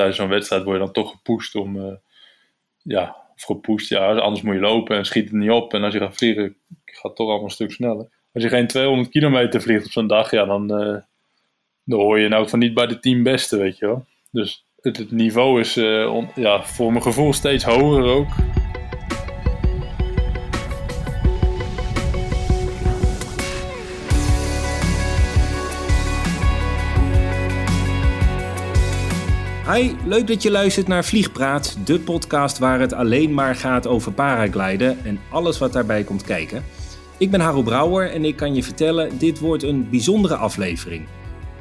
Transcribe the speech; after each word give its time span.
tijdens 0.00 0.20
zo'n 0.20 0.28
wedstrijd 0.28 0.62
word 0.62 0.78
je 0.78 0.84
dan 0.84 0.92
toch 0.92 1.10
gepusht 1.10 1.54
om, 1.54 1.98
ja, 2.82 3.16
of 3.36 3.42
gepusht, 3.42 3.88
ja, 3.88 4.14
anders 4.14 4.42
moet 4.42 4.54
je 4.54 4.60
lopen 4.60 4.96
en 4.96 5.04
schiet 5.04 5.24
het 5.24 5.32
niet 5.32 5.50
op. 5.50 5.74
En 5.74 5.82
als 5.82 5.94
je 5.94 6.00
gaat 6.00 6.16
vliegen, 6.16 6.56
gaat 6.84 7.02
het 7.02 7.16
toch 7.16 7.26
allemaal 7.26 7.44
een 7.44 7.50
stuk 7.50 7.72
sneller. 7.72 8.08
Als 8.32 8.42
je 8.42 8.48
geen 8.48 8.66
200 8.66 9.10
kilometer 9.10 9.62
vliegt 9.62 9.84
op 9.84 9.90
zo'n 9.90 10.06
dag, 10.06 10.30
ja, 10.30 10.44
dan, 10.44 10.66
dan 11.84 12.00
hoor 12.00 12.18
je 12.18 12.28
nou 12.28 12.48
van 12.48 12.58
niet 12.58 12.74
bij 12.74 12.86
de 12.86 13.00
team 13.00 13.22
beste, 13.22 13.56
weet 13.56 13.78
je 13.78 13.86
wel. 13.86 14.06
Dus 14.30 14.64
het, 14.80 15.10
niveau 15.10 15.60
is 15.60 15.74
ja, 16.34 16.62
voor 16.62 16.90
mijn 16.90 17.02
gevoel 17.02 17.32
steeds 17.32 17.64
hoger 17.64 18.04
ook. 18.04 18.28
Hi, 29.74 29.92
leuk 30.06 30.26
dat 30.26 30.42
je 30.42 30.50
luistert 30.50 30.88
naar 30.88 31.04
Vliegpraat, 31.04 31.78
de 31.84 32.00
podcast 32.00 32.58
waar 32.58 32.80
het 32.80 32.92
alleen 32.92 33.34
maar 33.34 33.54
gaat 33.54 33.86
over 33.86 34.12
paragliden 34.12 35.04
en 35.04 35.20
alles 35.30 35.58
wat 35.58 35.72
daarbij 35.72 36.02
komt 36.02 36.24
kijken. 36.24 36.64
Ik 37.18 37.30
ben 37.30 37.40
Harold 37.40 37.64
Brouwer 37.64 38.10
en 38.10 38.24
ik 38.24 38.36
kan 38.36 38.54
je 38.54 38.62
vertellen, 38.62 39.18
dit 39.18 39.38
wordt 39.38 39.62
een 39.62 39.90
bijzondere 39.90 40.34
aflevering. 40.34 41.06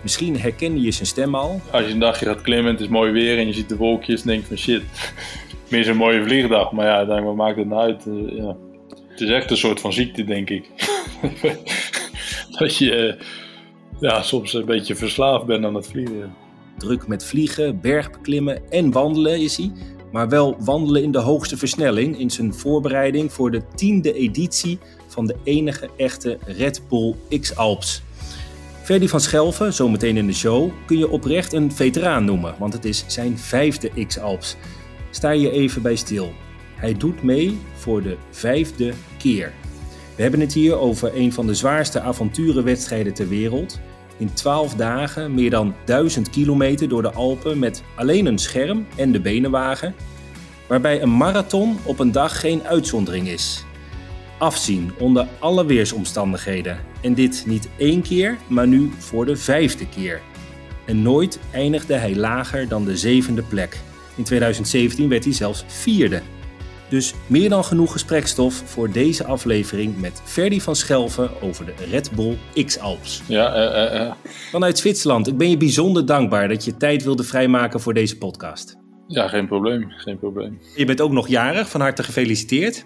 Misschien 0.01 0.39
herken 0.39 0.81
je 0.81 0.91
zijn 0.91 1.07
stem 1.07 1.35
al. 1.35 1.61
Als 1.71 1.85
je 1.85 1.91
een 1.91 1.99
dagje 1.99 2.25
gaat 2.25 2.41
klimmen, 2.41 2.71
het 2.71 2.81
is 2.81 2.87
mooi 2.87 3.11
weer 3.11 3.37
en 3.37 3.47
je 3.47 3.53
ziet 3.53 3.69
de 3.69 3.77
wolkjes, 3.77 4.21
denk 4.21 4.41
je 4.41 4.47
van 4.47 4.57
shit, 4.57 4.83
meer 5.71 5.89
een 5.89 5.97
mooie 5.97 6.23
vliegdag. 6.23 6.71
Maar 6.71 6.85
ja, 6.85 7.05
dan 7.05 7.35
maakt 7.35 7.57
het 7.57 7.67
nou 7.67 7.81
uit? 7.81 8.05
Uh, 8.05 8.37
ja. 8.37 8.55
Het 9.09 9.21
is 9.21 9.29
echt 9.29 9.51
een 9.51 9.57
soort 9.57 9.79
van 9.79 9.93
ziekte, 9.93 10.23
denk 10.23 10.49
ik. 10.49 10.69
dat 12.59 12.77
je 12.77 13.17
uh, 13.19 13.25
ja, 13.99 14.21
soms 14.21 14.53
een 14.53 14.65
beetje 14.65 14.95
verslaafd 14.95 15.45
bent 15.45 15.65
aan 15.65 15.75
het 15.75 15.87
vliegen 15.87 16.33
druk 16.79 17.07
met 17.07 17.25
vliegen, 17.25 17.81
bergbeklimmen 17.81 18.71
en 18.71 18.91
wandelen 18.91 19.39
is 19.39 19.57
hij. 19.57 19.71
Maar 20.11 20.29
wel 20.29 20.55
wandelen 20.59 21.03
in 21.03 21.11
de 21.11 21.19
hoogste 21.19 21.57
versnelling 21.57 22.19
in 22.19 22.29
zijn 22.29 22.53
voorbereiding 22.53 23.33
voor 23.33 23.51
de 23.51 23.61
tiende 23.75 24.13
editie 24.13 24.79
van 25.07 25.27
de 25.27 25.35
enige 25.43 25.89
echte 25.97 26.37
Red 26.45 26.81
Bull 26.89 27.15
X-Alps. 27.39 28.01
Ferdy 28.83 29.07
van 29.07 29.21
Schelven, 29.21 29.73
zometeen 29.73 30.17
in 30.17 30.27
de 30.27 30.33
show, 30.33 30.71
kun 30.85 30.97
je 30.97 31.09
oprecht 31.09 31.53
een 31.53 31.71
veteraan 31.71 32.25
noemen, 32.25 32.55
want 32.59 32.73
het 32.73 32.85
is 32.85 33.03
zijn 33.07 33.37
vijfde 33.37 34.05
X-Alps. 34.07 34.55
Sta 35.09 35.29
je 35.29 35.51
even 35.51 35.81
bij 35.81 35.95
stil. 35.95 36.31
Hij 36.75 36.93
doet 36.93 37.23
mee 37.23 37.57
voor 37.73 38.01
de 38.01 38.17
vijfde 38.29 38.93
keer. 39.17 39.53
We 40.15 40.21
hebben 40.21 40.39
het 40.39 40.53
hier 40.53 40.77
over 40.77 41.15
een 41.15 41.33
van 41.33 41.47
de 41.47 41.53
zwaarste 41.53 42.01
avonturenwedstrijden 42.01 43.13
ter 43.13 43.27
wereld 43.27 43.79
in 44.19 44.33
12 44.33 44.73
dagen 44.73 45.33
meer 45.33 45.49
dan 45.49 45.75
1000 45.85 46.29
kilometer 46.29 46.89
door 46.89 47.01
de 47.01 47.11
Alpen 47.11 47.59
met 47.59 47.83
alleen 47.95 48.25
een 48.25 48.37
scherm 48.37 48.87
en 48.95 49.11
de 49.11 49.19
benenwagen, 49.19 49.95
waarbij 50.67 51.01
een 51.01 51.17
marathon 51.17 51.77
op 51.83 51.99
een 51.99 52.11
dag 52.11 52.39
geen 52.39 52.63
uitzondering 52.63 53.27
is. 53.27 53.65
Afzien 54.37 54.91
onder 54.97 55.27
alle 55.39 55.65
weersomstandigheden 55.65 56.79
en 57.01 57.13
dit 57.13 57.43
niet 57.47 57.69
één 57.77 58.01
keer, 58.01 58.37
maar 58.47 58.67
nu 58.67 58.91
voor 58.97 59.25
de 59.25 59.35
vijfde 59.35 59.87
keer. 59.87 60.21
En 60.85 61.01
nooit 61.01 61.39
eindigde 61.51 61.93
hij 61.93 62.15
lager 62.15 62.67
dan 62.67 62.85
de 62.85 62.97
zevende 62.97 63.41
plek. 63.41 63.79
In 64.15 64.23
2017 64.23 65.09
werd 65.09 65.23
hij 65.23 65.33
zelfs 65.33 65.63
vierde. 65.67 66.21
Dus 66.89 67.13
meer 67.27 67.49
dan 67.49 67.63
genoeg 67.63 67.91
gesprekstof 67.91 68.61
voor 68.65 68.91
deze 68.91 69.25
aflevering 69.25 69.99
met 69.99 70.21
Ferdy 70.23 70.59
van 70.59 70.75
Schelven 70.75 71.41
over 71.41 71.65
de 71.65 71.73
Red 71.91 72.11
Bull 72.11 72.37
X-Alps. 72.65 73.21
Ja, 73.27 73.55
uh, 73.55 74.01
uh, 74.01 74.11
Vanuit 74.51 74.77
Zwitserland, 74.77 75.27
ik 75.27 75.37
ben 75.37 75.49
je 75.49 75.57
bijzonder 75.57 76.05
dankbaar 76.05 76.47
dat 76.47 76.65
je 76.65 76.77
tijd 76.77 77.03
wilde 77.03 77.23
vrijmaken 77.23 77.79
voor 77.79 77.93
deze 77.93 78.17
podcast. 78.17 78.77
Ja, 79.07 79.27
geen 79.27 79.47
probleem, 79.47 79.89
geen 79.89 80.19
probleem. 80.19 80.59
Je 80.75 80.85
bent 80.85 81.01
ook 81.01 81.11
nog 81.11 81.27
jarig, 81.27 81.69
van 81.69 81.81
harte 81.81 82.03
gefeliciteerd. 82.03 82.85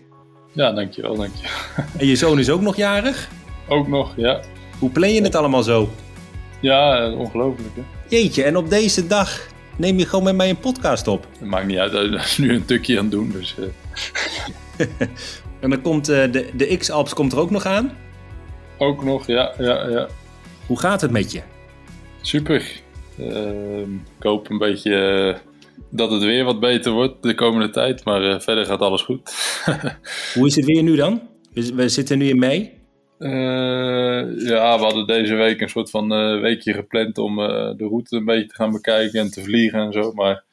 Ja, 0.54 0.72
dankjewel, 0.72 1.16
dankjewel. 1.16 1.52
En 2.00 2.08
je 2.08 2.16
zoon 2.16 2.40
is 2.40 2.50
ook 2.50 2.62
nog 2.62 2.76
jarig? 2.76 3.30
Ook 3.68 3.88
nog, 3.88 4.14
ja. 4.16 4.42
Hoe 4.80 4.90
plan 4.90 5.14
je 5.14 5.22
het 5.22 5.36
allemaal 5.36 5.64
zo? 5.64 5.90
Ja, 6.62 7.12
ongelooflijk 7.12 7.76
hè. 7.76 7.82
Jeetje, 8.08 8.44
en 8.44 8.58
op 8.58 8.70
deze 8.70 9.08
dag 9.08 9.48
neem 9.76 9.98
je 9.98 10.06
gewoon 10.06 10.24
met 10.24 10.36
mij 10.36 10.50
een 10.50 10.60
podcast 10.60 11.08
op. 11.08 11.28
Het 11.40 11.48
maakt 11.50 11.68
niet 11.68 11.78
uit, 11.78 11.92
dat 11.92 12.14
is 12.14 12.38
nu 12.38 12.54
een 12.54 12.66
tukje 12.66 12.98
aan 12.98 13.04
het 13.04 13.12
doen, 13.12 13.32
dus... 13.32 13.56
en 15.62 15.70
dan 15.70 15.82
komt 15.82 16.10
uh, 16.10 16.32
de, 16.32 16.50
de 16.56 16.78
X-Alps 16.78 17.14
komt 17.14 17.32
er 17.32 17.40
ook 17.40 17.52
nog 17.52 17.66
aan? 17.66 17.92
Ook 18.78 19.04
nog, 19.04 19.28
ja, 19.28 19.54
ja, 19.58 19.90
ja. 19.90 20.08
Hoe 20.68 20.80
gaat 20.80 21.02
het 21.02 21.12
met 21.12 21.32
je? 21.32 21.42
Super. 22.22 22.82
Uh, 23.20 23.80
ik 23.80 24.24
hoop 24.24 24.50
een 24.50 24.58
beetje 24.58 24.92
uh, 24.92 25.52
dat 25.90 26.12
het 26.12 26.24
weer 26.24 26.44
wat 26.44 26.60
beter 26.60 26.92
wordt 26.92 27.24
de 27.24 27.36
komende 27.36 27.70
tijd, 27.70 28.06
maar 28.06 28.24
uh, 28.24 28.40
verder 28.40 28.66
gaat 28.66 28.80
alles 28.80 29.02
goed. 29.02 29.22
Hoe 30.36 30.48
is 30.48 30.56
het 30.56 30.66
weer 30.66 30.84
nu 30.84 30.96
dan? 30.96 31.22
We, 31.54 31.76
we 31.76 31.90
zitten 31.90 32.18
nu 32.18 32.28
in 32.28 32.40
mei. 32.40 32.72
ja, 34.38 34.78
we 34.78 34.84
hadden 34.84 35.08
deze 35.08 35.36
week 35.36 35.62
een 35.62 35.70
soort 35.70 35.90
van 35.90 36.10
weekje 36.42 36.74
gepland 36.74 37.18
om 37.18 37.36
de 37.36 37.88
route 37.88 38.16
een 38.16 38.26
beetje 38.26 38.48
te 38.48 38.56
gaan 38.56 38.72
bekijken 38.72 39.20
en 39.20 39.32
te 39.32 39.44
vliegen 39.44 39.80
en 39.80 39.94
zo, 39.94 40.12
maar 40.12 40.44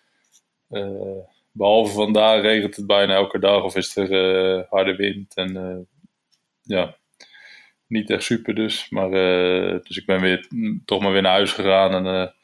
behalve 1.53 1.93
vandaag 1.93 2.43
regent 2.43 2.77
het 2.77 2.87
bijna 2.87 3.15
elke 3.15 3.39
dag 3.39 3.63
of 3.63 3.77
is 3.77 3.97
er 3.97 4.11
uh, 4.11 4.63
harde 4.71 4.97
wind. 4.97 5.35
En 5.35 5.57
uh, 5.57 5.77
ja, 6.63 6.97
niet 7.87 8.11
echt 8.11 8.23
super 8.23 8.55
dus. 8.55 8.91
Maar, 8.91 9.11
uh, 9.13 9.81
dus 9.83 9.97
ik 9.97 10.07
ben 10.07 10.21
weer 10.21 10.47
mm, 10.49 10.83
toch 10.85 11.03
maar 11.03 11.13
weer 11.13 11.23
naar 11.23 11.33
huis 11.33 11.53
gegaan. 11.53 12.07
En, 12.07 12.35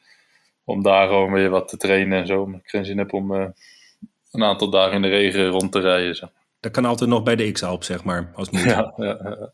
om 0.63 0.83
daar 0.83 1.07
gewoon 1.07 1.31
weer 1.31 1.49
wat 1.49 1.67
te 1.67 1.77
trainen 1.77 2.19
en 2.19 2.27
zo. 2.27 2.45
Maar 2.45 2.59
ik 2.59 2.69
geen 2.69 2.85
zin 2.85 2.97
heb 2.97 3.13
om 3.13 3.31
een 4.31 4.43
aantal 4.43 4.69
dagen 4.69 4.95
in 4.95 5.01
de 5.01 5.07
regen 5.07 5.47
rond 5.47 5.71
te 5.71 5.79
rijden. 5.79 6.15
Zeg. 6.15 6.29
Dat 6.59 6.71
kan 6.71 6.85
altijd 6.85 7.09
nog 7.09 7.23
bij 7.23 7.35
de 7.35 7.51
X-Alp, 7.51 7.83
zeg 7.83 8.03
maar. 8.03 8.31
Als 8.35 8.49
moet. 8.49 8.63
Ja, 8.73 8.93
ja, 8.97 9.19
ja, 9.23 9.53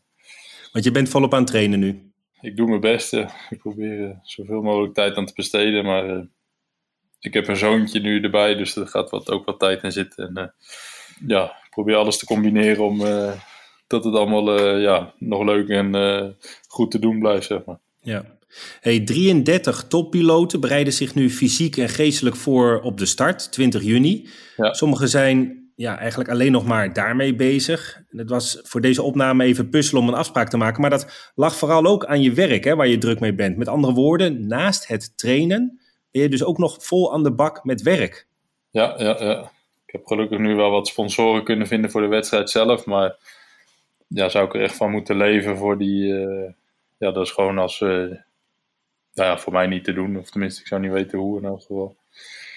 Want 0.72 0.84
je 0.84 0.90
bent 0.90 1.08
volop 1.08 1.32
aan 1.34 1.40
het 1.40 1.48
trainen 1.48 1.78
nu. 1.78 2.12
Ik 2.40 2.56
doe 2.56 2.68
mijn 2.68 2.80
best. 2.80 3.12
Ik 3.50 3.58
probeer 3.58 4.18
zoveel 4.22 4.62
mogelijk 4.62 4.94
tijd 4.94 5.16
aan 5.16 5.26
te 5.26 5.32
besteden. 5.34 5.84
Maar 5.84 6.26
ik 7.24 7.34
heb 7.34 7.48
een 7.48 7.56
zoontje 7.56 8.00
nu 8.00 8.20
erbij, 8.20 8.54
dus 8.54 8.76
er 8.76 8.86
gaat 8.86 9.10
wat, 9.10 9.30
ook 9.30 9.44
wat 9.44 9.58
tijd 9.58 9.82
in 9.82 9.92
zitten. 9.92 10.26
En 10.26 10.38
uh, 10.38 10.46
ja, 11.28 11.44
ik 11.44 11.70
probeer 11.70 11.96
alles 11.96 12.18
te 12.18 12.26
combineren 12.26 12.84
om 12.84 13.00
uh, 13.00 13.32
dat 13.86 14.04
het 14.04 14.14
allemaal 14.14 14.58
uh, 14.58 14.82
ja, 14.82 15.14
nog 15.18 15.44
leuk 15.44 15.68
en 15.68 16.36
goed 16.68 16.90
te 16.90 16.98
doen 16.98 17.18
blijft, 17.18 17.46
zeg 17.46 17.64
maar. 17.64 17.78
Ja. 18.00 18.24
Hey, 18.80 19.00
33 19.00 19.84
toppiloten 19.88 20.60
bereiden 20.60 20.92
zich 20.92 21.14
nu 21.14 21.30
fysiek 21.30 21.76
en 21.76 21.88
geestelijk 21.88 22.36
voor 22.36 22.80
op 22.80 22.98
de 22.98 23.06
start, 23.06 23.52
20 23.52 23.82
juni. 23.82 24.28
Ja. 24.56 24.72
Sommigen 24.72 25.08
zijn 25.08 25.64
ja, 25.76 25.98
eigenlijk 25.98 26.30
alleen 26.30 26.52
nog 26.52 26.66
maar 26.66 26.92
daarmee 26.92 27.34
bezig. 27.34 28.02
Het 28.08 28.30
was 28.30 28.60
voor 28.62 28.80
deze 28.80 29.02
opname 29.02 29.44
even 29.44 29.68
puzzelen 29.68 30.02
om 30.02 30.08
een 30.08 30.14
afspraak 30.14 30.48
te 30.48 30.56
maken. 30.56 30.80
Maar 30.80 30.90
dat 30.90 31.32
lag 31.34 31.56
vooral 31.56 31.86
ook 31.86 32.04
aan 32.04 32.22
je 32.22 32.32
werk, 32.32 32.64
hè, 32.64 32.76
waar 32.76 32.88
je 32.88 32.98
druk 32.98 33.20
mee 33.20 33.34
bent. 33.34 33.56
Met 33.56 33.68
andere 33.68 33.92
woorden, 33.92 34.46
naast 34.46 34.86
het 34.86 35.18
trainen 35.18 35.83
ben 36.14 36.22
je 36.22 36.28
dus 36.28 36.44
ook 36.44 36.58
nog 36.58 36.76
vol 36.84 37.12
aan 37.12 37.22
de 37.22 37.32
bak 37.32 37.64
met 37.64 37.82
werk. 37.82 38.26
Ja, 38.70 38.94
ja, 38.98 39.24
ja. 39.24 39.50
Ik 39.86 39.92
heb 39.92 40.06
gelukkig 40.06 40.38
nu 40.38 40.54
wel 40.54 40.70
wat 40.70 40.88
sponsoren 40.88 41.44
kunnen 41.44 41.66
vinden 41.66 41.90
voor 41.90 42.00
de 42.00 42.06
wedstrijd 42.06 42.50
zelf. 42.50 42.84
Maar 42.84 43.16
ja, 44.08 44.28
zou 44.28 44.46
ik 44.46 44.54
er 44.54 44.62
echt 44.62 44.76
van 44.76 44.90
moeten 44.90 45.16
leven 45.16 45.56
voor 45.56 45.78
die... 45.78 46.06
Uh, 46.06 46.50
ja, 46.98 47.10
dat 47.10 47.26
is 47.26 47.30
gewoon 47.30 47.58
als... 47.58 47.80
Uh, 47.80 47.88
nou 47.88 48.18
ja, 49.30 49.38
voor 49.38 49.52
mij 49.52 49.66
niet 49.66 49.84
te 49.84 49.92
doen. 49.92 50.18
Of 50.18 50.30
tenminste, 50.30 50.60
ik 50.60 50.66
zou 50.66 50.80
niet 50.80 50.92
weten 50.92 51.18
hoe 51.18 51.38
in 51.38 51.44
elk 51.44 51.60
geval. 51.60 51.96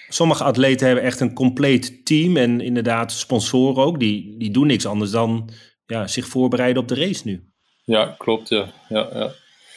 Sommige 0.08 0.44
atleten 0.44 0.86
hebben 0.86 1.04
echt 1.04 1.20
een 1.20 1.34
compleet 1.34 2.06
team. 2.06 2.36
En 2.36 2.60
inderdaad, 2.60 3.12
sponsoren 3.12 3.84
ook. 3.84 3.98
Die, 4.00 4.36
die 4.36 4.50
doen 4.50 4.66
niks 4.66 4.86
anders 4.86 5.10
dan 5.10 5.50
ja, 5.86 6.06
zich 6.06 6.26
voorbereiden 6.26 6.82
op 6.82 6.88
de 6.88 6.94
race 6.94 7.22
nu. 7.24 7.44
Ja, 7.84 8.14
klopt. 8.18 8.48
Ja, 8.48 8.72
ja, 8.88 9.08
ja. 9.12 9.32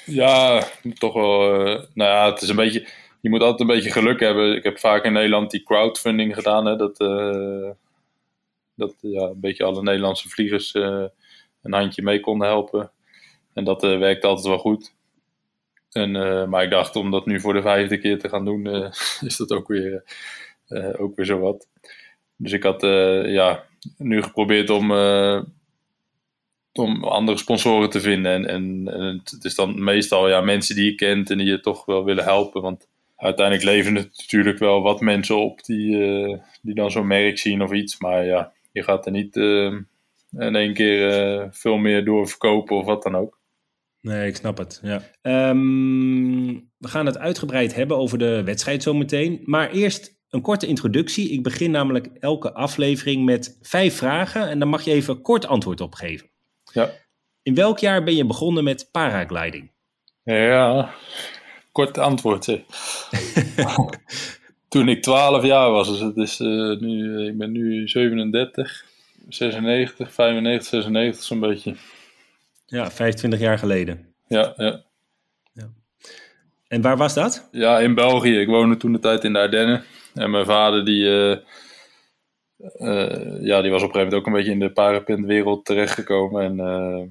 ja 0.06 0.63
toch 0.94 1.13
wel... 1.13 1.68
Uh, 1.68 1.84
nou 1.94 2.09
ja, 2.09 2.31
het 2.31 2.42
is 2.42 2.50
een 2.50 2.56
beetje 2.56 2.88
je 3.22 3.30
moet 3.30 3.42
altijd 3.42 3.59
een 3.59 3.76
beetje 3.76 3.92
geluk 3.92 4.20
hebben. 4.20 4.56
Ik 4.56 4.64
heb 4.64 4.80
vaak 4.80 5.04
in 5.04 5.14
Nederland 5.14 5.52
die 5.52 5.64
crowdfunding 5.64 6.36
gedaan. 6.36 6.66
Hè, 6.66 6.75
dat, 6.75 7.00
uh, 7.01 7.69
dat 8.75 8.95
ja, 9.01 9.22
een 9.22 9.40
beetje 9.40 9.63
alle 9.63 9.84
Nederlandse 9.84 10.30
vliegers 10.30 10.74
uh, 10.74 11.06
een 11.62 11.74
handje 11.74 12.01
mee 12.01 12.19
konden 12.19 12.48
helpen. 12.48 12.92
En 13.54 13.63
dat 13.63 13.84
uh, 13.84 13.98
werkt 13.98 14.24
altijd 14.24 14.48
wel 14.48 14.57
goed. 14.57 14.94
En, 15.92 16.12
maar 16.50 16.63
ik 16.63 16.69
dacht, 16.69 16.95
om 16.95 17.12
dat 17.12 17.25
nu 17.25 17.40
voor 17.40 17.54
de 17.54 17.62
vijfde 17.62 17.98
keer 17.98 18.19
te 18.19 18.30
gaan 18.30 18.45
doen, 18.45 18.66
is 19.30 19.38
dat 19.38 19.51
ook 19.51 19.68
weer, 19.68 20.04
ook 20.98 21.16
weer 21.16 21.25
zo 21.25 21.40
wat. 21.40 21.68
Dus 22.36 22.51
ik 22.51 22.63
had 22.63 22.81
ja, 23.28 23.63
nu 23.98 24.22
geprobeerd 24.22 24.69
om, 24.69 24.92
om 26.74 27.04
andere 27.04 27.38
sponsoren 27.38 27.90
te 27.90 28.00
vinden. 28.00 28.31
En, 28.31 28.45
en, 28.48 28.94
en, 28.94 29.22
het 29.24 29.44
is 29.44 29.56
dan 29.56 29.84
meestal 29.84 30.30
ja, 30.30 30.42
mensen 30.42 30.75
die 30.75 30.86
je 30.86 30.95
kent 30.95 31.30
en 31.30 31.38
die 31.38 31.48
je 31.48 31.60
toch 31.60 31.86
wel 31.86 32.04
willen 32.04 32.24
helpen. 32.24 32.62
Want 32.62 32.88
uiteindelijk 33.21 33.65
leveren 33.65 33.95
het 33.95 34.18
natuurlijk 34.18 34.59
wel 34.59 34.81
wat 34.81 35.01
mensen 35.01 35.38
op 35.38 35.63
die, 35.63 35.89
uh, 35.91 36.38
die 36.62 36.75
dan 36.75 36.91
zo'n 36.91 37.07
merk 37.07 37.38
zien 37.38 37.62
of 37.62 37.71
iets. 37.71 38.00
Maar 38.00 38.25
ja, 38.25 38.51
je 38.71 38.83
gaat 38.83 39.06
er 39.06 39.12
niet 39.12 39.35
uh, 39.35 39.73
in 40.31 40.56
één 40.56 40.73
keer 40.73 41.29
uh, 41.41 41.47
veel 41.51 41.77
meer 41.77 42.06
door 42.06 42.27
verkopen 42.27 42.75
of 42.77 42.85
wat 42.85 43.03
dan 43.03 43.15
ook. 43.15 43.39
Nee, 44.01 44.27
ik 44.27 44.35
snap 44.35 44.57
het. 44.57 44.81
Ja. 44.83 45.01
Um, 45.50 46.69
we 46.77 46.88
gaan 46.88 47.06
het 47.06 47.18
uitgebreid 47.18 47.75
hebben 47.75 47.97
over 47.97 48.18
de 48.18 48.44
wedstrijd 48.44 48.83
zometeen. 48.83 49.41
Maar 49.44 49.71
eerst 49.71 50.19
een 50.29 50.41
korte 50.41 50.68
introductie. 50.68 51.29
Ik 51.29 51.44
begin 51.44 51.71
namelijk 51.71 52.07
elke 52.19 52.53
aflevering 52.53 53.25
met 53.25 53.57
vijf 53.62 53.95
vragen 53.95 54.50
en 54.50 54.59
daar 54.59 54.68
mag 54.68 54.81
je 54.81 54.91
even 54.91 55.21
kort 55.21 55.47
antwoord 55.47 55.81
op 55.81 55.94
geven. 55.94 56.29
Ja. 56.73 56.89
In 57.44 57.56
welk 57.56 57.79
jaar 57.79 58.03
ben 58.03 58.15
je 58.15 58.25
begonnen 58.25 58.63
met 58.63 58.89
paragliding? 58.91 59.71
Ja, 60.23 60.94
kort 61.71 61.97
antwoord. 61.97 62.44
Zeg. 62.44 62.59
Toen 64.68 64.89
ik 64.89 65.01
12 65.01 65.44
jaar 65.44 65.71
was, 65.71 65.88
dus 65.88 66.00
het 66.00 66.18
is, 66.18 66.39
uh, 66.39 66.79
nu, 66.79 67.25
ik 67.27 67.38
ben 67.38 67.51
nu 67.51 67.88
37, 67.88 68.85
96, 69.29 70.13
95, 70.13 70.69
96 70.69 71.23
zo'n 71.23 71.39
beetje. 71.39 71.75
Ja, 72.65 72.91
25 72.91 73.39
jaar 73.39 73.57
geleden. 73.57 74.13
Ja, 74.27 74.53
ja. 74.56 74.83
ja. 75.53 75.69
En 76.68 76.81
waar 76.81 76.97
was 76.97 77.13
dat? 77.13 77.47
Ja, 77.51 77.79
in 77.79 77.95
België. 77.95 78.39
Ik 78.39 78.47
woonde 78.47 78.77
toen 78.77 78.91
de 78.91 79.00
tijd 79.00 79.23
in 79.23 79.33
de 79.33 79.39
Ardennen. 79.39 79.83
En 80.13 80.31
mijn 80.31 80.45
vader 80.45 80.85
die, 80.85 81.03
uh, 81.03 81.38
uh, 82.77 83.44
ja, 83.44 83.62
die 83.62 83.71
was 83.71 83.83
op 83.83 83.88
een 83.88 83.94
gegeven 83.94 84.00
moment 84.00 84.13
ook 84.13 84.25
een 84.25 84.33
beetje 84.33 84.51
in 84.51 84.59
de 84.59 84.71
parapentwereld 84.71 85.65
terechtgekomen. 85.65 86.44
En 86.44 86.57
uh, 86.57 87.07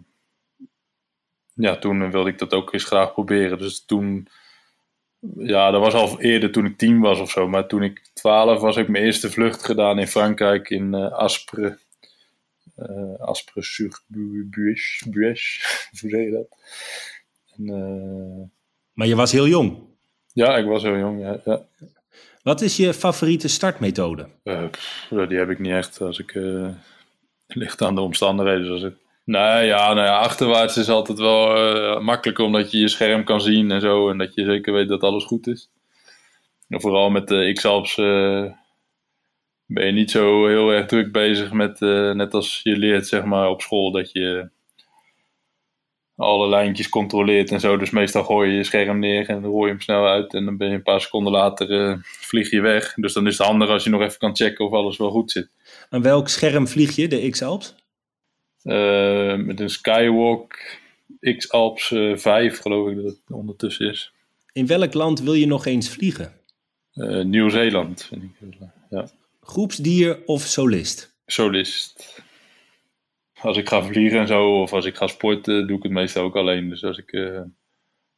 ja, 1.54 1.76
toen 1.76 2.10
wilde 2.10 2.30
ik 2.30 2.38
dat 2.38 2.54
ook 2.54 2.72
eens 2.72 2.84
graag 2.84 3.12
proberen. 3.12 3.58
Dus 3.58 3.84
toen, 3.84 4.28
ja, 5.36 5.70
dat 5.70 5.80
was 5.80 5.94
al 5.94 6.20
eerder 6.20 6.50
toen 6.52 6.64
ik 6.64 6.78
tien 6.78 7.00
was 7.00 7.20
of 7.20 7.30
zo. 7.30 7.48
Maar 7.48 7.66
toen 7.66 7.82
ik 7.82 8.10
twaalf 8.12 8.60
was, 8.60 8.74
heb 8.76 8.84
ik 8.84 8.90
mijn 8.90 9.04
eerste 9.04 9.30
vlucht 9.30 9.64
gedaan 9.64 9.98
in 9.98 10.06
Frankrijk, 10.06 10.70
in 10.70 10.94
Aspre. 10.94 11.78
Aspre 13.18 13.62
sur 13.62 14.00
Buèche, 14.06 15.04
hoe 15.90 15.98
zeg 16.10 16.10
je 16.10 16.30
dat? 16.30 16.58
En, 17.56 18.52
maar 18.92 19.06
je 19.06 19.14
was 19.14 19.32
heel 19.32 19.46
jong? 19.46 19.78
Ja, 20.32 20.56
ik 20.56 20.66
was 20.66 20.82
heel 20.82 20.98
jong, 20.98 21.20
ja. 21.20 21.40
ja. 21.44 21.62
Wat 22.42 22.60
is 22.60 22.76
je 22.76 22.94
favoriete 22.94 23.48
startmethode? 23.48 24.28
Uh, 24.44 24.68
pff, 24.70 25.06
die 25.28 25.38
heb 25.38 25.50
ik 25.50 25.58
niet 25.58 25.72
echt. 25.72 26.00
Als 26.00 26.18
ik, 26.18 26.32
ligt 27.46 27.82
aan 27.82 27.94
de 27.94 28.00
omstandigheden. 28.00 28.66
Zoals 28.66 28.82
ik... 28.82 28.94
Nee, 29.30 29.66
ja, 29.66 29.94
nou 29.94 30.06
ja, 30.06 30.18
achterwaarts 30.18 30.76
is 30.76 30.88
altijd 30.88 31.18
wel 31.18 31.56
uh, 31.56 32.00
makkelijk 32.00 32.38
omdat 32.38 32.70
je 32.70 32.78
je 32.78 32.88
scherm 32.88 33.24
kan 33.24 33.40
zien 33.40 33.70
en 33.70 33.80
zo. 33.80 34.10
En 34.10 34.18
dat 34.18 34.34
je 34.34 34.44
zeker 34.44 34.72
weet 34.72 34.88
dat 34.88 35.02
alles 35.02 35.24
goed 35.24 35.46
is. 35.46 35.70
En 36.68 36.80
vooral 36.80 37.10
met 37.10 37.28
de 37.28 37.52
X-Alps 37.52 37.94
ben 39.66 39.86
je 39.86 39.92
niet 39.92 40.10
zo 40.10 40.46
heel 40.46 40.70
erg 40.70 40.86
druk 40.86 41.12
bezig 41.12 41.52
met, 41.52 41.80
net 42.14 42.34
als 42.34 42.60
je 42.62 42.76
leert 42.76 43.06
zeg 43.06 43.24
maar, 43.24 43.48
op 43.48 43.60
school, 43.60 43.90
dat 43.92 44.12
je 44.12 44.50
alle 46.16 46.48
lijntjes 46.48 46.88
controleert 46.88 47.50
en 47.50 47.60
zo. 47.60 47.76
Dus 47.76 47.90
meestal 47.90 48.24
gooi 48.24 48.50
je 48.50 48.56
je 48.56 48.64
scherm 48.64 48.98
neer 48.98 49.28
en 49.28 49.42
gooi 49.42 49.64
je 49.64 49.72
hem 49.72 49.80
snel 49.80 50.06
uit. 50.06 50.34
En 50.34 50.44
dan 50.44 50.56
ben 50.56 50.68
je 50.68 50.74
een 50.74 50.82
paar 50.82 51.00
seconden 51.00 51.32
later 51.32 51.98
vlieg 52.02 52.50
je 52.50 52.60
weg. 52.60 52.94
Dus 52.94 53.12
dan 53.12 53.26
is 53.26 53.38
het 53.38 53.46
handig 53.46 53.68
als 53.68 53.84
je 53.84 53.90
nog 53.90 54.00
even 54.00 54.18
kan 54.18 54.36
checken 54.36 54.64
of 54.64 54.72
alles 54.72 54.96
wel 54.96 55.10
goed 55.10 55.30
zit. 55.30 55.50
Aan 55.90 56.02
welk 56.02 56.28
scherm 56.28 56.68
vlieg 56.68 56.96
je, 56.96 57.08
de 57.08 57.30
X-Alps? 57.30 57.74
Uh, 58.64 59.36
met 59.36 59.60
een 59.60 59.70
Skywalk 59.70 60.58
X-Alps 61.20 61.90
uh, 61.90 62.16
5 62.16 62.58
geloof 62.58 62.90
ik 62.90 62.96
dat 62.96 63.04
het 63.04 63.20
ondertussen 63.30 63.88
is. 63.88 64.12
In 64.52 64.66
welk 64.66 64.94
land 64.94 65.20
wil 65.20 65.34
je 65.34 65.46
nog 65.46 65.66
eens 65.66 65.88
vliegen? 65.88 66.32
Uh, 66.94 67.24
Nieuw-Zeeland 67.24 68.04
vind 68.04 68.22
ik. 68.22 68.30
Ja. 68.90 69.08
Groepsdier 69.40 70.18
of 70.24 70.42
solist? 70.42 71.14
Solist 71.26 72.22
als 73.40 73.56
ik 73.56 73.68
ga 73.68 73.82
vliegen 73.82 74.20
en 74.20 74.26
zo, 74.26 74.60
of 74.60 74.72
als 74.72 74.84
ik 74.84 74.96
ga 74.96 75.06
sporten, 75.06 75.66
doe 75.66 75.76
ik 75.76 75.82
het 75.82 75.92
meestal 75.92 76.24
ook 76.24 76.36
alleen. 76.36 76.68
Dus 76.68 76.84
als 76.84 76.98
ik, 76.98 77.12
uh, 77.12 77.40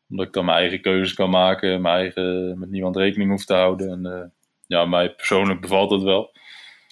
omdat 0.08 0.26
ik 0.26 0.32
dan 0.32 0.44
mijn 0.44 0.58
eigen 0.58 0.80
keuzes 0.80 1.14
kan 1.14 1.30
maken, 1.30 1.80
mijn 1.80 1.94
eigen, 1.94 2.58
met 2.58 2.70
niemand 2.70 2.96
rekening 2.96 3.30
hoef 3.30 3.44
te 3.44 3.54
houden. 3.54 3.90
En 3.90 4.12
uh, 4.12 4.24
ja, 4.66 4.84
mij 4.84 5.14
persoonlijk 5.14 5.60
bevalt 5.60 5.90
dat 5.90 6.02
wel. 6.02 6.32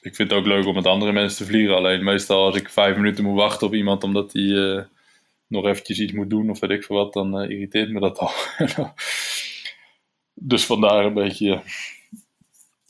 Ik 0.01 0.15
vind 0.15 0.31
het 0.31 0.39
ook 0.39 0.47
leuk 0.47 0.67
om 0.67 0.75
met 0.75 0.87
andere 0.87 1.13
mensen 1.13 1.39
te 1.39 1.51
vliegen. 1.51 1.77
Alleen 1.77 2.05
meestal 2.05 2.45
als 2.45 2.57
ik 2.57 2.69
vijf 2.69 2.97
minuten 2.97 3.25
moet 3.25 3.37
wachten 3.37 3.67
op 3.67 3.75
iemand 3.75 4.05
omdat 4.05 4.33
hij 4.33 4.43
uh, 4.43 4.83
nog 5.47 5.67
eventjes 5.67 6.01
iets 6.01 6.13
moet 6.13 6.31
doen 6.31 6.51
of 6.51 6.61
weet 6.61 6.71
ik 6.71 6.85
veel 6.85 6.97
wat, 6.97 7.13
dan 7.13 7.43
irriteert 7.43 7.91
me 7.91 8.01
dat 8.01 8.19
al. 8.19 8.31
dus 10.35 10.67
vandaar 10.67 11.05
een 11.05 11.15
beetje 11.15 11.63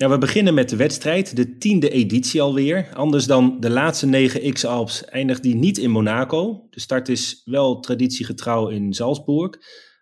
ja, 0.01 0.09
we 0.09 0.19
beginnen 0.19 0.55
met 0.55 0.69
de 0.69 0.77
wedstrijd, 0.77 1.37
de 1.37 1.59
tiende 1.59 1.91
editie 1.91 2.43
alweer. 2.43 2.89
Anders 2.95 3.27
dan 3.27 3.57
de 3.61 3.71
laatste 3.71 4.07
negen 4.07 4.53
X-Alps 4.53 5.05
eindigt 5.05 5.43
die 5.43 5.55
niet 5.55 5.79
in 5.79 5.91
Monaco. 5.91 6.67
De 6.71 6.81
start 6.81 7.09
is 7.09 7.43
wel 7.45 7.81
traditiegetrouw 7.81 8.69
in 8.69 8.95
Salzburg. 8.95 9.51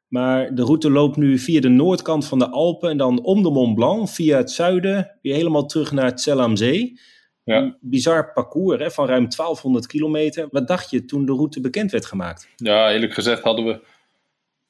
Maar 0.08 0.54
de 0.54 0.62
route 0.62 0.90
loopt 0.90 1.16
nu 1.16 1.38
via 1.38 1.60
de 1.60 1.68
noordkant 1.68 2.26
van 2.26 2.38
de 2.38 2.48
Alpen 2.48 2.90
en 2.90 2.96
dan 2.96 3.22
om 3.22 3.42
de 3.42 3.50
Mont 3.50 3.74
Blanc, 3.74 4.08
via 4.08 4.36
het 4.36 4.50
zuiden, 4.50 5.18
weer 5.22 5.34
helemaal 5.34 5.66
terug 5.66 5.92
naar 5.92 6.04
het 6.04 6.20
Zell 6.20 6.38
am 6.38 6.56
Zee. 6.56 7.00
Ja. 7.44 7.56
Een 7.56 7.76
bizar 7.80 8.32
parcours 8.32 8.80
hè, 8.80 8.90
van 8.90 9.06
ruim 9.06 9.28
1200 9.28 9.86
kilometer. 9.86 10.48
Wat 10.50 10.68
dacht 10.68 10.90
je 10.90 11.04
toen 11.04 11.26
de 11.26 11.32
route 11.32 11.60
bekend 11.60 11.90
werd 11.90 12.06
gemaakt? 12.06 12.48
Ja, 12.56 12.92
eerlijk 12.92 13.14
gezegd 13.14 13.42
hadden 13.42 13.64
we 13.64 13.80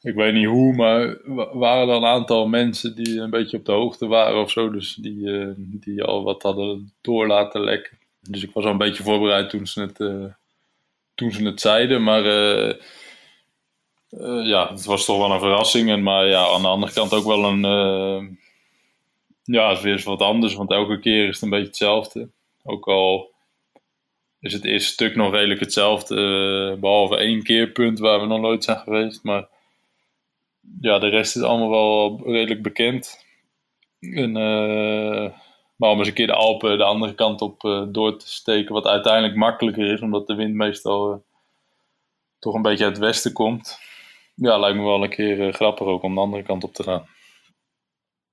ik 0.00 0.14
weet 0.14 0.34
niet 0.34 0.46
hoe, 0.46 0.74
maar 0.74 1.16
waren 1.52 1.88
er 1.88 1.94
een 1.94 2.04
aantal 2.04 2.46
mensen 2.46 2.94
die 2.94 3.20
een 3.20 3.30
beetje 3.30 3.56
op 3.56 3.64
de 3.64 3.72
hoogte 3.72 4.06
waren 4.06 4.40
of 4.40 4.50
zo. 4.50 4.70
Dus 4.70 4.94
die, 4.94 5.16
uh, 5.16 5.52
die 5.56 6.02
al 6.02 6.22
wat 6.22 6.42
hadden 6.42 6.92
door 7.00 7.26
laten 7.26 7.60
lekken. 7.60 7.98
Dus 8.20 8.42
ik 8.42 8.50
was 8.52 8.64
al 8.64 8.70
een 8.70 8.78
beetje 8.78 9.02
voorbereid 9.02 9.50
toen 9.50 9.66
ze 9.66 9.80
het, 9.80 10.00
uh, 10.00 10.24
toen 11.14 11.32
ze 11.32 11.44
het 11.44 11.60
zeiden. 11.60 12.02
Maar 12.02 12.24
uh, 12.24 12.74
ja, 14.44 14.68
het 14.70 14.84
was 14.84 15.04
toch 15.04 15.18
wel 15.18 15.30
een 15.30 15.40
verrassing. 15.40 15.90
En, 15.90 16.02
maar 16.02 16.26
ja, 16.26 16.46
aan 16.46 16.62
de 16.62 16.68
andere 16.68 16.92
kant 16.92 17.12
ook 17.12 17.24
wel 17.24 17.44
een. 17.44 17.60
ja, 19.42 19.68
het 19.68 19.78
is 19.78 19.84
weer 19.84 20.02
wat 20.04 20.22
anders, 20.22 20.54
want 20.54 20.70
elke 20.70 21.00
keer 21.00 21.28
is 21.28 21.34
het 21.34 21.42
een 21.42 21.50
beetje 21.50 21.66
hetzelfde. 21.66 22.28
Ook 22.64 22.86
al 22.86 23.30
is 24.40 24.52
het 24.52 24.64
eerste 24.64 24.92
stuk 24.92 25.16
nog 25.16 25.32
redelijk 25.32 25.60
hetzelfde. 25.60 26.76
behalve 26.80 27.16
één 27.16 27.42
keerpunt 27.42 27.98
waar 27.98 28.20
we 28.20 28.26
nog 28.26 28.40
nooit 28.40 28.64
zijn 28.64 28.78
geweest. 28.78 29.22
Maar 29.22 29.48
ja, 30.80 30.98
de 30.98 31.08
rest 31.08 31.36
is 31.36 31.42
allemaal 31.42 31.70
wel 31.70 32.20
redelijk 32.32 32.62
bekend. 32.62 33.26
En, 34.00 34.32
maar 35.76 35.90
om 35.90 35.98
eens 35.98 36.08
een 36.08 36.14
keer 36.14 36.26
de 36.26 36.32
Alpen 36.32 36.78
de 36.78 36.84
andere 36.84 37.14
kant 37.14 37.40
op 37.40 37.86
door 37.88 38.18
te 38.18 38.28
steken, 38.28 38.74
wat 38.74 38.86
uiteindelijk 38.86 39.34
makkelijker 39.34 39.92
is, 39.92 40.00
omdat 40.00 40.26
de 40.26 40.34
wind 40.34 40.54
meestal 40.54 41.22
toch 42.38 42.54
een 42.54 42.62
beetje 42.62 42.84
uit 42.84 42.96
het 42.96 43.04
westen 43.04 43.32
komt. 43.32 43.78
Ja, 44.40 44.58
lijkt 44.58 44.76
me 44.76 44.84
wel 44.84 45.02
een 45.02 45.10
keer 45.10 45.52
grappig 45.52 45.86
ook 45.86 46.02
om 46.02 46.14
de 46.14 46.20
andere 46.20 46.42
kant 46.42 46.64
op 46.64 46.74
te 46.74 46.82
gaan. 46.82 47.06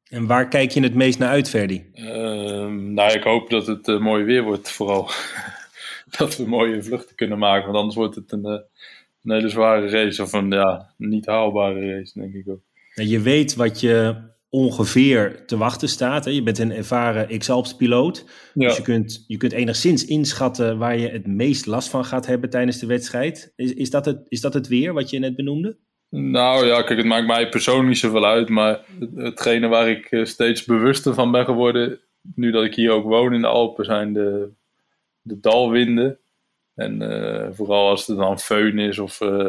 En 0.09 0.27
waar 0.27 0.47
kijk 0.47 0.71
je 0.71 0.81
het 0.81 0.95
meest 0.95 1.19
naar 1.19 1.29
uit, 1.29 1.49
Ferdi? 1.49 1.89
Ehm, 1.93 2.93
nou, 2.93 3.11
ik 3.13 3.23
hoop 3.23 3.49
dat 3.49 3.67
het 3.67 3.99
mooi 3.99 4.23
weer 4.23 4.43
wordt, 4.43 4.71
vooral. 4.71 5.09
dat 6.17 6.37
we 6.37 6.47
mooie 6.47 6.83
vluchten 6.83 7.15
kunnen 7.15 7.37
maken, 7.37 7.65
want 7.65 7.77
anders 7.77 7.95
wordt 7.95 8.15
het 8.15 8.31
een 8.31 8.65
een 9.25 9.35
hele 9.35 9.49
zware 9.49 9.89
race. 9.89 10.21
Of 10.21 10.33
een 10.33 10.51
ja, 10.51 10.93
niet 10.97 11.25
haalbare 11.25 11.95
race, 11.95 12.19
denk 12.19 12.33
ik 12.33 12.49
ook. 12.49 12.61
je 12.93 13.19
weet 13.19 13.55
wat 13.55 13.79
je 13.79 14.15
ongeveer 14.49 15.45
te 15.45 15.57
wachten 15.57 15.89
staat. 15.89 16.25
Hè? 16.25 16.31
Je 16.31 16.43
bent 16.43 16.57
een 16.57 16.71
ervaren 16.71 17.39
X-Alps-piloot. 17.39 18.25
Ja. 18.53 18.67
Dus 18.67 18.77
je 18.77 18.83
kunt, 18.83 19.23
je 19.27 19.37
kunt 19.37 19.51
enigszins 19.51 20.05
inschatten 20.05 20.77
waar 20.77 20.97
je 20.97 21.09
het 21.09 21.27
meest 21.27 21.65
last 21.65 21.89
van 21.89 22.05
gaat 22.05 22.25
hebben 22.25 22.49
tijdens 22.49 22.79
de 22.79 22.85
wedstrijd. 22.85 23.53
Is, 23.55 23.73
is, 23.73 23.89
dat, 23.89 24.05
het, 24.05 24.25
is 24.27 24.41
dat 24.41 24.53
het 24.53 24.67
weer 24.67 24.93
wat 24.93 25.09
je 25.09 25.19
net 25.19 25.35
benoemde? 25.35 25.77
Nou 26.17 26.65
ja, 26.65 26.81
kijk, 26.81 26.97
het 26.97 27.07
maakt 27.07 27.27
mij 27.27 27.49
persoonlijk 27.49 27.87
niet 27.87 27.97
zoveel 27.97 28.25
uit. 28.25 28.49
Maar 28.49 28.79
hetgene 29.15 29.67
waar 29.67 29.89
ik 29.89 30.11
eh, 30.11 30.25
steeds 30.25 30.65
bewuster 30.65 31.13
van 31.13 31.31
ben 31.31 31.45
geworden, 31.45 31.99
nu 32.35 32.51
dat 32.51 32.63
ik 32.63 32.75
hier 32.75 32.91
ook 32.91 33.03
woon 33.03 33.33
in 33.33 33.41
de 33.41 33.47
Alpen, 33.47 33.85
zijn 33.85 34.13
de, 34.13 34.49
de 35.21 35.39
dalwinden. 35.39 36.17
En 36.75 37.01
uh, 37.01 37.47
vooral 37.51 37.89
als 37.89 38.07
er 38.07 38.15
dan 38.15 38.39
feun 38.39 38.79
is 38.79 38.99
of 38.99 39.21
uh, 39.21 39.47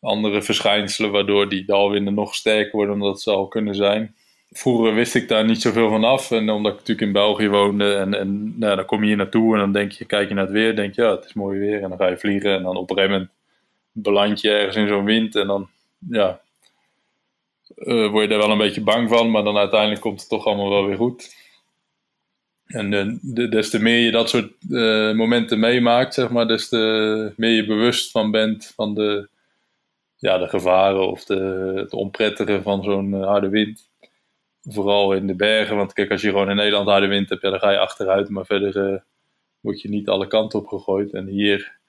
andere 0.00 0.42
verschijnselen 0.42 1.10
waardoor 1.10 1.48
die 1.48 1.64
dalwinden 1.64 2.14
nog 2.14 2.34
sterker 2.34 2.76
worden 2.76 2.98
dan 2.98 3.08
dat 3.08 3.20
ze 3.20 3.30
al 3.30 3.48
kunnen 3.48 3.74
zijn. 3.74 4.14
Vroeger 4.50 4.94
wist 4.94 5.14
ik 5.14 5.28
daar 5.28 5.44
niet 5.44 5.60
zoveel 5.60 5.88
van 5.88 6.04
af. 6.04 6.30
En 6.30 6.50
omdat 6.50 6.72
ik 6.72 6.78
natuurlijk 6.78 7.06
in 7.06 7.12
België 7.12 7.48
woonde 7.48 7.94
en, 7.94 8.14
en 8.14 8.58
nou, 8.58 8.76
dan 8.76 8.84
kom 8.84 9.00
je 9.00 9.06
hier 9.06 9.16
naartoe 9.16 9.54
en 9.54 9.60
dan 9.60 9.72
denk 9.72 9.92
je, 9.92 10.04
kijk 10.04 10.28
je 10.28 10.34
naar 10.34 10.44
het 10.44 10.52
weer, 10.52 10.76
denk 10.76 10.94
je 10.94 11.02
ja, 11.02 11.10
het 11.10 11.24
is 11.24 11.32
mooi 11.32 11.58
weer. 11.58 11.82
En 11.82 11.88
dan 11.88 11.98
ga 11.98 12.06
je 12.06 12.18
vliegen 12.18 12.54
en 12.54 12.62
dan 12.62 12.76
op 12.76 12.90
beland 13.92 14.40
je 14.40 14.50
ergens 14.50 14.76
in 14.76 14.88
zo'n 14.88 15.04
wind 15.04 15.36
en 15.36 15.46
dan 15.46 15.68
ja, 16.08 16.40
uh, 17.76 18.10
word 18.10 18.22
je 18.22 18.28
daar 18.28 18.38
wel 18.38 18.50
een 18.50 18.58
beetje 18.58 18.82
bang 18.82 19.08
van. 19.08 19.30
Maar 19.30 19.44
dan 19.44 19.56
uiteindelijk 19.56 20.00
komt 20.00 20.20
het 20.20 20.28
toch 20.28 20.46
allemaal 20.46 20.70
wel 20.70 20.86
weer 20.86 20.96
goed. 20.96 21.40
En 22.66 22.90
de, 23.22 23.48
des 23.48 23.70
te 23.70 23.82
meer 23.82 23.98
je 23.98 24.10
dat 24.10 24.28
soort 24.28 24.52
uh, 24.70 25.12
momenten 25.12 25.60
meemaakt, 25.60 26.14
zeg 26.14 26.30
maar, 26.30 26.48
des 26.48 26.68
te 26.68 27.32
meer 27.36 27.50
je 27.50 27.66
bewust 27.66 28.10
van 28.10 28.30
bent 28.30 28.72
van 28.76 28.94
de, 28.94 29.28
ja, 30.16 30.38
de 30.38 30.48
gevaren 30.48 31.08
of 31.08 31.24
de, 31.24 31.72
het 31.76 31.92
onprettige 31.92 32.62
van 32.62 32.82
zo'n 32.82 33.12
harde 33.12 33.48
wind. 33.48 33.90
Vooral 34.62 35.12
in 35.12 35.26
de 35.26 35.34
bergen, 35.34 35.76
want 35.76 35.92
kijk, 35.92 36.10
als 36.10 36.20
je 36.20 36.28
gewoon 36.28 36.50
in 36.50 36.56
Nederland 36.56 36.88
harde 36.88 37.06
wind 37.06 37.28
hebt, 37.28 37.42
ja, 37.42 37.50
dan 37.50 37.58
ga 37.58 37.70
je 37.70 37.78
achteruit, 37.78 38.28
maar 38.28 38.46
verder 38.46 39.04
word 39.60 39.80
je 39.80 39.88
niet 39.88 40.08
alle 40.08 40.26
kanten 40.26 40.58
op 40.58 40.66
gegooid. 40.66 41.12
En 41.12 41.26
hier 41.26 41.80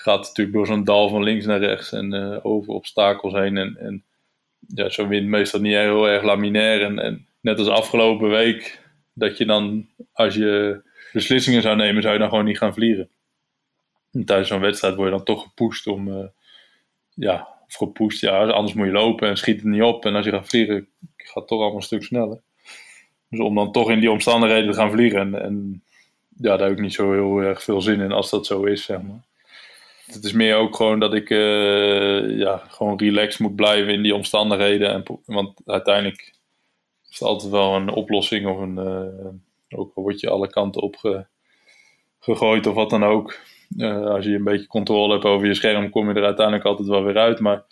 gaat 0.00 0.20
natuurlijk 0.20 0.56
door 0.56 0.66
zo'n 0.66 0.84
dal 0.84 1.08
van 1.08 1.22
links 1.22 1.44
naar 1.44 1.58
rechts 1.58 1.92
en 1.92 2.42
over 2.42 2.72
obstakels 2.72 3.32
heen. 3.32 3.56
En, 3.56 3.76
en 3.76 4.04
ja, 4.74 4.88
zo'n 4.88 5.08
wind 5.08 5.26
meestal 5.26 5.60
niet 5.60 5.74
heel 5.74 6.08
erg 6.08 6.22
laminair. 6.22 6.82
En, 6.82 7.26
net 7.40 7.58
als 7.58 7.68
afgelopen 7.68 8.28
week 8.28 8.80
dat 9.12 9.38
je 9.38 9.46
dan, 9.46 9.88
als 10.12 10.34
je 10.34 10.82
beslissingen 11.12 11.62
zou 11.62 11.76
nemen, 11.76 12.02
zou 12.02 12.14
je 12.14 12.20
dan 12.20 12.28
gewoon 12.28 12.44
niet 12.44 12.58
gaan 12.58 12.74
vliegen. 12.74 13.08
En 14.12 14.24
tijdens 14.24 14.48
zo'n 14.48 14.60
wedstrijd 14.60 14.94
word 14.94 15.08
je 15.10 15.16
dan 15.16 15.24
toch 15.24 15.42
gepusht 15.42 15.86
om, 15.86 16.08
uh, 16.08 16.26
ja, 17.14 17.48
of 17.66 17.74
gepusht, 17.74 18.20
ja, 18.20 18.46
anders 18.46 18.74
moet 18.74 18.86
je 18.86 18.92
lopen 18.92 19.28
en 19.28 19.36
schiet 19.36 19.56
het 19.56 19.64
niet 19.64 19.82
op. 19.82 20.04
En 20.04 20.14
als 20.14 20.24
je 20.24 20.30
gaat 20.30 20.48
vliegen, 20.48 20.88
gaat 21.16 21.34
het 21.34 21.46
toch 21.46 21.58
allemaal 21.58 21.76
een 21.76 21.82
stuk 21.82 22.02
sneller. 22.02 22.40
Dus 23.28 23.40
om 23.40 23.54
dan 23.54 23.72
toch 23.72 23.90
in 23.90 24.00
die 24.00 24.10
omstandigheden 24.10 24.70
te 24.70 24.76
gaan 24.76 24.90
vliegen. 24.90 25.20
En, 25.20 25.42
en 25.42 25.82
ja, 26.36 26.56
daar 26.56 26.68
heb 26.68 26.76
ik 26.76 26.82
niet 26.82 26.94
zo 26.94 27.12
heel 27.12 27.38
erg 27.38 27.62
veel 27.62 27.80
zin 27.80 28.00
in 28.00 28.12
als 28.12 28.30
dat 28.30 28.46
zo 28.46 28.64
is, 28.64 28.84
zeg 28.84 29.02
maar. 29.02 29.28
Het 30.12 30.24
is 30.24 30.32
meer 30.32 30.56
ook 30.56 30.76
gewoon 30.76 31.00
dat 31.00 31.14
ik 31.14 31.30
uh, 31.30 32.38
ja, 32.38 32.56
gewoon 32.56 32.98
relaxed 32.98 33.40
moet 33.40 33.56
blijven 33.56 33.92
in 33.92 34.02
die 34.02 34.14
omstandigheden. 34.14 34.90
En, 34.90 35.20
want 35.24 35.60
uiteindelijk 35.64 36.34
is 37.08 37.18
het 37.18 37.28
altijd 37.28 37.52
wel 37.52 37.74
een 37.74 37.90
oplossing 37.90 38.46
of 38.46 38.58
een, 38.58 38.76
uh, 38.76 39.78
ook 39.80 39.94
al 39.94 40.02
word 40.02 40.20
je 40.20 40.30
alle 40.30 40.50
kanten 40.50 40.82
op 40.82 41.26
gegooid 42.18 42.66
of 42.66 42.74
wat 42.74 42.90
dan 42.90 43.04
ook. 43.04 43.38
Uh, 43.76 44.06
als 44.06 44.24
je 44.24 44.34
een 44.34 44.44
beetje 44.44 44.66
controle 44.66 45.12
hebt 45.12 45.24
over 45.24 45.46
je 45.46 45.54
scherm, 45.54 45.90
kom 45.90 46.08
je 46.08 46.14
er 46.14 46.24
uiteindelijk 46.24 46.66
altijd 46.66 46.88
wel 46.88 47.04
weer 47.04 47.18
uit. 47.18 47.40
Maar 47.40 47.64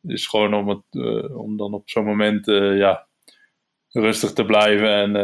het 0.00 0.10
is 0.10 0.26
gewoon 0.26 0.54
om, 0.54 0.68
het, 0.68 1.04
om 1.34 1.56
dan 1.56 1.74
op 1.74 1.90
zo'n 1.90 2.04
moment 2.04 2.46
ja, 2.76 3.06
rustig 3.88 4.32
te 4.32 4.44
blijven 4.44 4.88
en, 4.88 5.16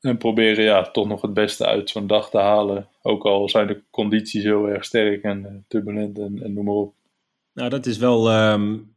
en 0.00 0.18
proberen 0.18 0.64
ja, 0.64 0.82
toch 0.82 1.06
nog 1.06 1.22
het 1.22 1.34
beste 1.34 1.66
uit 1.66 1.90
zo'n 1.90 2.06
dag 2.06 2.30
te 2.30 2.38
halen. 2.38 2.88
Ook 3.02 3.24
al 3.24 3.48
zijn 3.48 3.66
de 3.66 3.82
condities 3.90 4.42
heel 4.42 4.68
erg 4.68 4.84
sterk 4.84 5.22
en 5.22 5.42
uh, 5.42 5.48
turbulent 5.68 6.18
en, 6.18 6.42
en, 6.42 6.52
noem 6.52 6.64
maar 6.64 6.74
op. 6.74 6.94
Nou, 7.52 7.68
dat 7.68 7.86
is 7.86 7.98
wel 7.98 8.32
um, 8.52 8.94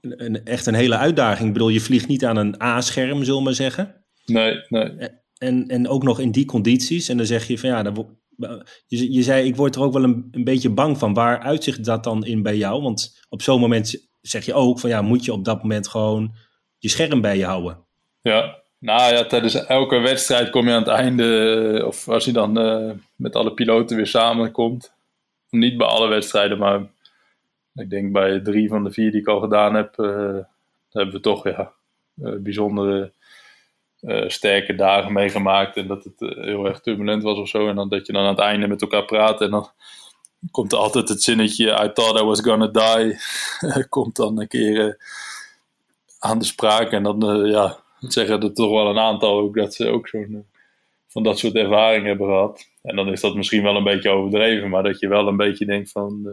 een, 0.00 0.44
echt 0.44 0.66
een 0.66 0.74
hele 0.74 0.96
uitdaging. 0.96 1.46
Ik 1.46 1.52
bedoel, 1.52 1.68
je 1.68 1.80
vliegt 1.80 2.08
niet 2.08 2.24
aan 2.24 2.36
een 2.36 2.62
A-scherm, 2.62 3.24
zullen 3.24 3.38
we 3.38 3.44
maar 3.44 3.54
zeggen. 3.54 4.04
Nee, 4.24 4.64
nee. 4.68 5.08
En, 5.38 5.68
en 5.68 5.88
ook 5.88 6.02
nog 6.02 6.20
in 6.20 6.30
die 6.30 6.44
condities. 6.44 7.08
En 7.08 7.16
dan 7.16 7.26
zeg 7.26 7.46
je 7.46 7.58
van 7.58 7.68
ja, 7.68 7.82
dan, 7.82 8.18
je, 8.86 9.12
je 9.12 9.22
zei 9.22 9.46
ik 9.46 9.56
word 9.56 9.74
er 9.74 9.82
ook 9.82 9.92
wel 9.92 10.04
een, 10.04 10.28
een 10.30 10.44
beetje 10.44 10.70
bang 10.70 10.98
van. 10.98 11.14
Waar 11.14 11.40
uitzicht 11.40 11.84
dat 11.84 12.04
dan 12.04 12.24
in 12.24 12.42
bij 12.42 12.56
jou? 12.56 12.82
Want 12.82 13.24
op 13.28 13.42
zo'n 13.42 13.60
moment 13.60 14.08
zeg 14.20 14.44
je 14.44 14.54
ook 14.54 14.80
van 14.80 14.90
ja, 14.90 15.02
moet 15.02 15.24
je 15.24 15.32
op 15.32 15.44
dat 15.44 15.62
moment 15.62 15.88
gewoon 15.88 16.34
je 16.78 16.88
scherm 16.88 17.20
bij 17.20 17.36
je 17.36 17.44
houden. 17.44 17.86
Ja, 18.22 18.62
nou 18.80 19.14
ja, 19.14 19.24
tijdens 19.24 19.66
elke 19.66 19.98
wedstrijd 19.98 20.50
kom 20.50 20.66
je 20.66 20.72
aan 20.72 20.82
het 20.82 20.88
einde, 20.88 21.82
of 21.86 22.08
als 22.08 22.24
je 22.24 22.32
dan 22.32 22.58
uh, 22.58 22.92
met 23.16 23.36
alle 23.36 23.54
piloten 23.54 23.96
weer 23.96 24.06
samenkomt. 24.06 24.92
Niet 25.50 25.76
bij 25.76 25.86
alle 25.86 26.08
wedstrijden, 26.08 26.58
maar 26.58 26.80
ik 27.74 27.90
denk 27.90 28.12
bij 28.12 28.40
drie 28.40 28.68
van 28.68 28.84
de 28.84 28.92
vier 28.92 29.10
die 29.10 29.20
ik 29.20 29.28
al 29.28 29.40
gedaan 29.40 29.74
heb, 29.74 29.98
uh, 29.98 30.38
hebben 30.90 31.14
we 31.14 31.20
toch 31.20 31.44
ja, 31.44 31.72
bijzondere 32.14 33.12
sterke 34.26 34.74
dagen 34.74 35.12
meegemaakt. 35.12 35.76
En 35.76 35.86
dat 35.86 36.04
het 36.04 36.14
heel 36.18 36.66
erg 36.66 36.80
turbulent 36.80 37.22
was 37.22 37.38
of 37.38 37.48
zo. 37.48 37.68
En 37.68 37.74
dan 37.74 37.88
dat 37.88 38.06
je 38.06 38.12
dan 38.12 38.22
aan 38.22 38.28
het 38.28 38.38
einde 38.38 38.66
met 38.66 38.82
elkaar 38.82 39.04
praat 39.04 39.40
en 39.40 39.50
dan 39.50 39.70
komt 40.50 40.72
er 40.72 40.78
altijd 40.78 41.08
het 41.08 41.22
zinnetje 41.22 41.66
I 41.66 41.92
thought 41.92 42.20
I 42.20 42.24
was 42.24 42.40
gonna 42.40 42.66
die. 42.66 43.18
komt 43.88 44.16
dan 44.16 44.40
een 44.40 44.48
keer 44.48 44.98
aan 46.18 46.38
de 46.38 46.44
sprake 46.44 46.96
en 46.96 47.02
dan 47.02 47.46
ja 47.46 47.78
zeggen 48.08 48.40
er 48.40 48.52
toch 48.52 48.70
wel 48.70 48.86
een 48.86 48.98
aantal 48.98 49.38
ook 49.38 49.54
dat 49.54 49.74
ze 49.74 49.88
ook 49.88 50.08
zo'n 50.08 50.34
eh, 50.34 50.58
van 51.06 51.22
dat 51.22 51.38
soort 51.38 51.54
ervaringen 51.54 52.08
hebben 52.08 52.26
gehad. 52.26 52.70
En 52.82 52.96
dan 52.96 53.12
is 53.12 53.20
dat 53.20 53.34
misschien 53.34 53.62
wel 53.62 53.76
een 53.76 53.84
beetje 53.84 54.10
overdreven, 54.10 54.68
maar 54.68 54.82
dat 54.82 55.00
je 55.00 55.08
wel 55.08 55.28
een 55.28 55.36
beetje 55.36 55.66
denkt 55.66 55.90
van, 55.90 56.22
uh, 56.26 56.32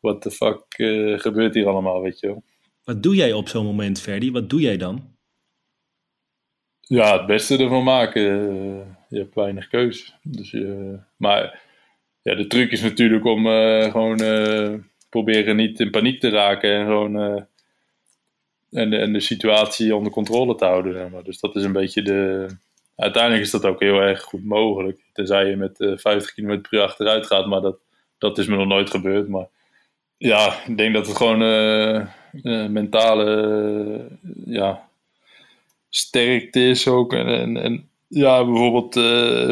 what 0.00 0.22
the 0.22 0.30
fuck 0.30 0.64
uh, 0.76 1.18
gebeurt 1.18 1.54
hier 1.54 1.66
allemaal, 1.66 2.02
weet 2.02 2.20
je 2.20 2.26
wel. 2.26 2.42
Wat 2.84 3.02
doe 3.02 3.14
jij 3.14 3.32
op 3.32 3.48
zo'n 3.48 3.64
moment, 3.64 4.00
Ferdi? 4.00 4.30
Wat 4.30 4.50
doe 4.50 4.60
jij 4.60 4.76
dan? 4.76 5.12
Ja, 6.80 7.16
het 7.18 7.26
beste 7.26 7.58
ervan 7.58 7.84
maken. 7.84 8.22
je 9.08 9.18
hebt 9.18 9.34
weinig 9.34 9.68
keus. 9.68 10.14
Dus, 10.22 10.50
je, 10.50 10.98
maar 11.16 11.60
ja, 12.22 12.34
de 12.34 12.46
truc 12.46 12.70
is 12.70 12.82
natuurlijk 12.82 13.24
om 13.24 13.46
gewoon 13.90 14.16
proberen 15.08 15.56
niet 15.56 15.80
in 15.80 15.90
paniek 15.90 16.20
te 16.20 16.28
raken 16.28 16.70
en 16.70 16.86
gewoon 16.86 17.46
en, 18.74 18.90
de, 18.90 18.96
en 18.96 19.12
de 19.12 19.20
situatie 19.20 19.96
onder 19.96 20.12
controle 20.12 20.54
te 20.54 20.64
houden. 20.64 21.10
Maar. 21.10 21.22
Dus 21.22 21.40
dat 21.40 21.56
is 21.56 21.64
een 21.64 21.72
beetje 21.72 22.02
de. 22.02 22.46
Uiteindelijk 22.96 23.42
is 23.42 23.50
dat 23.50 23.64
ook 23.64 23.80
heel 23.80 24.00
erg 24.00 24.22
goed 24.22 24.44
mogelijk. 24.44 25.00
Tenzij 25.12 25.48
je 25.48 25.56
met 25.56 25.80
uh, 25.80 25.96
50 25.96 26.34
km 26.34 26.60
per 26.60 26.68
uur 26.70 26.80
achteruit 26.80 27.26
gaat, 27.26 27.46
maar 27.46 27.60
dat, 27.60 27.76
dat 28.18 28.38
is 28.38 28.46
me 28.46 28.56
nog 28.56 28.66
nooit 28.66 28.90
gebeurd. 28.90 29.28
Maar 29.28 29.46
ja, 30.16 30.64
ik 30.66 30.76
denk 30.76 30.94
dat 30.94 31.06
het 31.06 31.16
gewoon 31.16 31.42
uh, 31.42 32.68
mentale 32.68 34.08
ja, 34.44 34.88
sterkte 35.88 36.60
is 36.60 36.88
ook. 36.88 37.12
En, 37.12 37.56
en, 37.56 37.88
ja, 38.08 38.44
bijvoorbeeld 38.44 38.94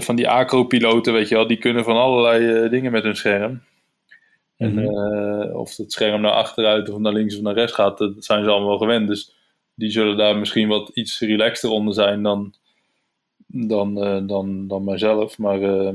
van 0.04 0.16
die 0.16 0.28
acro-piloten, 0.28 1.12
weet 1.12 1.28
je 1.28 1.34
wel, 1.34 1.46
die 1.46 1.58
kunnen 1.58 1.84
van 1.84 1.96
allerlei 1.96 2.68
dingen 2.68 2.92
met 2.92 3.02
hun 3.02 3.16
scherm. 3.16 3.62
En 4.56 4.78
uh, 4.78 5.56
of 5.56 5.76
het 5.76 5.92
scherm 5.92 6.20
naar 6.20 6.32
achteruit 6.32 6.88
of 6.88 6.98
naar 6.98 7.12
links 7.12 7.36
of 7.36 7.42
naar 7.42 7.54
rechts 7.54 7.72
gaat, 7.72 7.98
dat 7.98 8.24
zijn 8.24 8.44
ze 8.44 8.50
allemaal 8.50 8.68
wel 8.68 8.78
gewend. 8.78 9.08
Dus 9.08 9.34
die 9.74 9.90
zullen 9.90 10.16
daar 10.16 10.36
misschien 10.38 10.68
wat 10.68 10.88
iets 10.88 11.20
relaxter 11.20 11.70
onder 11.70 11.94
zijn 11.94 12.22
dan, 12.22 12.54
dan, 13.46 14.04
uh, 14.04 14.26
dan, 14.26 14.68
dan 14.68 14.84
mijzelf. 14.84 15.38
Maar 15.38 15.60
uh, 15.60 15.92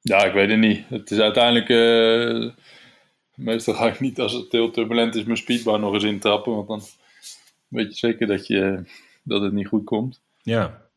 ja, 0.00 0.24
ik 0.24 0.32
weet 0.32 0.50
het 0.50 0.58
niet. 0.58 0.84
Het 0.88 1.10
is 1.10 1.18
uiteindelijk. 1.18 1.68
meestal 3.34 3.74
ga 3.74 3.88
ik 3.88 4.00
niet 4.00 4.20
als 4.20 4.32
het 4.32 4.52
heel 4.52 4.70
turbulent 4.70 5.14
is 5.14 5.24
mijn 5.24 5.36
speedbar 5.36 5.80
nog 5.80 5.94
eens 5.94 6.04
intrappen. 6.04 6.54
Want 6.54 6.68
dan 6.68 6.82
weet 7.68 7.88
je 7.88 7.94
zeker 7.94 8.26
dat, 8.26 8.46
je, 8.46 8.82
dat 9.22 9.42
het 9.42 9.52
niet 9.52 9.68
goed 9.68 9.84
komt. 9.84 10.22
Ja. 10.42 10.89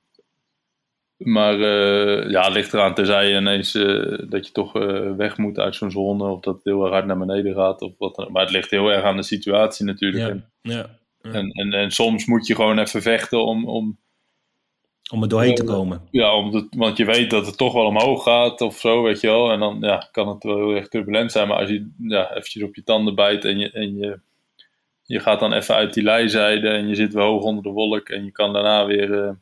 Maar 1.17 1.59
uh, 1.59 2.29
ja, 2.29 2.43
het 2.43 2.53
ligt 2.53 2.73
eraan 2.73 2.93
tenzij 2.93 3.29
je 3.29 3.37
ineens 3.37 3.75
uh, 3.75 4.19
dat 4.29 4.45
je 4.45 4.51
toch 4.51 4.75
uh, 4.75 5.15
weg 5.15 5.37
moet 5.37 5.59
uit 5.59 5.75
zo'n 5.75 5.91
zone 5.91 6.23
of 6.23 6.39
dat 6.39 6.55
het 6.55 6.63
heel 6.63 6.83
erg 6.83 6.91
hard 6.91 7.05
naar 7.05 7.17
beneden 7.17 7.53
gaat. 7.53 7.81
Of 7.81 7.93
wat 7.97 8.15
dan. 8.15 8.31
Maar 8.31 8.41
het 8.41 8.51
ligt 8.51 8.69
heel 8.69 8.91
erg 8.91 9.03
aan 9.03 9.15
de 9.15 9.23
situatie 9.23 9.85
natuurlijk. 9.85 10.23
Ja, 10.23 10.29
en, 10.29 10.51
ja, 10.61 10.97
ja. 11.21 11.31
En, 11.31 11.51
en, 11.51 11.73
en, 11.73 11.91
soms 11.91 12.25
moet 12.25 12.47
je 12.47 12.55
gewoon 12.55 12.79
even 12.79 13.01
vechten 13.01 13.45
om... 13.45 13.67
Om, 13.67 13.99
om 15.11 15.21
er 15.21 15.29
doorheen 15.29 15.55
te 15.55 15.63
komen. 15.63 16.01
Ja, 16.11 16.35
om 16.35 16.67
want 16.77 16.97
je 16.97 17.05
weet 17.05 17.29
dat 17.29 17.45
het 17.45 17.57
toch 17.57 17.73
wel 17.73 17.85
omhoog 17.85 18.23
gaat 18.23 18.61
of 18.61 18.79
zo, 18.79 19.03
weet 19.03 19.21
je 19.21 19.27
wel. 19.27 19.51
En 19.51 19.59
dan 19.59 19.77
ja, 19.79 20.07
kan 20.11 20.27
het 20.27 20.43
wel 20.43 20.57
heel 20.57 20.75
erg 20.75 20.87
turbulent 20.87 21.31
zijn. 21.31 21.47
Maar 21.47 21.57
als 21.57 21.69
je 21.69 21.91
ja, 21.97 22.29
eventjes 22.29 22.63
op 22.63 22.75
je 22.75 22.83
tanden 22.83 23.15
bijt 23.15 23.45
en 23.45 23.59
je, 23.59 23.71
en 23.71 23.97
je, 23.97 24.19
je 25.03 25.19
gaat 25.19 25.39
dan 25.39 25.53
even 25.53 25.75
uit 25.75 25.93
die 25.93 26.03
leizijde 26.03 26.69
en 26.69 26.87
je 26.87 26.95
zit 26.95 27.13
weer 27.13 27.23
hoog 27.23 27.43
onder 27.43 27.63
de 27.63 27.69
wolk 27.69 28.09
en 28.09 28.23
je 28.23 28.31
kan 28.31 28.53
daarna 28.53 28.85
weer 28.85 29.37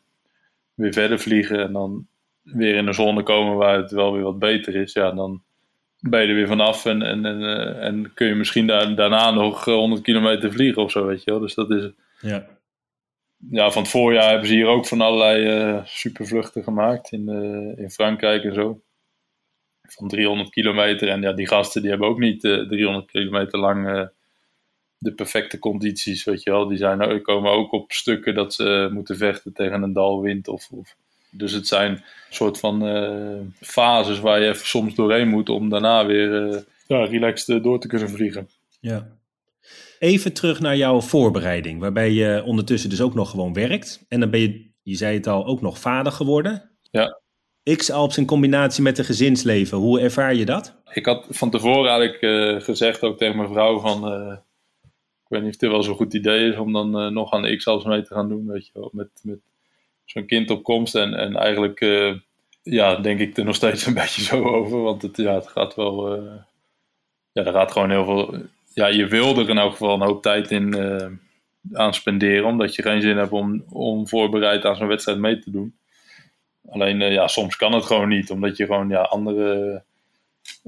weer 0.82 0.94
verder 0.94 1.20
vliegen 1.20 1.60
en 1.60 1.74
dan 1.74 2.08
weer 2.42 2.76
in 2.76 2.88
een 2.88 2.94
zone 2.94 3.24
komen 3.24 3.56
waar 3.56 3.78
het 3.78 3.92
wel 3.92 4.14
weer 4.14 4.24
wat 4.24 4.40
beter 4.40 4.76
is, 4.76 4.94
ja, 4.94 5.12
dan 5.12 5.44
ben 6.02 6.22
je 6.22 6.28
er 6.28 6.36
weer 6.36 6.48
vanaf 6.48 6.86
en, 6.86 7.02
en, 7.02 7.26
en, 7.26 7.42
eh, 7.42 7.86
en 7.86 8.12
kun 8.14 8.28
je 8.28 8.36
misschien 8.36 8.68
daar, 8.68 8.96
daarna 8.96 9.32
nog 9.32 9.66
100 9.66 10.02
kilometer 10.02 10.52
vliegen 10.52 10.84
of 10.84 10.92
zo, 10.92 11.06
weet 11.06 11.24
je 11.24 11.32
wel. 11.32 11.40
Dus 11.40 11.54
dat 11.54 11.72
is. 11.72 11.92
Ja. 12.20 12.48
Ja, 13.50 13.72
van 13.72 13.82
het 13.82 13.92
voorjaar 13.92 14.30
hebben 14.30 14.48
ze 14.48 14.54
hier 14.54 14.68
ook 14.68 14.86
van 14.86 15.02
allerlei 15.02 15.70
uh, 15.72 15.86
supervluchten 15.86 16.64
gemaakt 16.64 17.12
in, 17.12 17.30
uh, 17.30 17.84
in 17.84 17.90
Frankrijk 17.90 18.44
en 18.44 18.54
zo. 18.54 18.82
Van 19.82 20.08
300 20.08 20.50
kilometer. 20.50 21.08
En 21.10 21.22
ja, 21.22 21.34
die 21.34 21.48
gasten 21.48 21.82
die 21.82 21.90
hebben 21.90 22.08
ook 22.08 22.20
niet 22.20 22.42
300 22.42 23.12
kilometer 23.12 23.60
lang 23.60 24.10
de 25.04 25.14
perfecte 25.14 25.60
condities, 25.60 26.24
weet 26.24 26.44
je 26.44 26.52
wel. 26.52 26.68
Die, 26.68 26.78
zijn, 26.78 27.10
die 27.10 27.22
komen 27.22 27.52
ook 27.52 27.72
op 27.72 27.92
stukken 27.92 28.36
dat 28.36 28.54
ze 28.54 28.90
moeten 28.92 29.18
vechten 29.18 29.54
tegen 29.54 29.82
een 29.82 29.94
dalwind. 29.94 30.48
Of, 30.48 30.70
of. 30.72 30.96
Dus 31.30 31.52
het 31.52 31.68
zijn 31.68 32.04
soort 32.30 32.60
van 32.60 32.88
uh, 32.88 33.40
fases 33.60 34.20
waar 34.20 34.42
je 34.42 34.48
even 34.48 34.68
soms 34.68 34.96
doorheen 34.96 35.28
moet 35.28 35.50
om 35.50 35.70
daarna 35.70 36.06
weer 36.06 36.48
uh, 36.48 36.58
ja, 36.88 37.06
relaxed 37.06 37.64
door 37.64 37.80
te 37.80 37.88
kunnen 37.88 38.10
vliegen. 38.10 38.50
Ja. 38.80 39.08
Even 40.00 40.34
terug 40.34 40.60
naar 40.60 40.78
jouw 40.78 41.02
voorbereiding, 41.02 41.80
waarbij 41.80 42.12
je 42.12 42.44
ondertussen 42.46 42.90
dus 42.90 43.02
ook 43.02 43.14
nog 43.14 43.30
gewoon 43.30 43.54
werkt. 43.54 44.06
En 44.08 44.20
dan 44.20 44.30
ben 44.30 44.40
je, 44.40 44.70
je 44.82 44.96
zei 44.96 45.18
het 45.18 45.28
al, 45.28 45.46
ook 45.46 45.62
nog 45.62 45.80
vader 45.80 46.12
geworden. 46.12 46.70
Ja. 46.92 47.20
X-Alps 47.76 48.18
in 48.18 48.26
combinatie 48.26 48.84
met 48.84 48.98
een 48.98 49.06
gezinsleven, 49.06 49.78
hoe 49.78 50.00
ervaar 50.00 50.36
je 50.36 50.46
dat? 50.46 50.82
Ik 50.94 51.06
had 51.06 51.26
van 51.30 51.50
tevoren 51.50 51.92
eigenlijk 51.92 52.22
uh, 52.22 52.62
gezegd 52.62 53.04
ook 53.04 53.18
tegen 53.18 53.38
mijn 53.38 53.50
vrouw 53.50 53.80
van 53.80 54.04
ik 55.32 55.38
weet 55.38 55.46
niet 55.46 55.56
of 55.56 55.62
het 55.62 55.72
wel 55.72 55.84
zo'n 55.84 55.96
goed 55.96 56.14
idee 56.14 56.50
is 56.50 56.58
om 56.58 56.74
dan 56.74 57.06
uh, 57.06 57.12
nog 57.12 57.32
aan 57.32 57.58
x 57.58 57.68
alles 57.68 57.84
mee 57.84 58.02
te 58.02 58.14
gaan 58.14 58.30
doen, 58.30 58.48
weet 58.48 58.66
je. 58.66 58.90
Met, 58.92 59.10
met 59.24 59.40
zo'n 60.06 60.26
kind 60.26 60.50
op 60.50 60.64
komst. 60.64 60.96
En, 60.96 61.14
en 61.14 61.36
eigenlijk, 61.36 61.82
uh, 61.82 62.16
ja, 62.64 62.96
denk 62.96 63.20
ik 63.20 63.38
er 63.38 63.46
nog 63.46 63.56
steeds 63.56 63.86
een 63.86 63.94
beetje 64.04 64.22
zo 64.22 64.44
over. 64.44 64.82
Want 64.82 65.02
het, 65.02 65.18
ja, 65.18 65.34
het 65.34 65.48
gaat 65.48 65.76
wel, 65.76 66.18
uh, 66.18 66.32
ja, 67.32 67.44
er 67.44 67.52
gaat 67.54 67.72
gewoon 67.72 67.90
heel 67.90 68.04
veel, 68.04 68.36
ja, 68.74 68.88
je 68.88 69.08
wil 69.08 69.38
er 69.38 69.50
in 69.50 69.58
elk 69.58 69.72
geval 69.72 69.94
een 69.94 70.08
hoop 70.08 70.22
tijd 70.22 70.52
in 70.52 70.76
aan 71.74 71.94
spenderen. 71.94 72.46
Omdat 72.46 72.76
je 72.76 72.82
geen 72.82 73.02
zin 73.02 73.18
hebt 73.18 73.32
om, 73.32 73.64
om 73.70 74.08
voorbereid 74.08 74.66
aan 74.66 74.76
zo'n 74.76 74.88
wedstrijd 74.88 75.18
mee 75.18 75.40
te 75.40 75.52
doen. 75.52 75.76
Alleen, 76.70 77.00
ja, 77.00 77.28
soms 77.28 77.56
kan 77.56 77.74
het 77.74 77.86
gewoon 77.86 78.10
niet. 78.10 78.32
Omdat 78.32 78.58
je 78.58 78.66
gewoon, 78.66 78.90
ja, 78.90 79.02
andere 79.02 79.84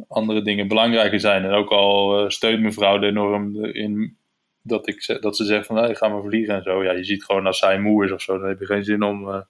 andere 0.07 0.41
dingen 0.41 0.67
belangrijker 0.67 1.19
zijn. 1.19 1.43
En 1.43 1.51
ook 1.51 1.69
al 1.69 2.25
steunt 2.31 2.61
mevrouw 2.61 2.95
er 2.95 3.03
enorm 3.03 3.65
in 3.65 4.17
dat, 4.63 4.87
ik, 4.87 5.17
dat 5.21 5.35
ze 5.35 5.45
zeggen 5.45 5.65
van 5.65 5.75
hey, 5.75 5.95
ga 5.95 6.07
maar 6.07 6.21
vliegen 6.21 6.55
en 6.55 6.63
zo. 6.63 6.83
Ja, 6.83 6.91
je 6.91 7.03
ziet 7.03 7.23
gewoon 7.23 7.45
als 7.45 7.59
zij 7.59 7.79
moe 7.79 8.05
is 8.05 8.11
of 8.11 8.21
zo, 8.21 8.37
dan 8.37 8.47
heb 8.47 8.59
je 8.59 8.65
geen 8.65 8.83
zin 8.83 9.03
om, 9.03 9.27
uh, 9.27 9.41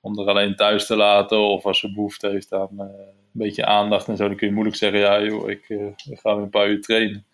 om 0.00 0.18
er 0.18 0.26
alleen 0.26 0.56
thuis 0.56 0.86
te 0.86 0.96
laten. 0.96 1.38
Of 1.38 1.64
als 1.66 1.78
ze 1.78 1.92
behoefte 1.92 2.28
heeft 2.28 2.52
aan 2.52 2.68
uh, 2.72 2.80
een 2.80 3.14
beetje 3.32 3.66
aandacht 3.66 4.08
en 4.08 4.16
zo, 4.16 4.28
dan 4.28 4.36
kun 4.36 4.46
je 4.46 4.52
moeilijk 4.52 4.76
zeggen, 4.76 5.00
ja 5.00 5.22
joh, 5.22 5.50
ik, 5.50 5.68
uh, 5.68 5.86
ik 6.10 6.18
ga 6.20 6.34
weer 6.34 6.42
een 6.42 6.50
paar 6.50 6.68
uur 6.68 6.80
trainen. 6.80 7.24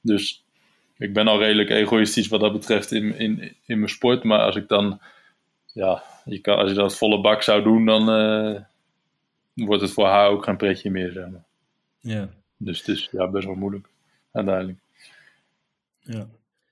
Dus 0.00 0.44
ik 0.96 1.12
ben 1.12 1.28
al 1.28 1.38
redelijk 1.38 1.70
egoïstisch 1.70 2.28
wat 2.28 2.40
dat 2.40 2.52
betreft 2.52 2.92
in, 2.92 3.18
in, 3.18 3.56
in 3.66 3.78
mijn 3.78 3.90
sport. 3.90 4.24
Maar 4.24 4.40
als 4.40 4.56
ik 4.56 4.68
dan, 4.68 5.00
ja, 5.72 6.02
je 6.24 6.38
kan, 6.38 6.58
als 6.58 6.68
je 6.68 6.76
dat 6.76 6.96
volle 6.96 7.20
bak 7.20 7.42
zou 7.42 7.62
doen, 7.62 7.86
dan 7.86 8.04
wordt 9.54 9.82
het 9.82 9.92
voor 9.92 10.06
haar 10.06 10.28
ook 10.28 10.44
geen 10.44 10.56
pretje 10.56 10.90
meer, 10.90 11.12
zeg 11.12 11.28
maar. 11.28 11.44
Ja. 12.00 12.28
Dus 12.56 12.78
het 12.78 12.88
is 12.88 13.08
ja, 13.12 13.28
best 13.28 13.46
wel 13.46 13.54
moeilijk, 13.54 13.88
uiteindelijk. 14.32 14.78
Ja. 16.00 16.26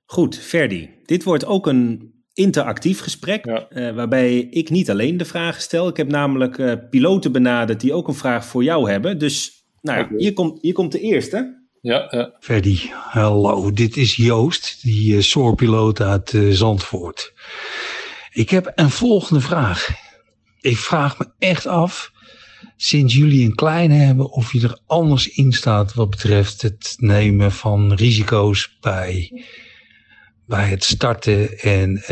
Goed, 0.07 0.39
Ferdi. 0.39 0.91
Dit 1.05 1.25
wordt 1.25 1.45
ook 1.47 1.67
een 1.67 2.15
interactief 2.33 3.01
gesprek, 3.01 3.45
Ja. 3.45 3.69
eh, 3.69 3.95
waarbij 3.95 4.37
ik 4.39 4.71
niet 4.71 4.91
alleen 4.91 5.17
de 5.17 5.25
vragen 5.25 5.63
stel. 5.63 5.89
Ik 5.89 5.97
heb 5.97 6.09
namelijk 6.09 6.59
eh, 6.59 6.73
piloten 6.91 7.33
benaderd 7.33 7.81
die 7.81 7.93
ook 7.93 8.09
een 8.09 8.15
vraag 8.15 8.47
voor 8.47 8.65
jou 8.65 8.91
hebben. 8.91 9.19
Dus 9.19 9.53
nou, 9.81 10.17
hier, 10.17 10.33
komt, 10.33 10.63
hier 10.63 10.73
komt 10.73 10.93
de 10.93 11.01
eerste. 11.01 11.65
Ja, 11.81 12.07
ja. 12.11 12.37
Ferdy, 12.41 12.79
hallo. 12.93 13.73
Dit 13.73 13.97
is 13.97 14.17
Joost, 14.17 14.83
die 14.83 15.15
uh, 15.15 15.21
soorpiloot 15.23 16.01
uit 16.01 16.33
uh, 16.33 16.53
Zandvoort. 16.53 17.33
Ik 18.33 18.51
heb 18.51 18.73
een 18.75 18.91
volgende 18.91 19.41
vraag. 19.41 19.89
Ik 20.61 20.77
vraag 20.77 21.19
me 21.19 21.27
echt 21.39 21.67
af, 21.67 22.13
sinds 22.77 23.15
jullie 23.15 23.45
een 23.45 23.55
kleine 23.55 23.95
hebben, 23.95 24.31
of 24.31 24.53
je 24.53 24.61
er 24.63 24.79
anders 24.87 25.29
in 25.29 25.53
staat 25.53 25.95
wat 25.95 26.11
betreft 26.11 26.63
het 26.63 26.95
nemen 26.99 27.53
van 27.53 27.93
risico's 27.93 28.77
bij, 28.81 29.45
bij 30.47 30.69
het 30.69 30.85
starten 30.85 31.59
en 31.59 32.03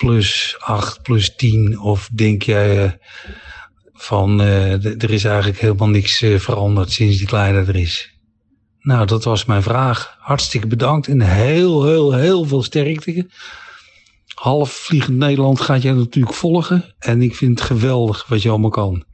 plus 0.00 0.56
8, 0.58 1.02
plus 1.02 1.34
10, 1.36 1.80
of 1.80 2.08
denk 2.12 2.42
jij 2.42 2.84
uh, 2.84 2.90
van 3.92 4.40
uh, 4.40 5.02
er 5.02 5.10
is 5.10 5.24
eigenlijk 5.24 5.58
helemaal 5.58 5.88
niks 5.88 6.22
uh, 6.22 6.38
veranderd 6.38 6.90
sinds 6.90 7.18
die 7.18 7.26
kleine 7.26 7.58
er 7.58 7.76
is? 7.76 8.14
Nou, 8.80 9.06
dat 9.06 9.24
was 9.24 9.44
mijn 9.44 9.62
vraag. 9.62 10.16
Hartstikke 10.18 10.66
bedankt 10.66 11.08
en 11.08 11.20
heel, 11.20 11.86
heel, 11.86 12.12
heel 12.12 12.44
veel 12.44 12.62
sterkte. 12.62 13.28
Half 14.34 14.70
Vliegend 14.70 15.16
Nederland 15.16 15.60
gaat 15.60 15.82
jij 15.82 15.92
natuurlijk 15.92 16.34
volgen. 16.34 16.94
En 16.98 17.22
ik 17.22 17.34
vind 17.34 17.58
het 17.58 17.68
geweldig 17.68 18.26
wat 18.26 18.42
je 18.42 18.48
allemaal 18.48 18.70
kan. 18.70 19.04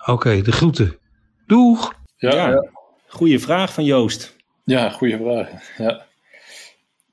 Oké, 0.00 0.10
okay, 0.10 0.42
de 0.42 0.52
groeten. 0.52 0.98
Doeg! 1.46 1.94
Ja, 2.16 2.34
ja. 2.34 2.48
ja. 2.48 2.70
Goeie 3.08 3.40
vraag 3.40 3.72
van 3.72 3.84
Joost. 3.84 4.36
Ja, 4.64 4.90
goede 4.90 5.16
vraag. 5.16 5.48
Ja. 5.78 6.06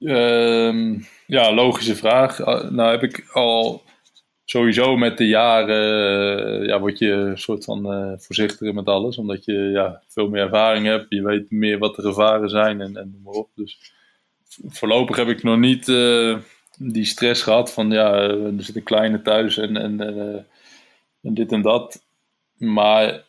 Um, 0.04 1.06
ja, 1.28 1.54
logische 1.54 1.96
vraag. 1.96 2.38
Nou 2.70 2.92
heb 2.92 3.04
ik 3.04 3.30
al 3.32 3.84
sowieso 4.46 4.98
met 4.98 5.18
de 5.18 5.28
jaren 5.28 6.66
ja, 6.66 6.80
word 6.80 6.98
je 7.00 7.12
een 7.12 7.38
soort 7.38 7.64
van 7.64 7.94
uh, 7.94 8.14
voorzichtiger 8.18 8.74
met 8.74 8.86
alles. 8.86 9.18
Omdat 9.18 9.46
je 9.46 9.54
ja, 9.54 10.02
veel 10.08 10.30
meer 10.30 10.42
ervaring 10.42 10.86
hebt. 10.86 11.06
Je 11.10 11.22
weet 11.22 11.52
meer 11.52 11.78
wat 11.78 11.96
de 11.96 12.02
gevaren 12.02 12.50
zijn 12.50 12.82
en, 12.82 12.98
en 12.98 13.12
noem 13.12 13.22
maar 13.24 13.34
op. 13.34 13.50
Dus 13.56 13.94
voorlopig 14.68 15.16
heb 15.16 15.28
ik 15.28 15.44
nog 15.44 15.58
niet 15.58 15.88
uh, 15.88 16.38
die 16.78 17.06
stress 17.06 17.44
gehad 17.44 17.74
van 17.74 17.92
ja, 17.92 18.14
er 18.14 18.54
zit 18.58 18.76
een 18.76 18.84
kleine 18.84 19.22
thuis 19.22 19.58
en, 19.58 19.78
en, 19.78 20.00
en 21.22 21.34
dit 21.34 21.52
en 21.52 21.62
dat. 21.62 22.04
Maar 22.58 23.24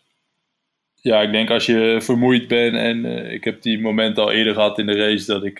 ja, 0.94 1.20
ik 1.20 1.32
denk 1.32 1.50
als 1.50 1.66
je 1.66 1.98
vermoeid 2.00 2.48
bent 2.48 2.76
en 2.76 3.04
ik 3.32 3.44
heb 3.44 3.62
die 3.62 3.80
moment 3.80 4.18
al 4.18 4.32
eerder 4.32 4.54
gehad 4.54 4.78
in 4.78 4.86
de 4.86 4.96
race 4.96 5.26
dat 5.26 5.44
ik, 5.44 5.58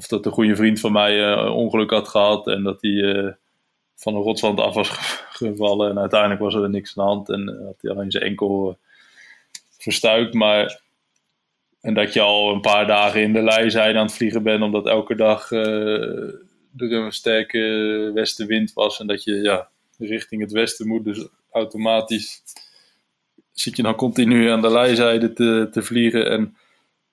of 0.00 0.06
dat 0.06 0.26
een 0.26 0.32
goede 0.32 0.56
vriend 0.56 0.80
van 0.80 0.92
mij 0.92 1.46
ongeluk 1.48 1.90
had 1.90 2.08
gehad 2.08 2.46
en 2.46 2.62
dat 2.62 2.82
hij 2.82 3.36
van 4.00 4.14
een 4.14 4.22
rotswand 4.22 4.60
af 4.60 4.74
was 4.74 4.88
gevallen. 5.42 5.90
En 5.90 5.98
uiteindelijk 5.98 6.40
was 6.40 6.54
er 6.54 6.70
niks 6.70 6.98
aan 6.98 7.04
de 7.04 7.10
hand. 7.10 7.28
En 7.28 7.64
had 7.64 7.76
hij 7.80 7.90
alleen 7.90 8.10
zijn 8.10 8.24
enkel 8.24 8.78
verstuikt. 9.78 10.34
Maar, 10.34 10.80
en 11.80 11.94
dat 11.94 12.12
je 12.12 12.20
al 12.20 12.52
een 12.52 12.60
paar 12.60 12.86
dagen 12.86 13.22
in 13.22 13.32
de 13.32 13.42
lijzijn 13.42 13.96
aan 13.96 14.06
het 14.06 14.14
vliegen 14.14 14.42
bent. 14.42 14.62
Omdat 14.62 14.86
elke 14.86 15.14
dag 15.14 15.50
uh, 15.50 15.60
er 16.76 16.92
een 16.92 17.12
sterke 17.12 17.58
westenwind 18.14 18.72
was. 18.72 19.00
En 19.00 19.06
dat 19.06 19.24
je 19.24 19.34
ja, 19.34 19.68
richting 19.98 20.42
het 20.42 20.52
westen 20.52 20.86
moet. 20.86 21.04
Dus 21.04 21.28
automatisch 21.50 22.42
zit 23.52 23.76
je 23.76 23.82
dan 23.82 23.94
continu 23.94 24.48
aan 24.48 24.60
de 24.60 24.70
lijzijde 24.70 25.32
te, 25.32 25.68
te 25.70 25.82
vliegen. 25.82 26.30
En 26.30 26.56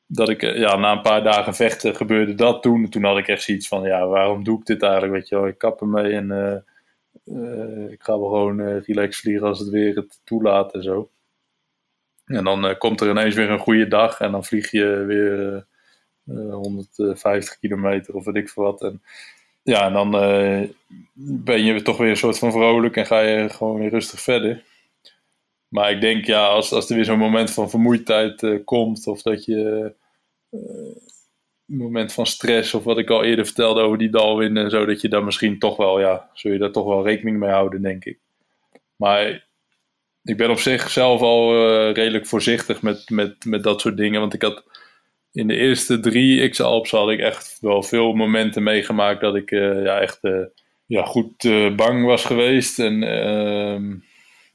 dat 0.08 0.30
ik 0.30 0.42
ja, 0.42 0.76
na 0.76 0.92
een 0.92 1.02
paar 1.02 1.24
dagen 1.24 1.56
vechten 1.56 1.96
gebeurde 1.96 2.36
dat 2.36 2.62
toen. 2.62 2.90
Toen 2.90 3.04
had 3.04 3.18
ik 3.18 3.28
echt 3.28 3.44
zoiets 3.44 3.68
van, 3.68 3.84
ja, 3.84 4.08
waarom 4.08 4.44
doe 4.44 4.60
ik 4.60 4.66
dit 4.66 4.82
eigenlijk? 4.82 5.14
Weet 5.14 5.28
je 5.28 5.36
wel, 5.36 5.48
ik 5.48 5.58
kap 5.58 5.82
ermee 5.82 6.14
en 6.14 6.30
uh, 6.30 6.56
uh, 7.26 7.92
ik 7.92 8.04
ga 8.04 8.20
wel 8.20 8.28
gewoon 8.28 8.60
uh, 8.60 8.82
relax 8.82 9.20
vliegen 9.20 9.48
als 9.48 9.60
het 9.60 9.70
weer 9.70 9.96
het 9.96 10.22
toelaat 10.24 10.74
en 10.74 10.84
zo. 10.84 11.10
En 12.26 12.44
dan 12.44 12.78
komt 12.78 13.02
er 13.02 13.10
ineens 13.10 13.36
weer 13.36 13.50
een 13.50 13.60
goede 13.60 13.88
dag 13.88 14.20
en 14.20 14.32
dan 14.32 14.46
vlieg 14.46 14.72
je 14.72 14.86
weer 14.86 15.66
150 16.52 17.60
kilometer 17.60 18.14
of 18.14 18.26
weet 18.26 18.36
ik 18.36 18.50
veel 18.50 18.64
wat. 18.64 18.82
En 18.82 19.02
ja, 19.64 19.86
en 19.86 19.94
dan 19.94 20.12
ben 21.46 21.64
je 21.64 21.82
toch 21.82 21.98
weer 21.98 22.10
een 22.10 22.18
soort 22.18 22.40
van 22.40 22.52
vrolijk 22.52 22.96
en 22.96 23.06
ga 23.06 23.20
je 23.20 23.50
gewoon 23.50 23.80
weer 23.80 23.90
rustig 23.90 24.22
verder. 24.22 24.64
Maar 25.68 25.92
ik 25.92 26.02
denk, 26.02 26.26
ja, 26.26 26.48
als, 26.48 26.72
als 26.72 26.90
er 26.90 26.96
weer 26.96 27.06
zo'n 27.06 27.18
moment 27.18 27.52
van 27.52 27.70
vermoeidheid 27.70 28.42
uh, 28.42 28.60
komt, 28.66 29.08
of 29.08 29.22
dat 29.22 29.46
je 29.46 29.94
uh, 30.52 30.60
een 31.68 31.78
moment 31.78 32.14
van 32.14 32.26
stress, 32.26 32.74
of 32.74 32.84
wat 32.84 32.98
ik 32.98 33.10
al 33.10 33.24
eerder 33.24 33.46
vertelde 33.46 33.82
over 33.82 33.98
die 33.98 34.10
dalwinden 34.10 34.64
en 34.64 34.70
zo, 34.70 34.86
dat 34.86 35.02
je 35.02 35.10
daar 35.10 35.24
misschien 35.24 35.60
toch 35.60 35.78
wel, 35.78 36.00
ja, 36.00 36.30
zul 36.34 36.52
je 36.52 36.58
daar 36.58 36.72
toch 36.72 36.86
wel 36.86 37.04
rekening 37.04 37.40
mee 37.40 37.50
houden, 37.50 37.82
denk 37.82 38.06
ik. 38.06 38.20
Maar 38.96 39.48
ik 40.24 40.38
ben 40.38 40.50
op 40.50 40.60
zich 40.60 40.90
zelf 40.90 41.22
al 41.22 41.56
uh, 41.56 41.94
redelijk 41.94 42.28
voorzichtig 42.28 42.82
met, 42.82 43.10
met, 43.10 43.46
met 43.46 43.64
dat 43.64 43.82
soort 43.82 43.98
dingen, 43.98 44.20
want 44.20 44.34
ik 44.34 44.42
had 44.42 44.64
in 45.32 45.48
de 45.48 45.56
eerste 45.56 46.00
drie 46.00 46.50
X-Alps 46.50 46.92
had 46.92 47.10
ik 47.10 47.20
echt 47.20 47.58
wel 47.62 47.84
veel 47.84 48.14
momenten 48.14 48.64
meegemaakt 48.64 49.22
dat 49.22 49.36
ik 49.36 49.50
ja, 49.50 50.00
echt 50.00 50.20
ja, 50.86 51.04
goed 51.04 51.50
bang 51.76 52.06
was 52.06 52.26
geweest 52.26 52.80
en 52.80 53.04
ehm, 53.04 53.96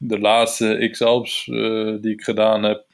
de 0.04 0.18
laatste 0.18 0.88
X-Alps 0.90 1.46
uh, 1.46 1.96
die 2.00 2.12
ik 2.12 2.22
gedaan 2.22 2.62
heb, 2.62 2.84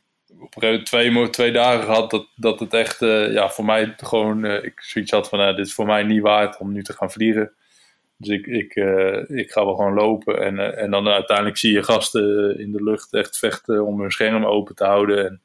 op 0.41 0.85
twee, 0.85 1.31
twee 1.31 1.53
dagen 1.53 1.85
gehad 1.85 2.11
dat, 2.11 2.27
dat 2.37 2.61
het 2.61 2.75
echt 2.75 3.03
uh, 3.03 3.33
ja, 3.33 3.49
voor 3.49 3.65
mij 3.65 3.95
gewoon, 3.97 4.45
uh, 4.45 4.65
ik 4.65 4.81
zoiets 4.81 5.11
had 5.11 5.29
van, 5.29 5.57
dit 5.57 5.67
is 5.67 5.75
voor 5.75 5.87
mij 5.87 6.03
niet 6.03 6.23
waard 6.23 6.59
om 6.59 6.73
nu 6.73 6.83
te 6.83 6.93
gaan 6.93 7.11
vliegen. 7.11 7.53
Dus 8.17 8.29
ik, 8.29 8.47
ik, 8.47 8.75
ik 9.29 9.51
ga 9.51 9.65
wel 9.65 9.75
gewoon 9.75 9.95
lopen 9.95 10.43
en, 10.43 10.77
en 10.79 10.91
dan 10.91 11.09
uiteindelijk 11.09 11.57
zie 11.57 11.73
je 11.73 11.83
gasten 11.83 12.59
in 12.59 12.73
de 12.73 12.83
lucht 12.83 13.13
echt 13.13 13.39
vechten 13.39 13.87
om 13.87 14.01
hun 14.01 14.11
scherm 14.11 14.45
open 14.45 14.75
te 14.75 14.85
houden. 14.85 15.27
En 15.27 15.41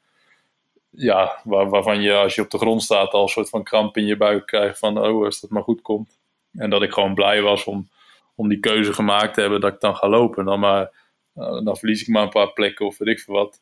ja, 0.90 1.40
waar, 1.44 1.68
waarvan 1.68 2.00
je 2.00 2.14
als 2.14 2.34
je 2.34 2.42
op 2.42 2.50
de 2.50 2.58
grond 2.58 2.82
staat 2.82 3.12
al 3.12 3.22
een 3.22 3.28
soort 3.28 3.48
van 3.48 3.62
kramp 3.62 3.96
in 3.96 4.06
je 4.06 4.16
buik 4.16 4.46
krijgt 4.46 4.78
van, 4.78 4.98
oh, 4.98 5.24
als 5.24 5.40
dat 5.40 5.50
maar 5.50 5.62
goed 5.62 5.82
komt. 5.82 6.18
En 6.52 6.70
dat 6.70 6.82
ik 6.82 6.92
gewoon 6.92 7.14
blij 7.14 7.42
was 7.42 7.64
om, 7.64 7.88
om 8.34 8.48
die 8.48 8.60
keuze 8.60 8.92
gemaakt 8.92 9.34
te 9.34 9.40
hebben 9.40 9.60
dat 9.60 9.72
ik 9.72 9.80
dan 9.80 9.96
ga 9.96 10.08
lopen. 10.08 10.44
Dan 10.44 10.60
maar 10.60 10.90
uh, 11.36 11.64
dan 11.64 11.76
verlies 11.76 12.02
ik 12.02 12.08
maar 12.08 12.22
een 12.22 12.28
paar 12.28 12.52
plekken 12.52 12.86
of 12.86 12.98
weet 12.98 13.08
ik 13.08 13.20
veel 13.20 13.34
wat. 13.34 13.60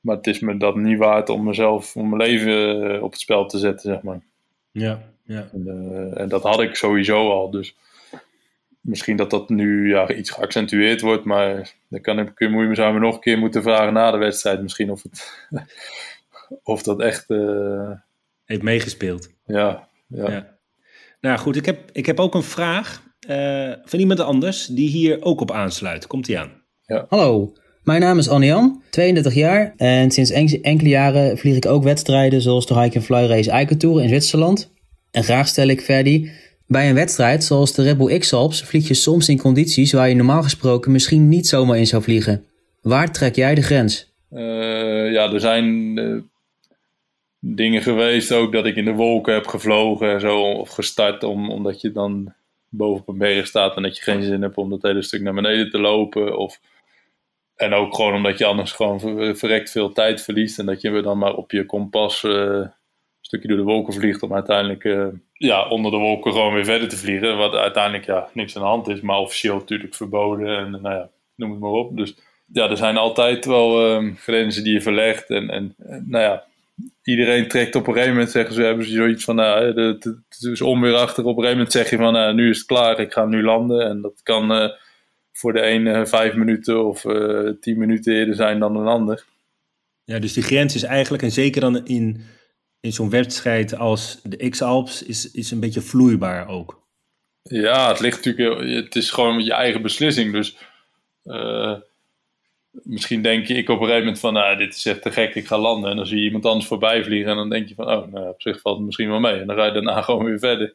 Maar 0.00 0.16
het 0.16 0.26
is 0.26 0.40
me 0.40 0.56
dat 0.56 0.76
niet 0.76 0.98
waard 0.98 1.28
om 1.28 1.44
mezelf, 1.44 1.96
om 1.96 2.08
mijn 2.08 2.22
leven 2.30 2.82
uh, 2.94 3.02
op 3.02 3.10
het 3.10 3.20
spel 3.20 3.46
te 3.46 3.58
zetten, 3.58 3.92
zeg 3.92 4.02
maar. 4.02 4.20
Ja, 4.70 5.02
ja. 5.22 5.48
En, 5.52 5.64
uh, 5.66 6.20
en, 6.20 6.28
dat 6.28 6.42
had 6.42 6.60
ik 6.60 6.74
sowieso 6.74 7.30
al. 7.30 7.50
Dus 7.50 7.76
misschien 8.80 9.16
dat 9.16 9.30
dat 9.30 9.48
nu 9.48 9.88
ja, 9.88 10.12
iets 10.12 10.30
geaccentueerd 10.30 11.00
wordt. 11.00 11.24
Maar 11.24 11.74
dan 11.88 12.00
kan 12.00 12.18
ik, 12.18 12.48
moet 12.50 12.68
je 12.68 12.74
zou 12.74 12.92
me 12.92 12.98
nog 12.98 13.14
een 13.14 13.20
keer 13.20 13.38
moeten 13.38 13.62
vragen 13.62 13.92
na 13.92 14.10
de 14.10 14.18
wedstrijd. 14.18 14.62
Misschien 14.62 14.90
of, 14.90 15.02
het, 15.02 15.46
of 16.62 16.82
dat 16.82 17.00
echt... 17.00 17.28
Heeft 18.44 18.62
meegespeeld. 18.62 19.30
Ja, 19.46 19.88
ja. 20.06 20.30
ja. 20.30 20.58
Nou 21.20 21.38
goed, 21.38 21.56
ik 21.56 21.66
heb, 21.66 21.90
ik 21.92 22.06
heb 22.06 22.20
ook 22.20 22.34
een 22.34 22.42
vraag 22.42 23.02
van 23.84 23.98
iemand 23.98 24.20
anders 24.20 24.66
die 24.66 24.88
hier 24.88 25.22
ook 25.22 25.40
op 25.40 25.50
aansluit. 25.50 26.06
Komt 26.06 26.26
die 26.26 26.38
aan? 26.38 26.59
Ja. 26.90 27.06
Hallo, 27.08 27.52
mijn 27.84 28.00
naam 28.00 28.18
is 28.18 28.28
Annian, 28.28 28.82
32 28.90 29.34
jaar 29.34 29.74
en 29.76 30.10
sinds 30.10 30.30
enkele 30.30 30.88
jaren 30.88 31.38
vlieg 31.38 31.56
ik 31.56 31.66
ook 31.66 31.82
wedstrijden 31.82 32.40
zoals 32.40 32.66
de 32.66 32.80
Hike 32.80 32.96
and 32.96 33.04
Fly 33.04 33.26
Race 33.26 33.50
Eikentour 33.50 34.02
in 34.02 34.08
Zwitserland. 34.08 34.72
En 35.10 35.24
graag 35.24 35.48
stel 35.48 35.68
ik 35.68 35.80
Ferdi, 35.80 36.30
bij 36.66 36.88
een 36.88 36.94
wedstrijd 36.94 37.44
zoals 37.44 37.74
de 37.74 37.82
Red 37.82 37.98
Bull 37.98 38.18
X-Alps 38.18 38.62
vlieg 38.62 38.88
je 38.88 38.94
soms 38.94 39.28
in 39.28 39.38
condities 39.38 39.92
waar 39.92 40.08
je 40.08 40.14
normaal 40.14 40.42
gesproken 40.42 40.92
misschien 40.92 41.28
niet 41.28 41.46
zomaar 41.46 41.78
in 41.78 41.86
zou 41.86 42.02
vliegen. 42.02 42.44
Waar 42.82 43.12
trek 43.12 43.34
jij 43.34 43.54
de 43.54 43.62
grens? 43.62 44.12
Uh, 44.32 45.12
ja, 45.12 45.32
er 45.32 45.40
zijn 45.40 45.96
uh, 45.98 46.22
dingen 47.38 47.82
geweest 47.82 48.32
ook 48.32 48.52
dat 48.52 48.66
ik 48.66 48.76
in 48.76 48.84
de 48.84 48.92
wolken 48.92 49.34
heb 49.34 49.46
gevlogen 49.46 50.12
en 50.12 50.20
zo 50.20 50.40
of 50.40 50.68
gestart 50.68 51.22
om, 51.22 51.50
omdat 51.50 51.80
je 51.80 51.92
dan 51.92 52.34
boven 52.68 53.00
op 53.00 53.08
een 53.08 53.18
berg 53.18 53.46
staat 53.46 53.76
en 53.76 53.82
dat 53.82 53.96
je 53.96 54.02
geen 54.02 54.22
zin 54.22 54.42
hebt 54.42 54.56
om 54.56 54.70
dat 54.70 54.82
hele 54.82 55.02
stuk 55.02 55.22
naar 55.22 55.34
beneden 55.34 55.70
te 55.70 55.78
lopen. 55.78 56.38
Of, 56.38 56.60
en 57.60 57.72
ook 57.72 57.94
gewoon 57.94 58.14
omdat 58.14 58.38
je 58.38 58.44
anders 58.44 58.72
gewoon 58.72 59.00
ver, 59.00 59.36
verrekt 59.36 59.70
veel 59.70 59.92
tijd 59.92 60.22
verliest 60.22 60.58
en 60.58 60.66
dat 60.66 60.80
je 60.80 61.02
dan 61.02 61.18
maar 61.18 61.34
op 61.34 61.50
je 61.50 61.66
kompas 61.66 62.22
uh, 62.22 62.66
stukje 63.20 63.48
door 63.48 63.56
de 63.56 63.62
wolken 63.62 63.94
vliegt 63.94 64.22
om 64.22 64.34
uiteindelijk 64.34 64.84
eh, 64.84 65.06
ja, 65.32 65.68
onder 65.68 65.90
de 65.90 65.96
wolken 65.96 66.32
gewoon 66.32 66.54
weer 66.54 66.64
verder 66.64 66.88
te 66.88 66.96
vliegen. 66.96 67.36
Wat 67.36 67.54
uiteindelijk 67.54 68.06
ja, 68.06 68.28
niks 68.32 68.56
aan 68.56 68.62
de 68.62 68.68
hand 68.68 68.88
is, 68.88 69.00
maar 69.00 69.18
officieel 69.18 69.54
natuurlijk 69.54 69.94
verboden 69.94 70.58
en 70.58 70.70
nou 70.70 70.94
ja, 70.94 71.08
noem 71.34 71.50
het 71.50 71.60
maar 71.60 71.70
op. 71.70 71.96
Dus 71.96 72.14
ja, 72.52 72.70
er 72.70 72.76
zijn 72.76 72.96
altijd 72.96 73.44
wel 73.44 73.86
ehm, 73.86 74.14
grenzen 74.14 74.64
die 74.64 74.72
je 74.72 74.80
verlegt. 74.80 75.30
En, 75.30 75.50
en, 75.50 75.74
nou 76.06 76.24
ja, 76.24 76.44
iedereen 77.02 77.48
trekt 77.48 77.74
op 77.74 77.86
een 77.86 77.92
gegeven 77.92 78.14
moment, 78.14 78.30
zeggen 78.30 78.54
ze, 78.54 78.62
hebben 78.62 78.86
ze 78.86 78.92
zoiets 78.92 79.24
van, 79.24 79.34
nou, 79.34 79.80
het, 79.80 80.18
is 80.52 80.60
onweerachtig. 80.60 81.24
Op 81.24 81.36
een 81.36 81.42
gegeven 81.42 81.56
moment 81.56 81.72
zeg 81.72 81.90
je 81.90 81.96
van, 81.96 82.12
nou, 82.12 82.34
nu 82.34 82.50
is 82.50 82.58
het 82.58 82.66
klaar, 82.66 83.00
ik 83.00 83.12
ga 83.12 83.24
nu 83.24 83.42
landen. 83.42 83.86
En 83.88 84.00
dat 84.00 84.20
kan 84.22 84.72
voor 85.40 85.52
de 85.52 85.66
een 85.66 86.08
vijf 86.08 86.34
minuten 86.34 86.86
of 86.86 87.04
uh, 87.04 87.50
tien 87.60 87.78
minuten 87.78 88.14
eerder 88.14 88.34
zijn 88.34 88.58
dan 88.58 88.76
een 88.76 88.86
ander. 88.86 89.24
Ja, 90.04 90.18
dus 90.18 90.32
die 90.32 90.42
grens 90.42 90.74
is 90.74 90.82
eigenlijk, 90.82 91.22
en 91.22 91.30
zeker 91.30 91.60
dan 91.60 91.86
in, 91.86 92.24
in 92.80 92.92
zo'n 92.92 93.10
wedstrijd 93.10 93.76
als 93.76 94.20
de 94.22 94.48
X-Alps, 94.48 95.02
is, 95.02 95.30
is 95.30 95.50
een 95.50 95.60
beetje 95.60 95.80
vloeibaar 95.80 96.48
ook. 96.48 96.80
Ja, 97.42 97.88
het 97.88 98.00
ligt 98.00 98.24
natuurlijk, 98.24 98.84
het 98.84 98.96
is 98.96 99.10
gewoon 99.10 99.44
je 99.44 99.52
eigen 99.52 99.82
beslissing. 99.82 100.32
Dus 100.32 100.56
uh, 101.24 101.76
misschien 102.70 103.22
denk 103.22 103.46
je 103.46 103.54
ik 103.54 103.68
op 103.68 103.76
een 103.76 103.82
gegeven 103.82 104.04
moment 104.04 104.20
van, 104.20 104.32
nou, 104.32 104.56
dit 104.56 104.74
is 104.74 104.86
echt 104.86 105.02
te 105.02 105.10
gek, 105.10 105.34
ik 105.34 105.46
ga 105.46 105.58
landen. 105.58 105.90
En 105.90 105.96
dan 105.96 106.06
zie 106.06 106.18
je 106.18 106.24
iemand 106.24 106.46
anders 106.46 106.66
voorbij 106.66 107.04
vliegen 107.04 107.30
en 107.30 107.36
dan 107.36 107.50
denk 107.50 107.68
je 107.68 107.74
van, 107.74 107.86
oh, 107.86 108.12
nou, 108.12 108.28
op 108.28 108.42
zich 108.42 108.60
valt 108.60 108.76
het 108.76 108.86
misschien 108.86 109.10
wel 109.10 109.20
mee. 109.20 109.40
En 109.40 109.46
dan 109.46 109.56
ga 109.56 109.64
je 109.64 109.72
daarna 109.72 110.02
gewoon 110.06 110.24
weer 110.24 110.38
verder. 110.38 110.72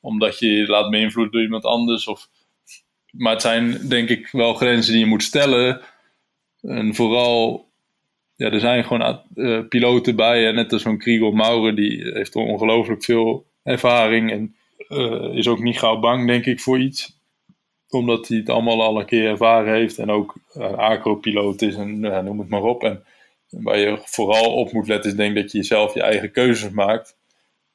Omdat 0.00 0.38
je 0.38 0.46
je 0.46 0.66
laat 0.66 0.90
beïnvloeden 0.90 1.32
door 1.32 1.42
iemand 1.42 1.64
anders. 1.64 2.06
Of... 2.06 2.28
Maar 3.10 3.32
het 3.32 3.42
zijn 3.42 3.88
denk 3.88 4.08
ik 4.08 4.28
wel 4.32 4.54
grenzen 4.54 4.92
die 4.92 5.02
je 5.02 5.08
moet 5.08 5.22
stellen. 5.22 5.80
En 6.62 6.94
vooral, 6.94 7.68
ja, 8.36 8.50
er 8.50 8.60
zijn 8.60 8.84
gewoon 8.84 9.20
uh, 9.34 9.68
piloten 9.68 10.16
bij. 10.16 10.52
net 10.52 10.72
als 10.72 10.82
zo'n 10.82 10.98
Kriegel 10.98 11.30
Maurer, 11.30 11.74
die 11.74 12.02
heeft 12.12 12.36
ongelooflijk 12.36 13.04
veel 13.04 13.46
ervaring. 13.62 14.30
En 14.30 14.56
uh, 14.88 15.36
is 15.36 15.48
ook 15.48 15.60
niet 15.60 15.78
gauw 15.78 15.98
bang, 15.98 16.26
denk 16.26 16.46
ik, 16.46 16.60
voor 16.60 16.78
iets 16.78 17.16
omdat 17.90 18.28
hij 18.28 18.36
het 18.36 18.48
allemaal 18.48 18.82
al 18.82 19.00
een 19.00 19.06
keer 19.06 19.28
ervaren 19.28 19.74
heeft 19.74 19.98
en 19.98 20.10
ook 20.10 20.34
een 20.52 20.74
acro-piloot 20.74 21.62
is 21.62 21.74
en 21.74 22.00
noem 22.00 22.38
het 22.38 22.48
maar 22.48 22.62
op. 22.62 22.82
En 22.82 23.04
waar 23.50 23.78
je 23.78 23.98
vooral 24.04 24.54
op 24.54 24.72
moet 24.72 24.88
letten 24.88 25.10
is 25.10 25.16
denk 25.16 25.34
dat 25.34 25.52
je 25.52 25.62
zelf 25.62 25.94
je 25.94 26.02
eigen 26.02 26.30
keuzes 26.30 26.70
maakt 26.70 27.16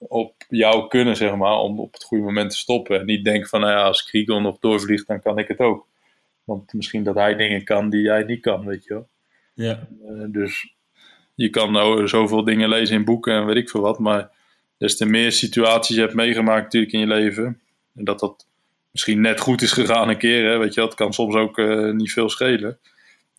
op 0.08 0.34
jouw 0.50 0.88
kunnen, 0.88 1.16
zeg 1.16 1.36
maar, 1.36 1.58
om 1.58 1.80
op 1.80 1.94
het 1.94 2.04
goede 2.04 2.24
moment 2.24 2.50
te 2.50 2.58
stoppen. 2.58 3.00
En 3.00 3.06
niet 3.06 3.24
denken 3.24 3.50
van, 3.50 3.60
nou 3.60 3.72
ja, 3.72 3.84
als 3.84 4.04
Kriegel 4.04 4.42
nog 4.42 4.60
doorvliegt, 4.60 5.08
dan 5.08 5.22
kan 5.22 5.38
ik 5.38 5.48
het 5.48 5.60
ook. 5.60 5.88
Want 6.44 6.74
misschien 6.74 7.04
dat 7.04 7.16
hij 7.16 7.36
dingen 7.36 7.64
kan 7.64 7.90
die 7.90 8.02
jij 8.02 8.24
niet 8.24 8.42
kan, 8.42 8.66
weet 8.66 8.84
je 8.84 8.94
wel. 8.94 9.08
Ja. 9.54 9.88
Uh, 10.10 10.26
dus 10.28 10.74
je 11.36 11.50
kan 11.50 11.72
nou 11.72 12.08
zoveel 12.08 12.44
dingen 12.44 12.70
lezen 12.70 12.96
in 12.96 13.06
boeken 13.06 13.34
en 13.34 13.46
weet 13.46 13.56
ik 13.56 13.70
veel 13.70 13.82
wat, 13.82 14.00
maar 14.00 14.30
des 14.78 14.98
te 14.98 15.06
meer 15.06 15.32
situaties 15.32 15.96
je 15.96 16.02
hebt 16.02 16.14
meegemaakt 16.14 16.64
natuurlijk 16.64 16.94
in 16.94 17.00
je 17.00 17.08
leven, 17.08 17.62
en 17.96 18.04
dat 18.04 18.20
dat 18.20 18.48
misschien 18.92 19.22
net 19.22 19.40
goed 19.40 19.62
is 19.62 19.72
gegaan 19.72 20.10
een 20.10 20.18
keer. 20.18 20.50
Hè, 20.50 20.58
weet 20.58 20.74
je, 20.74 20.82
dat 20.82 20.96
kan 20.96 21.14
soms 21.14 21.36
ook 21.36 21.58
uh, 21.58 21.92
niet 21.92 22.12
veel 22.12 22.30
schelen. 22.30 22.80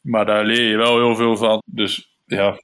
Maar 0.00 0.27
daar 0.27 0.44
leer 0.44 0.70
je 0.70 0.77
wel 0.77 0.96
heel 0.96 1.16
veel 1.16 1.37
van. 1.37 1.62
Dus 1.66 2.16
ja. 2.27 2.59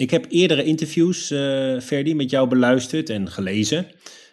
Ik 0.00 0.10
heb 0.10 0.26
eerdere 0.28 0.64
interviews, 0.64 1.30
uh, 1.30 1.80
Ferdi, 1.80 2.14
met 2.14 2.30
jou 2.30 2.48
beluisterd 2.48 3.10
en 3.10 3.30
gelezen. 3.30 3.86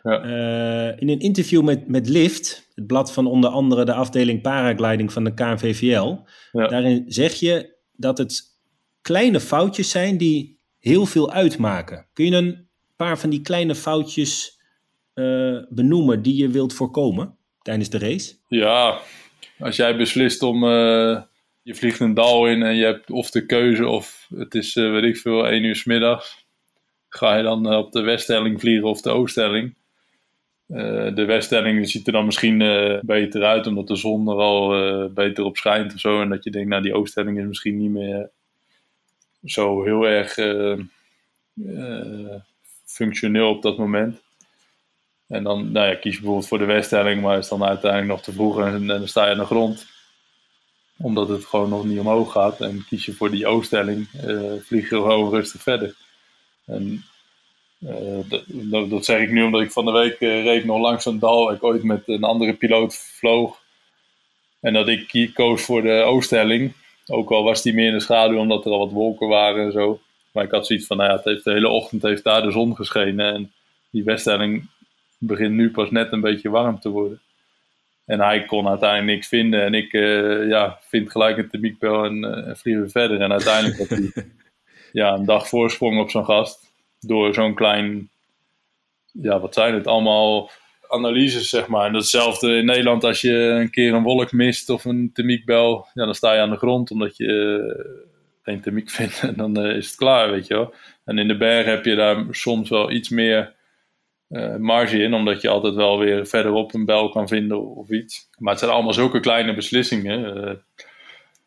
Ja. 0.03 0.25
Uh, 0.25 1.01
in 1.01 1.09
een 1.09 1.19
interview 1.19 1.63
met, 1.63 1.87
met 1.87 2.09
Lift, 2.09 2.71
het 2.75 2.87
blad 2.87 3.13
van 3.13 3.25
onder 3.27 3.49
andere 3.49 3.85
de 3.85 3.93
afdeling 3.93 4.41
paragliding 4.41 5.13
van 5.13 5.23
de 5.23 5.33
KNVVL. 5.33 6.15
Ja. 6.51 6.67
Daarin 6.67 7.03
zeg 7.07 7.33
je 7.33 7.75
dat 7.91 8.17
het 8.17 8.43
kleine 9.01 9.39
foutjes 9.39 9.89
zijn 9.89 10.17
die 10.17 10.59
heel 10.79 11.05
veel 11.05 11.31
uitmaken. 11.31 12.07
Kun 12.13 12.25
je 12.25 12.35
een 12.35 12.67
paar 12.95 13.19
van 13.19 13.29
die 13.29 13.41
kleine 13.41 13.75
foutjes 13.75 14.59
benoemen 15.69 16.21
die 16.21 16.35
je 16.35 16.49
wilt 16.49 16.73
voorkomen? 16.73 17.37
tijdens 17.61 17.89
de 17.89 17.97
race? 17.97 18.35
Ja, 18.47 18.99
als 19.59 19.75
jij 19.75 19.97
beslist 19.97 20.43
om. 20.43 20.63
Je 21.67 21.75
vliegt 21.75 21.99
een 21.99 22.13
dal 22.13 22.47
in 22.47 22.63
en 22.63 22.75
je 22.75 22.85
hebt 22.85 23.11
of 23.11 23.31
de 23.31 23.45
keuze 23.45 23.87
of 23.87 24.27
het 24.35 24.55
is, 24.55 24.75
uh, 24.75 24.91
weet 24.91 25.03
ik 25.03 25.17
veel, 25.17 25.47
1 25.47 25.63
uur 25.63 25.75
s 25.75 25.83
middags. 25.83 26.45
Ga 27.09 27.35
je 27.35 27.43
dan 27.43 27.71
uh, 27.71 27.77
op 27.77 27.91
de 27.91 28.01
weststelling 28.01 28.59
vliegen 28.59 28.87
of 28.87 29.01
de 29.01 29.09
ooststelling? 29.09 29.75
de 31.13 31.23
weststelling 31.25 31.89
ziet 31.89 32.07
er 32.07 32.13
dan 32.13 32.25
misschien 32.25 32.57
beter 33.01 33.43
uit 33.43 33.67
omdat 33.67 33.87
de 33.87 33.95
zon 33.95 34.27
er 34.27 34.35
al 34.35 34.69
beter 35.09 35.43
op 35.43 35.57
schijnt 35.57 35.93
of 35.93 35.99
zo. 35.99 36.21
En 36.21 36.29
dat 36.29 36.43
je 36.43 36.51
denkt, 36.51 36.69
nou 36.69 36.81
die 36.81 36.93
ooststelling 36.93 37.39
is 37.39 37.45
misschien 37.45 37.77
niet 37.77 37.91
meer 37.91 38.29
zo 39.45 39.83
heel 39.83 40.07
erg 40.07 40.35
functioneel 42.85 43.49
op 43.49 43.61
dat 43.61 43.77
moment. 43.77 44.21
En 45.27 45.43
dan 45.43 45.71
nou 45.71 45.87
ja, 45.87 45.95
kies 45.95 46.13
je 46.13 46.19
bijvoorbeeld 46.19 46.47
voor 46.47 46.57
de 46.57 46.65
weststelling, 46.65 47.21
maar 47.21 47.37
is 47.37 47.47
dan 47.47 47.63
uiteindelijk 47.63 48.11
nog 48.11 48.21
te 48.21 48.31
vroeg 48.31 48.59
en, 48.59 48.73
en, 48.73 48.87
dan 48.87 49.07
sta 49.07 49.25
je 49.25 49.31
aan 49.31 49.37
de 49.37 49.45
grond. 49.45 49.96
Omdat 50.97 51.29
het 51.29 51.45
gewoon 51.45 51.69
nog 51.69 51.85
niet 51.85 51.99
omhoog 51.99 52.31
gaat. 52.31 52.61
En 52.61 52.85
kies 52.89 53.05
je 53.05 53.13
voor 53.13 53.31
die 53.31 53.47
ooststelling, 53.47 54.07
uh, 54.25 54.53
vlieg 54.61 54.89
je 54.89 54.95
gewoon 54.95 55.29
rustig 55.29 55.61
verder. 55.61 55.95
En 56.65 57.03
uh, 57.79 58.19
dat, 58.49 58.89
dat, 58.89 59.05
zeg 59.05 59.19
ik 59.19 59.31
nu 59.31 59.43
omdat 59.43 59.61
ik 59.61 59.71
van 59.71 59.85
de 59.85 59.91
week 59.91 60.19
uh, 60.19 60.43
reed 60.43 60.65
nog 60.65 60.79
langs 60.79 61.05
een 61.05 61.19
dal. 61.19 61.51
Ik 61.51 61.63
ooit 61.63 61.83
met 61.83 62.03
een 62.05 62.23
andere 62.23 62.53
piloot 62.53 62.95
vloog. 62.95 63.61
En 64.59 64.73
dat 64.73 64.87
ik 64.87 65.31
koos 65.33 65.61
voor 65.61 65.81
de 65.81 66.01
ooststelling. 66.01 66.73
Ook 67.07 67.31
al 67.31 67.43
was 67.43 67.61
die 67.61 67.73
meer 67.73 67.87
in 67.87 67.93
de 67.93 67.99
schaduw 67.99 68.37
omdat 68.37 68.65
er 68.65 68.71
al 68.71 68.79
wat 68.79 68.91
wolken 68.91 69.27
waren 69.27 69.65
en 69.65 69.71
zo. 69.71 69.99
Maar 70.31 70.43
ik 70.43 70.51
had 70.51 70.67
zoiets 70.67 70.85
van, 70.85 70.97
nou 70.97 71.09
ja, 71.09 71.15
het 71.15 71.25
heeft 71.25 71.43
de 71.43 71.51
hele 71.51 71.69
ochtend 71.69 72.01
heeft 72.01 72.23
daar 72.23 72.41
de 72.41 72.51
zon 72.51 72.75
geschenen. 72.75 73.33
En 73.33 73.51
die 73.89 74.03
weststelling 74.03 74.67
begint 75.17 75.53
nu 75.53 75.71
pas 75.71 75.91
net 75.91 76.11
een 76.11 76.21
beetje 76.21 76.49
warm 76.49 76.79
te 76.79 76.89
worden. 76.89 77.21
En 78.07 78.19
hij 78.19 78.45
kon 78.45 78.67
uiteindelijk 78.67 79.11
niks 79.11 79.27
vinden. 79.27 79.63
En 79.63 79.73
ik 79.73 79.93
uh, 79.93 80.47
ja, 80.47 80.79
vind 80.81 81.11
gelijk 81.11 81.37
een 81.37 81.49
temiekbel 81.49 82.03
en, 82.05 82.23
uh, 82.23 82.47
en 82.47 82.57
vliegen 82.57 82.83
we 82.83 82.89
verder. 82.89 83.21
En 83.21 83.31
uiteindelijk 83.31 83.77
had 83.77 83.89
hij 83.89 84.11
ja, 85.01 85.13
een 85.13 85.25
dag 85.25 85.47
voorsprong 85.47 85.99
op 85.99 86.09
zo'n 86.09 86.25
gast. 86.25 86.71
Door 86.99 87.33
zo'n 87.33 87.53
klein, 87.53 88.09
ja, 89.11 89.39
wat 89.39 89.53
zijn 89.53 89.73
het 89.73 89.87
allemaal, 89.87 90.49
analyses 90.87 91.49
zeg 91.49 91.67
maar. 91.67 91.87
En 91.87 91.93
hetzelfde 91.93 92.57
in 92.57 92.65
Nederland 92.65 93.03
als 93.03 93.21
je 93.21 93.33
een 93.33 93.69
keer 93.69 93.93
een 93.93 94.03
wolk 94.03 94.31
mist 94.31 94.69
of 94.69 94.85
een 94.85 95.09
temiekbel. 95.13 95.87
Ja, 95.93 96.05
dan 96.05 96.15
sta 96.15 96.33
je 96.33 96.41
aan 96.41 96.49
de 96.49 96.57
grond 96.57 96.91
omdat 96.91 97.17
je 97.17 97.25
uh, 97.25 98.03
geen 98.41 98.61
temiek 98.61 98.89
vindt. 98.89 99.23
En 99.27 99.33
dan 99.35 99.65
is 99.65 99.87
het 99.87 99.95
klaar, 99.95 100.31
weet 100.31 100.47
je 100.47 100.53
wel. 100.53 100.73
En 101.05 101.17
in 101.17 101.27
de 101.27 101.37
berg 101.37 101.65
heb 101.65 101.85
je 101.85 101.95
daar 101.95 102.25
soms 102.29 102.69
wel 102.69 102.91
iets 102.91 103.09
meer 103.09 103.55
marge 104.57 104.97
in, 104.97 105.13
omdat 105.13 105.41
je 105.41 105.49
altijd 105.49 105.73
wel 105.73 105.99
weer 105.99 106.25
verderop 106.25 106.73
een 106.73 106.85
bel 106.85 107.09
kan 107.09 107.27
vinden 107.27 107.75
of 107.75 107.89
iets. 107.89 108.29
Maar 108.37 108.51
het 108.51 108.59
zijn 108.59 108.71
allemaal 108.71 108.93
zulke 108.93 109.19
kleine 109.19 109.53
beslissingen. 109.53 110.37
Uh, 110.37 110.53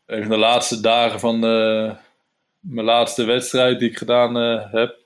een 0.07 0.23
van 0.23 0.31
de 0.31 0.37
laatste 0.37 0.81
dagen 0.81 1.21
van 1.21 1.41
de, 1.41 1.93
mijn 2.61 2.87
laatste 2.87 3.25
wedstrijd 3.25 3.79
die 3.79 3.91
ik 3.91 3.99
gedaan 3.99 4.35
heb, 4.71 4.97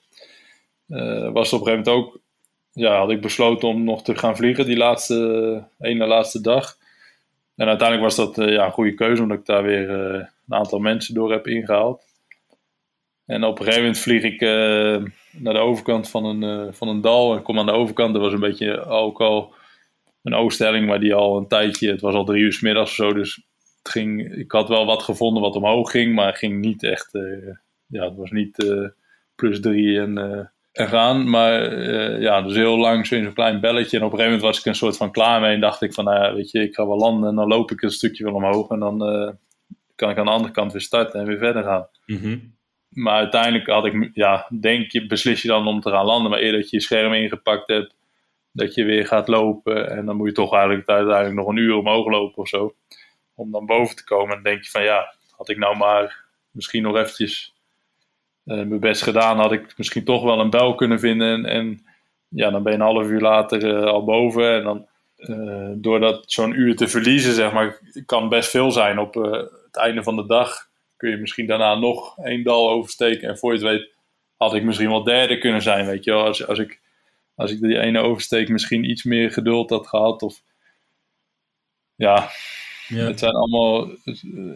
was 1.32 1.52
op 1.52 1.60
een 1.60 1.66
gegeven 1.66 1.70
moment 1.70 1.88
ook, 1.88 2.18
ja, 2.72 2.98
had 2.98 3.10
ik 3.10 3.20
besloten 3.20 3.68
om 3.68 3.84
nog 3.84 4.02
te 4.02 4.16
gaan 4.16 4.36
vliegen 4.36 4.66
die 4.66 4.76
laatste, 4.76 5.62
ene 5.80 6.06
laatste 6.06 6.40
dag. 6.40 6.76
En 7.56 7.68
uiteindelijk 7.68 8.16
was 8.16 8.34
dat 8.34 8.50
ja, 8.50 8.64
een 8.64 8.72
goede 8.72 8.94
keuze, 8.94 9.22
omdat 9.22 9.38
ik 9.38 9.46
daar 9.46 9.62
weer 9.62 9.90
een 9.90 10.28
aantal 10.48 10.78
mensen 10.78 11.14
door 11.14 11.32
heb 11.32 11.46
ingehaald. 11.46 12.02
En 13.26 13.44
op 13.44 13.58
een 13.58 13.64
gegeven 13.64 13.84
moment 13.84 14.02
vlieg 14.02 14.22
ik 14.22 14.40
naar 15.38 15.54
de 15.54 15.60
overkant 15.60 16.10
van 16.10 16.24
een, 16.24 16.66
uh, 16.66 16.72
van 16.72 16.88
een 16.88 17.00
dal. 17.00 17.36
En 17.36 17.42
kom 17.42 17.58
aan 17.58 17.66
de 17.66 17.72
overkant. 17.72 18.14
Er 18.14 18.20
was 18.20 18.32
een 18.32 18.40
beetje 18.40 18.84
ook 18.84 19.20
al 19.20 19.54
een 20.22 20.34
ooststelling, 20.34 20.86
maar 20.86 21.00
die 21.00 21.14
al 21.14 21.36
een 21.36 21.48
tijdje. 21.48 21.90
Het 21.90 22.00
was 22.00 22.14
al 22.14 22.24
drie 22.24 22.42
uur 22.42 22.52
s 22.52 22.60
middags 22.60 22.90
of 22.90 22.96
zo. 22.96 23.12
Dus 23.12 23.34
het 23.82 23.92
ging, 23.92 24.34
ik 24.36 24.52
had 24.52 24.68
wel 24.68 24.86
wat 24.86 25.02
gevonden 25.02 25.42
wat 25.42 25.56
omhoog 25.56 25.90
ging, 25.90 26.14
maar 26.14 26.34
ging 26.34 26.60
niet 26.60 26.82
echt. 26.82 27.14
Uh, 27.14 27.54
ja, 27.86 28.04
het 28.04 28.16
was 28.16 28.30
niet 28.30 28.74
plus 29.34 29.60
drie 29.60 30.00
en, 30.00 30.18
en 30.72 30.88
gaan. 30.88 31.30
Maar 31.30 31.80
ja, 32.20 32.42
dus 32.42 32.54
heel 32.54 32.78
lang 32.78 33.06
zo'n 33.06 33.32
klein 33.32 33.60
belletje. 33.60 33.98
En 33.98 34.04
op 34.04 34.12
een 34.12 34.18
gegeven 34.18 34.38
moment 34.38 34.42
was 34.42 34.58
ik 34.58 34.64
een 34.64 34.74
soort 34.74 34.96
van 34.96 35.12
klaar 35.12 35.40
mee. 35.40 35.54
En 35.54 35.60
dacht 35.60 35.82
ik 35.82 35.94
van, 35.94 36.04
nou 36.04 36.34
weet 36.34 36.50
je, 36.50 36.62
ik 36.62 36.74
ga 36.74 36.86
wel 36.86 36.98
landen. 36.98 37.28
En 37.28 37.36
dan 37.36 37.48
loop 37.48 37.70
ik 37.70 37.82
een 37.82 37.90
stukje 37.90 38.24
wel 38.24 38.34
omhoog. 38.34 38.70
En 38.70 38.78
dan 38.78 38.98
kan 39.94 40.10
ik 40.10 40.18
aan 40.18 40.24
de 40.24 40.30
andere 40.30 40.52
kant 40.52 40.72
weer 40.72 40.80
starten 40.80 41.20
en 41.20 41.26
weer 41.26 41.38
verder 41.38 41.62
gaan. 41.62 41.88
Mm 42.06 42.53
maar 42.94 43.14
uiteindelijk 43.14 43.66
had 43.66 43.86
ik, 43.86 44.10
ja, 44.12 44.46
denk 44.60 44.90
je, 44.90 45.06
beslis 45.06 45.42
je 45.42 45.48
dan 45.48 45.66
om 45.66 45.80
te 45.80 45.90
gaan 45.90 46.04
landen. 46.04 46.30
Maar 46.30 46.40
eerder 46.40 46.60
dat 46.60 46.70
je 46.70 46.76
je 46.76 46.82
scherm 46.82 47.12
ingepakt 47.12 47.68
hebt, 47.68 47.94
dat 48.52 48.74
je 48.74 48.84
weer 48.84 49.06
gaat 49.06 49.28
lopen. 49.28 49.90
En 49.90 50.06
dan 50.06 50.16
moet 50.16 50.28
je 50.28 50.34
toch 50.34 50.52
eigenlijk 50.52 50.88
uiteindelijk 50.88 51.36
nog 51.36 51.46
een 51.46 51.56
uur 51.56 51.74
omhoog 51.74 52.06
lopen 52.06 52.38
of 52.38 52.48
zo. 52.48 52.74
Om 53.34 53.50
dan 53.50 53.66
boven 53.66 53.96
te 53.96 54.04
komen. 54.04 54.36
En 54.36 54.42
dan 54.42 54.52
denk 54.52 54.64
je 54.64 54.70
van 54.70 54.82
ja, 54.82 55.14
had 55.36 55.48
ik 55.48 55.58
nou 55.58 55.76
maar 55.76 56.24
misschien 56.50 56.82
nog 56.82 56.96
eventjes 56.96 57.54
uh, 58.44 58.56
mijn 58.56 58.80
best 58.80 59.02
gedaan, 59.02 59.38
had 59.38 59.52
ik 59.52 59.74
misschien 59.76 60.04
toch 60.04 60.22
wel 60.22 60.40
een 60.40 60.50
bel 60.50 60.74
kunnen 60.74 61.00
vinden. 61.00 61.44
En, 61.44 61.86
ja, 62.28 62.50
dan 62.50 62.62
ben 62.62 62.72
je 62.72 62.78
een 62.78 62.84
half 62.84 63.06
uur 63.06 63.20
later 63.20 63.64
uh, 63.64 63.84
al 63.84 64.04
boven. 64.04 64.54
En 64.54 64.62
dan 64.62 64.86
uh, 65.16 65.70
door 65.74 66.00
dat 66.00 66.24
zo'n 66.26 66.58
uur 66.58 66.76
te 66.76 66.88
verliezen, 66.88 67.32
zeg 67.32 67.52
maar, 67.52 67.78
kan 68.06 68.28
best 68.28 68.50
veel 68.50 68.70
zijn 68.70 68.98
op 68.98 69.14
het 69.14 69.76
einde 69.76 70.02
van 70.02 70.16
de 70.16 70.26
dag 70.26 70.72
kun 71.04 71.12
je 71.12 71.20
misschien 71.20 71.46
daarna 71.46 71.74
nog 71.74 72.18
één 72.18 72.42
dal 72.42 72.70
oversteken. 72.70 73.28
En 73.28 73.38
voor 73.38 73.52
je 73.54 73.58
het 73.58 73.68
weet 73.68 73.92
had 74.36 74.54
ik 74.54 74.62
misschien 74.64 74.88
wel 74.88 75.04
derde 75.04 75.38
kunnen 75.38 75.62
zijn, 75.62 75.86
weet 75.86 76.04
je 76.04 76.10
wel. 76.10 76.24
Als, 76.24 76.46
als, 76.46 76.58
ik, 76.58 76.80
als 77.34 77.50
ik 77.50 77.60
die 77.60 77.78
ene 77.78 77.98
oversteek 77.98 78.48
misschien 78.48 78.90
iets 78.90 79.02
meer 79.02 79.30
geduld 79.30 79.70
had 79.70 79.86
gehad. 79.86 80.22
Of, 80.22 80.42
ja, 81.94 82.30
Ja. 82.88 83.06
het 83.06 83.18
zijn 83.18 83.32
allemaal 83.32 83.88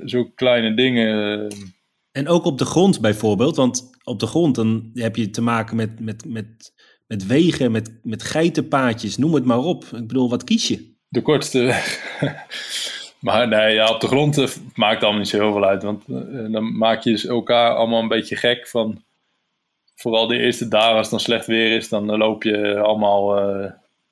zo 0.07 0.25
kleine 0.35 0.75
dingen. 0.75 1.49
En 2.13 2.29
ook 2.29 2.45
op 2.45 2.59
de 2.59 2.65
grond 2.65 3.01
bijvoorbeeld, 3.01 3.57
want 3.57 3.91
op 4.05 4.21
de 4.21 4.27
grond 4.27 4.55
dan 4.55 4.91
heb 4.95 5.17
je 5.17 5.31
te 5.31 5.41
maken 5.41 5.77
met, 5.77 6.01
met, 6.01 6.25
met, 6.25 6.73
met 7.07 7.27
wegen, 7.27 7.73
met, 7.73 7.99
met 8.03 8.23
geitenpaadjes, 8.23 9.17
noem 9.17 9.35
het 9.35 9.45
maar 9.45 9.59
op. 9.59 9.85
Ik 9.85 10.07
bedoel, 10.07 10.29
wat 10.31 10.45
kies 10.45 10.69
je? 10.69 10.97
De 11.09 11.23
kortste 11.23 11.63
weg. 11.63 12.01
Maar 13.19 13.49
nee, 13.49 13.75
ja, 13.75 13.89
op 13.89 14.01
de 14.01 14.07
grond 14.07 14.39
eh, 14.39 14.49
maakt 14.75 15.03
allemaal 15.03 15.21
niet 15.21 15.29
zo 15.29 15.41
heel 15.41 15.53
veel 15.53 15.65
uit. 15.65 15.83
Want 15.83 16.05
eh, 16.09 16.53
dan 16.53 16.77
maak 16.77 17.03
je 17.03 17.11
dus 17.11 17.27
elkaar 17.27 17.75
allemaal 17.75 18.03
een 18.03 18.09
beetje 18.09 18.37
gek 18.37 18.69
van... 18.69 19.03
Vooral 19.95 20.27
de 20.27 20.39
eerste 20.39 20.69
dagen 20.69 20.91
als 20.97 21.01
het 21.01 21.11
dan 21.11 21.21
slecht 21.21 21.47
weer 21.47 21.77
is, 21.77 21.89
dan 21.89 22.11
eh, 22.11 22.19
loop 22.19 22.43
je 22.43 22.81
allemaal 22.81 23.51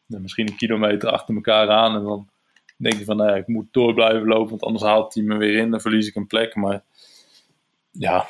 misschien 0.06 0.48
een 0.48 0.56
kilometer 0.56 1.10
achter 1.10 1.34
elkaar 1.34 1.70
aan. 1.70 1.96
En 1.96 2.02
dan 2.02 2.28
denk 2.76 2.94
je 2.94 3.04
van, 3.04 3.16
ja, 3.16 3.34
ik 3.34 3.46
moet 3.46 3.66
door 3.70 3.94
blijven 3.94 4.26
lopen, 4.26 4.50
want 4.50 4.62
anders 4.62 4.84
haalt 4.84 5.14
hij 5.14 5.22
me 5.22 5.36
weer 5.36 5.56
in. 5.56 5.70
Dan 5.70 5.80
verlies 5.80 6.08
ik 6.08 6.14
een 6.14 6.26
plek. 6.26 6.54
Maar 6.54 6.82
ja, 7.90 8.26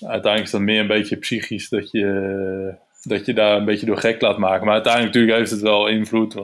uiteindelijk 0.00 0.44
is 0.44 0.50
dat 0.50 0.60
meer 0.60 0.80
een 0.80 0.86
beetje 0.86 1.16
psychisch 1.16 1.68
dat 1.68 1.90
je, 1.90 2.74
dat 3.02 3.26
je 3.26 3.34
daar 3.34 3.56
een 3.56 3.64
beetje 3.64 3.86
door 3.86 3.98
gek 3.98 4.20
laat 4.20 4.38
maken. 4.38 4.64
Maar 4.64 4.74
uiteindelijk 4.74 5.14
natuurlijk 5.14 5.38
heeft 5.38 5.50
het 5.50 5.70
wel 5.70 5.86
invloed. 5.86 6.34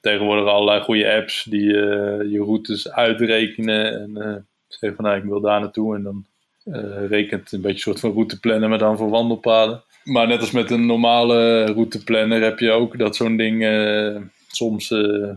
Tegenwoordig 0.00 0.46
allerlei 0.46 0.80
goede 0.80 1.12
apps 1.12 1.44
die 1.44 1.72
eh, 1.72 2.30
je 2.32 2.38
routes 2.38 2.90
uitrekenen. 2.90 4.00
En 4.00 4.16
eh 4.16 4.36
zeggen 4.68 4.94
van 4.94 5.04
nou, 5.04 5.16
ik 5.22 5.28
wil 5.28 5.40
daar 5.40 5.60
naartoe. 5.60 5.94
En 5.96 6.02
dan 6.02 6.24
eh, 6.64 7.06
rekent 7.08 7.52
een 7.52 7.60
beetje 7.60 7.74
een 7.74 7.78
soort 7.78 8.00
van 8.00 8.12
routeplanner, 8.12 8.68
maar 8.68 8.78
dan 8.78 8.96
voor 8.96 9.10
wandelpaden. 9.10 9.82
Maar 10.04 10.26
net 10.26 10.40
als 10.40 10.50
met 10.50 10.70
een 10.70 10.86
normale 10.86 11.64
routeplanner 11.64 12.42
heb 12.42 12.58
je 12.58 12.70
ook 12.70 12.98
dat 12.98 13.16
zo'n 13.16 13.36
ding 13.36 13.64
eh, 13.64 14.16
soms 14.48 14.90
eh, 14.90 15.30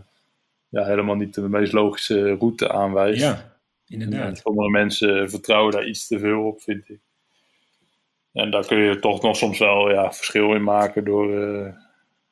ja, 0.68 0.84
helemaal 0.84 1.14
niet 1.14 1.34
de 1.34 1.48
meest 1.48 1.72
logische 1.72 2.34
route 2.34 2.72
aanwijst. 2.72 3.20
Ja, 3.20 3.58
En 3.88 4.00
inderdaad. 4.00 4.38
sommige 4.38 4.70
mensen 4.70 5.30
vertrouwen 5.30 5.72
daar 5.72 5.86
iets 5.86 6.06
te 6.06 6.18
veel 6.18 6.46
op, 6.46 6.62
vind 6.62 6.88
ik. 6.88 6.98
En 8.32 8.50
daar 8.50 8.66
kun 8.66 8.78
je 8.78 8.98
toch 8.98 9.22
nog 9.22 9.36
soms 9.36 9.58
wel 9.58 9.90
ja, 9.90 10.12
verschil 10.12 10.54
in 10.54 10.62
maken 10.62 11.04
door, 11.04 11.42
eh, 11.42 11.72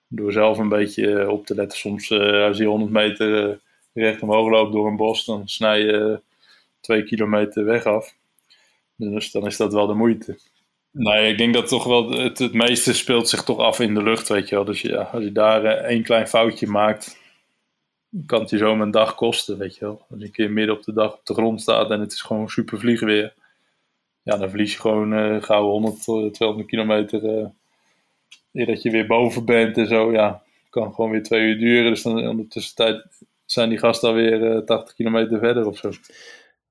door 0.09 0.33
zelf 0.33 0.59
een 0.59 0.69
beetje 0.69 1.21
eh, 1.21 1.29
op 1.29 1.47
te 1.47 1.55
letten. 1.55 1.79
Soms 1.79 2.11
eh, 2.11 2.45
als 2.45 2.59
je 2.59 2.65
100 2.65 2.91
meter 2.91 3.51
eh, 3.51 3.57
recht 3.93 4.23
omhoog 4.23 4.51
loopt 4.51 4.73
door 4.73 4.87
een 4.87 4.97
bos, 4.97 5.25
dan 5.25 5.49
snij 5.49 5.81
je 5.81 6.21
twee 6.81 7.05
kilometer 7.05 7.65
weg 7.65 7.85
af. 7.85 8.15
Dus 8.97 9.31
dan 9.31 9.47
is 9.47 9.57
dat 9.57 9.73
wel 9.73 9.87
de 9.87 9.95
moeite. 9.95 10.39
Nee, 10.91 11.31
ik 11.31 11.39
denk 11.39 11.55
dat 11.55 11.69
toch 11.69 11.85
wel 11.85 12.11
het, 12.11 12.53
meeste 12.53 12.95
speelt 12.95 13.29
zich 13.29 13.43
toch 13.43 13.59
af 13.59 13.81
in 13.81 13.95
de 13.95 14.03
lucht, 14.03 14.29
weet 14.29 14.49
je 14.49 14.55
wel. 14.55 14.65
Dus 14.65 14.81
ja, 14.81 15.03
als 15.03 15.25
je 15.25 15.33
daar 15.33 15.65
één 15.65 16.03
klein 16.03 16.29
foutje 16.29 16.67
maakt, 16.67 17.19
kan 18.27 18.41
het 18.41 18.51
je 18.51 18.59
zomaar 18.59 18.87
een 18.87 18.91
dag 18.91 19.15
kosten, 19.15 19.59
weet 19.59 19.75
je 19.75 19.85
wel. 19.85 20.07
Als 20.11 20.19
je 20.19 20.25
een 20.25 20.33
keer 20.33 20.51
midden 20.51 20.77
op 20.77 20.83
de 20.83 20.93
dag 20.93 21.13
op 21.13 21.27
de 21.27 21.35
grond 21.35 21.61
staat 21.61 21.91
en 21.91 22.01
het 22.01 22.13
is 22.13 22.23
gewoon 22.23 22.49
super 22.49 22.79
vliegweer. 22.79 23.35
Ja, 24.23 24.37
dan 24.37 24.49
verlies 24.49 24.73
je 24.73 24.81
gewoon 24.81 25.13
eh 25.13 25.43
gauw 25.43 25.69
100, 25.69 26.05
tot 26.05 26.35
200 26.35 26.69
kilometer. 26.69 27.51
Eer 28.53 28.67
dat 28.67 28.83
je 28.83 28.91
weer 28.91 29.07
boven 29.07 29.45
bent 29.45 29.77
en 29.77 29.87
zo. 29.87 30.13
Ja, 30.13 30.43
kan 30.71 30.95
gewoon 30.95 31.11
weer 31.11 31.23
twee 31.23 31.43
uur 31.43 31.59
duren. 31.59 31.91
Dus 31.91 32.03
dan 32.03 32.19
in 32.19 32.37
de 32.37 32.47
tussentijd 32.47 33.07
zijn 33.45 33.69
die 33.69 33.79
gasten 33.79 34.09
alweer 34.09 34.57
eh 34.57 34.65
80 34.65 34.95
kilometer 34.95 35.39
verder 35.39 35.67
of 35.67 35.77
zo. 35.79 35.91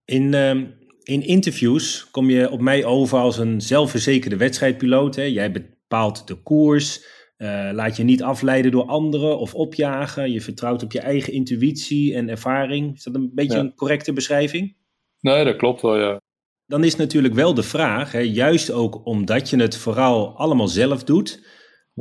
In, 0.06 0.34
ehm, 0.34 0.66
in 1.04 1.22
interviews 1.26 2.08
kom 2.12 2.30
je 2.30 2.50
op 2.52 2.62
mij 2.62 2.86
over 2.86 3.18
als 3.18 3.38
een 3.38 3.62
zelfverzekerde 3.62 4.38
wedstrijdpiloot. 4.38 5.16
Hè? 5.16 5.24
Jij 5.24 5.52
bepaalt 5.52 6.28
de 6.28 6.36
koers, 6.36 7.06
eh, 7.38 7.70
laat 7.74 7.98
je 7.98 8.04
niet 8.04 8.24
afleiden 8.24 8.72
door 8.72 8.86
anderen 8.86 9.40
of 9.40 9.54
opjagen. 9.56 10.32
Je 10.32 10.42
vertrouwt 10.42 10.84
op 10.84 10.92
je 10.92 11.00
eigen 11.00 11.34
intuïtie 11.34 12.16
en 12.16 12.30
ervaring. 12.30 12.96
Is 12.96 13.04
dat 13.04 13.16
een 13.16 13.32
beetje 13.34 13.58
Ja. 13.58 13.64
een 13.64 13.76
correcte 13.76 14.14
beschrijving? 14.14 14.76
Nee, 15.20 15.44
dat 15.44 15.56
klopt 15.56 15.82
wel, 15.82 15.98
ja. 16.00 16.20
Dan 16.66 16.84
is 16.84 16.96
natuurlijk 16.96 17.34
wel 17.34 17.54
de 17.54 17.64
vraag, 17.64 18.12
hè, 18.12 18.20
juist 18.20 18.72
ook 18.72 19.06
omdat 19.06 19.50
je 19.50 19.58
het 19.62 19.78
vooral 19.78 20.38
allemaal 20.38 20.68
zelf 20.68 21.04
doet. 21.04 21.46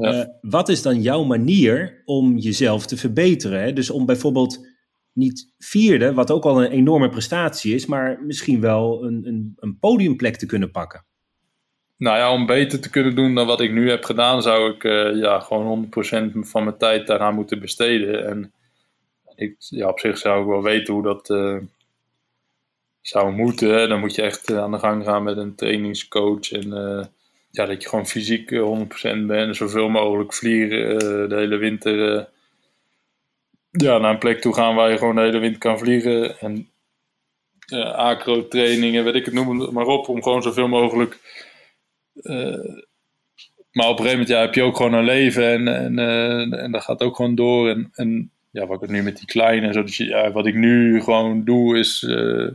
Ja. 0.04 0.12
eh, 0.12 0.26
wat 0.40 0.68
is 0.68 0.82
dan 0.82 1.02
jouw 1.02 1.24
manier 1.24 2.02
om 2.04 2.36
jezelf 2.36 2.86
te 2.86 2.96
verbeteren? 2.96 3.62
Hè? 3.62 3.72
Dus 3.72 3.90
om 3.90 4.06
bijvoorbeeld 4.06 4.66
niet 5.12 5.52
vierde, 5.58 6.14
wat 6.14 6.30
ook 6.30 6.44
al 6.44 6.64
een 6.64 6.70
enorme 6.70 7.08
prestatie 7.08 7.74
is, 7.74 7.86
maar 7.86 8.22
misschien 8.22 8.60
wel 8.60 9.04
een, 9.04 9.26
een, 9.26 9.52
een 9.56 9.78
podiumplek 9.78 10.36
te 10.36 10.46
kunnen 10.46 10.70
pakken. 10.70 11.04
Nou 11.96 12.16
ja, 12.18 12.32
om 12.32 12.46
beter 12.46 12.80
te 12.80 12.90
kunnen 12.90 13.14
doen 13.14 13.34
dan 13.34 13.46
wat 13.46 13.60
ik 13.60 13.72
nu 13.72 13.90
heb 13.90 14.04
gedaan, 14.04 14.42
zou 14.42 14.72
ik 14.72 14.84
eh, 14.84 15.16
ja, 15.16 15.40
gewoon 15.40 15.84
100% 15.86 15.88
van 16.32 16.64
mijn 16.64 16.78
tijd 16.78 17.06
daaraan 17.06 17.34
moeten 17.34 17.60
besteden. 17.60 18.26
En 18.26 18.52
ik, 19.34 19.56
ja, 19.58 19.88
op 19.88 19.98
zich 19.98 20.18
zou 20.18 20.40
ik 20.40 20.46
wel 20.46 20.62
weten 20.62 20.94
hoe 20.94 21.02
dat 21.02 21.30
eh, 21.30 21.56
zou 23.00 23.32
moeten. 23.32 23.74
hè. 23.74 23.88
Dan 23.88 24.00
moet 24.00 24.14
je 24.14 24.22
echt 24.22 24.52
aan 24.52 24.70
de 24.70 24.78
gang 24.78 25.04
gaan 25.04 25.22
met 25.22 25.36
een 25.36 25.54
trainingscoach. 25.54 26.50
En 26.52 26.72
ja, 27.56 27.66
dat 27.66 27.82
je 27.82 27.88
gewoon 27.88 28.06
fysiek 28.06 28.50
eh, 28.50 28.60
100% 28.60 29.26
bent. 29.26 29.30
En 29.30 29.54
zoveel 29.54 29.88
mogelijk 29.88 30.34
vliegen 30.34 30.92
eh, 30.92 31.28
de 31.28 31.36
hele 31.36 31.56
winter. 31.56 32.16
eh, 32.16 32.24
ja, 33.70 33.98
naar 33.98 34.10
een 34.12 34.18
plek 34.18 34.40
toe 34.40 34.54
gaan 34.54 34.74
waar 34.74 34.90
je 34.90 34.98
gewoon 34.98 35.14
de 35.14 35.20
hele 35.20 35.38
winter 35.38 35.60
kan 35.60 35.78
vliegen. 35.78 36.38
En 36.38 36.68
eh 37.66 37.92
acro-trainingen, 37.94 39.04
weet 39.04 39.14
ik 39.14 39.24
het, 39.24 39.34
noem 39.34 39.72
maar 39.72 39.86
op. 39.86 40.08
Om 40.08 40.22
gewoon 40.22 40.42
zoveel 40.42 40.68
mogelijk 40.68 41.18
eh, 42.22 42.84
maar 43.72 43.88
op 43.88 43.98
een 43.98 44.04
gegeven 44.04 44.10
moment 44.10 44.28
ja, 44.28 44.40
heb 44.40 44.54
je 44.54 44.62
ook 44.62 44.76
gewoon 44.76 44.92
een 44.92 45.04
leven 45.04 45.52
en, 45.52 45.68
en, 45.68 45.98
eh, 45.98 46.62
en 46.62 46.72
dat 46.72 46.82
gaat 46.82 47.00
ook 47.00 47.16
gewoon 47.16 47.34
door. 47.34 47.68
En, 47.68 47.90
en 47.94 48.30
ja, 48.50 48.66
wat 48.66 48.82
ik 48.82 48.88
nu 48.88 49.02
met 49.02 49.16
die 49.16 49.26
kleine, 49.26 49.72
zo, 49.72 49.82
dus, 49.82 49.96
ja, 49.96 50.32
wat 50.32 50.46
ik 50.46 50.54
nu 50.54 51.02
gewoon 51.02 51.44
doe 51.44 51.78
is 51.78 52.02
eh, 52.02 52.48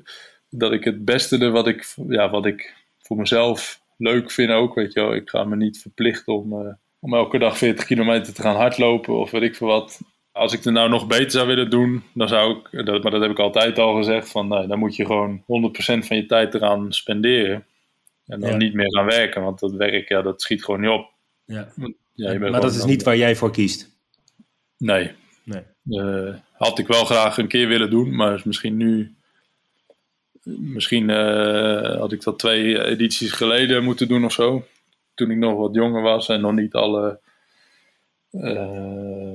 dat 0.49 0.71
ik 0.71 0.83
het 0.83 1.05
beste 1.05 1.49
wat 1.49 1.67
ik, 1.67 1.93
ja, 2.07 2.29
wat 2.29 2.45
ik 2.45 2.75
voor 3.01 3.17
mezelf 3.17 3.80
leuk 4.01 4.31
vind 4.31 4.49
ook. 4.51 4.75
Weet 4.75 4.93
je 4.93 4.99
wel. 4.99 5.13
Ik 5.15 5.29
ga 5.29 5.43
me 5.43 5.55
niet 5.55 5.81
verplichten 5.81 6.33
om, 6.33 6.53
eh, 6.53 6.73
om 6.99 7.13
elke 7.13 7.37
dag 7.37 7.57
40 7.57 7.85
kilometer 7.85 8.33
te 8.33 8.41
gaan 8.41 8.55
hardlopen 8.55 9.13
of 9.19 9.31
weet 9.31 9.41
ik 9.41 9.55
veel 9.55 9.67
wat. 9.67 9.99
Als 10.31 10.53
ik 10.53 10.63
het 10.63 10.73
nou 10.73 10.89
nog 10.89 11.07
beter 11.07 11.31
zou 11.31 11.47
willen 11.47 11.69
doen, 11.69 12.03
dan 12.13 12.27
zou 12.27 12.57
ik, 12.57 12.85
dat, 12.85 13.03
maar 13.03 13.11
dat 13.11 13.21
heb 13.21 13.31
ik 13.31 13.39
altijd 13.39 13.79
al 13.79 13.95
gezegd, 13.95 14.29
van, 14.29 14.49
dan 14.49 14.79
moet 14.79 14.95
je 14.95 15.05
gewoon 15.05 15.43
100% 15.45 16.05
van 16.05 16.17
je 16.17 16.25
tijd 16.25 16.53
eraan 16.53 16.93
spenderen. 16.93 17.65
En 18.25 18.39
dan 18.39 18.49
Ja. 18.49 18.55
niet 18.55 18.73
meer 18.73 18.93
gaan 18.95 19.05
werken, 19.05 19.41
want 19.43 19.59
dat 19.59 19.71
werk, 19.71 20.09
ja, 20.09 20.21
dat 20.21 20.41
schiet 20.41 20.63
gewoon 20.63 20.81
niet 20.81 20.89
op. 20.89 21.09
Ja. 21.45 21.67
Maar 22.39 22.61
dat 22.61 22.75
is 22.75 22.85
niet 22.85 23.03
waar 23.03 23.17
jij 23.17 23.35
voor 23.35 23.51
kiest. 23.51 23.89
Nee. 24.77 25.11
Nee. 25.43 25.61
Eh, 25.89 26.33
had 26.53 26.79
ik 26.79 26.87
wel 26.87 27.05
graag 27.05 27.37
een 27.37 27.47
keer 27.47 27.67
willen 27.67 27.89
doen, 27.89 28.15
maar 28.15 28.33
is 28.33 28.43
misschien 28.43 28.77
nu. 28.77 29.15
Misschien 30.43 31.09
eh, 31.09 31.97
had 31.97 32.11
ik 32.11 32.23
dat 32.23 32.39
twee 32.39 32.83
edities 32.83 33.31
geleden 33.31 33.83
moeten 33.83 34.07
doen 34.07 34.25
of 34.25 34.31
zo. 34.31 34.65
Toen 35.13 35.31
ik 35.31 35.37
nog 35.37 35.57
wat 35.57 35.75
jonger 35.75 36.01
was 36.01 36.29
en 36.29 36.41
nog 36.41 36.53
niet 36.53 36.73
alle. 36.73 37.19
eh, 38.31 39.33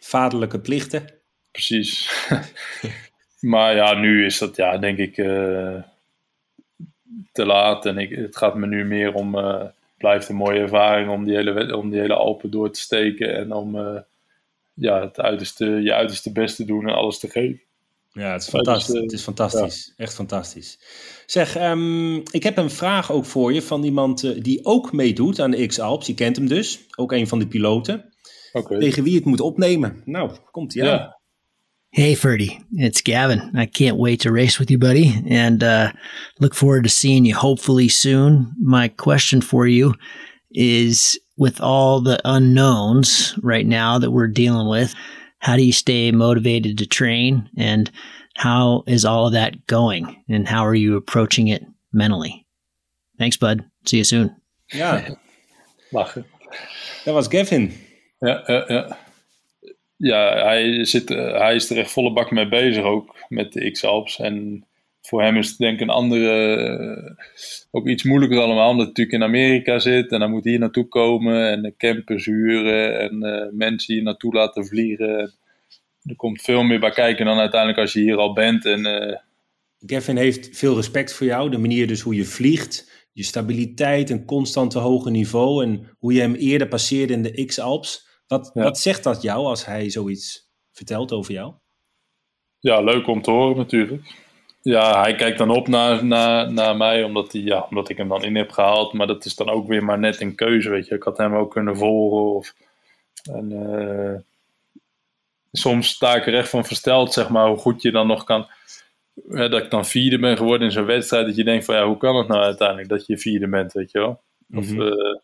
Vaderlijke 0.00 0.60
plichten. 0.60 1.04
precies. 1.50 2.10
maar 3.40 3.74
ja, 3.74 3.94
nu 3.94 4.24
is 4.24 4.38
dat 4.38 4.56
ja, 4.56 4.78
denk 4.78 4.98
ik 4.98 5.16
eh, 5.18 5.82
te 7.32 7.44
laat. 7.46 7.86
En 7.86 7.98
ik, 7.98 8.10
het 8.10 8.36
gaat 8.36 8.54
me 8.54 8.66
nu 8.66 8.84
meer 8.84 9.14
om. 9.14 9.34
het 9.34 9.72
blijft 9.96 10.28
een 10.28 10.36
mooie 10.36 10.60
ervaring 10.60 11.10
om 11.10 11.24
die 11.24 11.34
hele, 11.34 11.76
om 11.76 11.90
die 11.90 12.00
hele 12.00 12.14
Alpen 12.14 12.50
door 12.50 12.70
te 12.70 12.80
steken. 12.80 13.34
En 13.36 13.52
om 13.52 13.76
ja, 14.74 15.00
het 15.00 15.20
uiterste, 15.20 15.66
je 15.66 15.94
uiterste 15.94 16.32
best 16.32 16.56
te 16.56 16.64
doen 16.64 16.88
en 16.88 16.94
alles 16.94 17.18
te 17.18 17.30
geven. 17.30 17.60
Ja, 18.16 18.32
het 18.32 18.40
is 18.40 18.46
dus, 18.46 18.54
fantastisch. 18.54 18.94
eh, 18.94 19.02
het 19.02 19.12
is 19.12 19.22
fantastisch. 19.22 19.92
Echt 19.96 20.14
fantastisch. 20.14 20.78
Zeg, 21.26 21.56
ehm, 21.56 22.14
ik 22.16 22.42
heb 22.42 22.56
een 22.56 22.70
vraag 22.70 23.12
ook 23.12 23.24
voor 23.24 23.52
je 23.52 23.62
van 23.62 23.84
iemand 23.84 24.24
eh, 24.24 24.42
die 24.42 24.64
ook 24.64 24.92
meedoet 24.92 25.40
aan 25.40 25.50
de 25.50 25.66
X-Alps. 25.66 26.06
Je 26.06 26.14
kent 26.14 26.36
hem 26.36 26.48
dus. 26.48 26.80
Ook 26.96 27.12
een 27.12 27.28
van 27.28 27.38
de 27.38 27.46
piloten. 27.46 28.14
Oké. 28.52 28.78
Tegen 28.78 29.02
wie 29.02 29.14
het 29.14 29.24
moet 29.24 29.40
opnemen. 29.40 30.02
Nou, 30.04 30.30
komt 30.50 30.74
hij 30.74 30.82
aan. 30.82 30.88
Ja. 30.88 31.14
Hey, 31.88 32.16
Ferdy, 32.16 32.58
it's 32.74 33.00
Gavin. 33.02 33.50
I 33.54 33.66
can't 33.70 33.96
wait 33.96 34.20
to 34.20 34.32
race 34.32 34.58
with 34.58 34.68
you, 34.68 34.78
buddy, 34.78 35.12
and 35.28 35.62
uh, 35.62 35.88
look 36.34 36.54
forward 36.54 36.82
to 36.82 36.88
seeing 36.90 37.26
you 37.26 37.38
hopefully 37.38 37.88
soon. 37.88 38.54
My 38.58 38.88
question 38.88 39.42
for 39.42 39.68
you 39.68 39.94
is 40.50 41.20
with 41.34 41.60
all 41.60 42.02
the 42.02 42.18
unknowns 42.24 43.34
right 43.42 43.66
now 43.66 43.98
that 43.98 44.10
we're 44.10 44.32
dealing 44.32 44.68
with, 44.68 44.94
how 45.46 45.54
do 45.54 45.62
you 45.62 45.72
stay 45.72 46.10
motivated 46.10 46.78
to 46.78 46.86
train, 46.86 47.48
and 47.56 47.88
how 48.34 48.82
is 48.88 49.04
all 49.04 49.26
of 49.26 49.32
that 49.32 49.66
going, 49.68 50.24
and 50.28 50.48
how 50.48 50.66
are 50.66 50.74
you 50.74 50.96
approaching 50.96 51.46
it 51.48 51.64
mentally? 51.92 52.44
Thanks, 53.16 53.36
bud. 53.36 53.64
See 53.84 53.98
you 53.98 54.04
soon. 54.04 54.34
Ja, 54.72 55.16
Lachen. 55.92 56.24
dat 57.04 57.14
was 57.14 57.28
Gavin. 57.28 57.72
Ja, 58.20 58.42
ja, 58.46 58.64
ja. 58.68 58.98
Ja, 59.96 60.44
hij, 60.44 60.84
zit, 60.84 61.10
eh, 61.10 61.38
hij 61.38 61.54
is 61.54 61.70
er 61.70 61.78
echt 61.78 61.90
volle 61.90 62.12
bak 62.12 62.30
mee 62.30 62.48
bezig 62.48 62.84
ook 62.84 63.16
met 63.28 63.52
de 63.52 63.70
X-Alps. 63.70 64.18
En 64.18 64.66
voor 65.06 65.22
hem 65.22 65.36
is 65.36 65.48
het 65.48 65.58
denk 65.58 65.74
ik 65.74 65.80
een 65.80 65.94
andere, 65.94 66.56
eh, 66.56 67.26
ook 67.70 67.88
iets 67.88 68.02
moeilijker 68.02 68.38
allemaal, 68.38 68.70
omdat 68.70 68.86
hij 68.86 68.86
natuurlijk 68.86 69.16
in 69.16 69.22
Amerika 69.22 69.78
zit 69.78 70.12
en 70.12 70.20
dan 70.20 70.30
moet 70.30 70.42
hij 70.42 70.52
hier 70.52 70.60
naartoe 70.60 70.88
komen 70.88 71.50
en 71.50 71.74
campers 71.76 72.24
huren 72.24 72.98
en 73.00 73.24
uh, 73.24 73.52
mensen 73.52 73.94
hier 73.94 74.02
naartoe 74.02 74.34
laten 74.34 74.66
vliegen. 74.66 75.34
Er 76.02 76.16
komt 76.16 76.42
veel 76.42 76.62
meer 76.62 76.80
bij 76.80 76.90
kijken 76.90 77.26
dan 77.26 77.38
uiteindelijk 77.38 77.80
als 77.80 77.92
je 77.92 78.00
hier 78.00 78.16
al 78.16 78.32
bent. 78.32 78.64
En, 78.64 78.86
uh... 78.86 79.16
Gavin 79.78 80.16
heeft 80.16 80.56
veel 80.56 80.74
respect 80.74 81.12
voor 81.12 81.26
jou, 81.26 81.50
de 81.50 81.58
manier 81.58 81.86
dus 81.86 82.00
hoe 82.00 82.14
je 82.14 82.24
vliegt, 82.24 83.08
je 83.12 83.22
stabiliteit, 83.22 84.10
een 84.10 84.24
constante 84.24 84.78
hoge 84.78 85.10
niveau 85.10 85.64
en 85.64 85.90
hoe 85.98 86.12
je 86.12 86.20
hem 86.20 86.34
eerder 86.34 86.68
passeerde 86.68 87.12
in 87.12 87.22
de 87.22 87.44
X-Alps. 87.44 88.06
Wat, 88.26 88.50
wat 88.54 88.78
zegt 88.78 89.02
dat 89.02 89.22
jou 89.22 89.44
als 89.44 89.66
hij 89.66 89.90
zoiets 89.90 90.50
vertelt 90.72 91.12
over 91.12 91.32
jou? 91.32 91.54
Ja, 92.58 92.80
leuk 92.80 93.06
om 93.06 93.22
te 93.22 93.30
horen 93.30 93.56
natuurlijk 93.56 94.24
ja, 94.66 95.00
hij 95.00 95.14
kijkt 95.14 95.38
dan 95.38 95.50
op 95.50 95.68
naar, 95.68 96.04
naar, 96.04 96.52
naar 96.52 96.76
mij 96.76 97.02
omdat, 97.02 97.32
hij, 97.32 97.40
ja, 97.40 97.66
omdat 97.70 97.88
ik 97.88 97.96
hem 97.96 98.08
dan 98.08 98.24
in 98.24 98.36
heb 98.36 98.50
gehaald. 98.50 98.92
Maar 98.92 99.06
dat 99.06 99.24
is 99.24 99.34
dan 99.34 99.48
ook 99.48 99.66
weer 99.68 99.84
maar 99.84 99.98
net 99.98 100.20
een 100.20 100.34
keuze, 100.34 100.70
weet 100.70 100.86
je. 100.86 100.94
Ik 100.94 101.02
had 101.02 101.18
hem 101.18 101.34
ook 101.34 101.50
kunnen 101.50 101.76
volgen. 101.76 102.34
Of, 102.34 102.54
en, 103.32 103.50
uh, 103.52 104.14
soms 105.52 105.88
sta 105.88 106.14
ik 106.14 106.26
er 106.26 106.34
echt 106.34 106.48
van 106.48 106.64
versteld, 106.64 107.12
zeg 107.12 107.28
maar, 107.28 107.48
hoe 107.48 107.56
goed 107.56 107.82
je 107.82 107.90
dan 107.90 108.06
nog 108.06 108.24
kan... 108.24 108.46
dat 109.24 109.62
ik 109.62 109.70
dan 109.70 109.86
vierde 109.86 110.18
ben 110.18 110.36
geworden 110.36 110.66
in 110.66 110.72
zo'n 110.72 110.84
wedstrijd. 110.84 111.26
Dat 111.26 111.36
je 111.36 111.44
denkt 111.44 111.64
van, 111.64 111.74
ja, 111.74 111.86
hoe 111.86 111.96
kan 111.96 112.16
het 112.16 112.28
nou 112.28 112.42
uiteindelijk 112.42 112.88
dat 112.88 113.06
je 113.06 113.18
vierde 113.18 113.48
bent, 113.48 113.72
weet 113.72 113.90
je 113.90 113.98
wel? 113.98 114.22
Of, 114.54 114.70
mm 114.70 114.80
-hmm. 114.80 115.20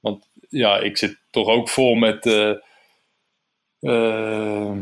want 0.00 0.28
ja, 0.48 0.78
ik 0.78 0.96
zit 0.96 1.20
toch 1.30 1.48
ook 1.48 1.68
vol 1.68 1.94
met... 1.94 2.26
Uh, 3.80 4.76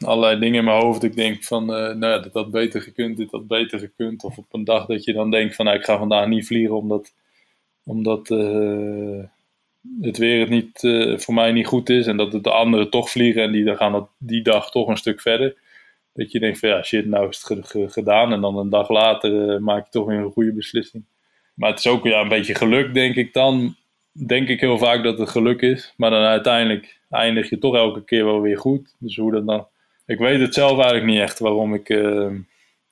allerlei 0.00 0.38
dingen 0.38 0.58
in 0.58 0.64
mijn 0.64 0.82
hoofd. 0.82 1.02
Ik 1.02 1.16
denk 1.16 1.44
van, 1.44 1.62
uh, 1.62 1.94
nou, 1.94 2.22
dit 2.22 2.32
had 2.32 2.50
beter 2.50 2.82
gekund, 2.82 3.16
dit 3.16 3.30
had 3.30 3.46
beter 3.46 3.78
gekund. 3.78 4.24
Of 4.24 4.38
op 4.38 4.46
een 4.50 4.64
dag 4.64 4.86
dat 4.86 5.04
je 5.04 5.12
dan 5.12 5.30
denkt 5.30 5.54
van, 5.54 5.64
nou, 5.64 5.76
ik 5.76 5.84
ga 5.84 5.98
vandaag 5.98 6.26
niet 6.26 6.46
vliegen 6.46 6.76
omdat, 6.76 7.14
omdat 7.84 8.30
uh, 8.30 9.24
het 10.00 10.18
weer 10.18 10.40
het 10.40 10.48
niet, 10.48 10.82
uh, 10.82 11.18
voor 11.18 11.34
mij 11.34 11.52
niet 11.52 11.66
goed 11.66 11.90
is. 11.90 12.06
En 12.06 12.16
dat 12.16 12.44
de 12.44 12.50
anderen 12.50 12.90
toch 12.90 13.10
vliegen 13.10 13.42
en 13.42 13.52
die 13.52 13.76
gaan 13.76 13.92
dat, 13.92 14.08
die 14.18 14.42
dag 14.42 14.70
toch 14.70 14.88
een 14.88 14.96
stuk 14.96 15.20
verder. 15.20 15.56
Dat 16.12 16.32
je 16.32 16.40
denkt 16.40 16.58
van, 16.58 16.68
ja, 16.68 16.82
shit, 16.82 17.06
nou 17.06 17.28
is 17.28 17.44
het 17.48 17.92
gedaan. 17.92 18.32
En 18.32 18.40
dan 18.40 18.56
een 18.56 18.70
dag 18.70 18.88
later 18.88 19.62
maak 19.62 19.84
je 19.84 19.90
toch 19.90 20.06
weer 20.06 20.18
een 20.18 20.32
goede 20.32 20.52
beslissing. 20.52 21.04
Maar 21.54 21.70
het 21.70 21.78
is 21.78 21.86
ook 21.86 22.04
ja, 22.04 22.20
een 22.20 22.28
beetje 22.28 22.54
geluk, 22.54 22.94
denk 22.94 23.14
ik 23.14 23.32
dan. 23.32 23.76
Denk 24.26 24.48
ik 24.48 24.60
heel 24.60 24.78
vaak 24.78 25.02
dat 25.02 25.18
het 25.18 25.28
geluk 25.28 25.60
is. 25.60 25.94
Maar 25.96 26.10
dan 26.10 26.22
uiteindelijk 26.22 27.00
eindig 27.10 27.50
je 27.50 27.58
toch 27.58 27.74
elke 27.74 28.04
keer 28.04 28.24
wel 28.24 28.40
weer 28.40 28.58
goed. 28.58 28.94
Dus 28.98 29.16
hoe 29.16 29.32
dat 29.32 29.46
dan 29.46 29.66
ik 30.08 30.18
weet 30.18 30.40
het 30.40 30.54
zelf 30.54 30.72
eigenlijk 30.72 31.04
niet 31.04 31.20
echt 31.20 31.38
waarom 31.38 31.74
ik. 31.74 31.88
Uh, 31.88 32.30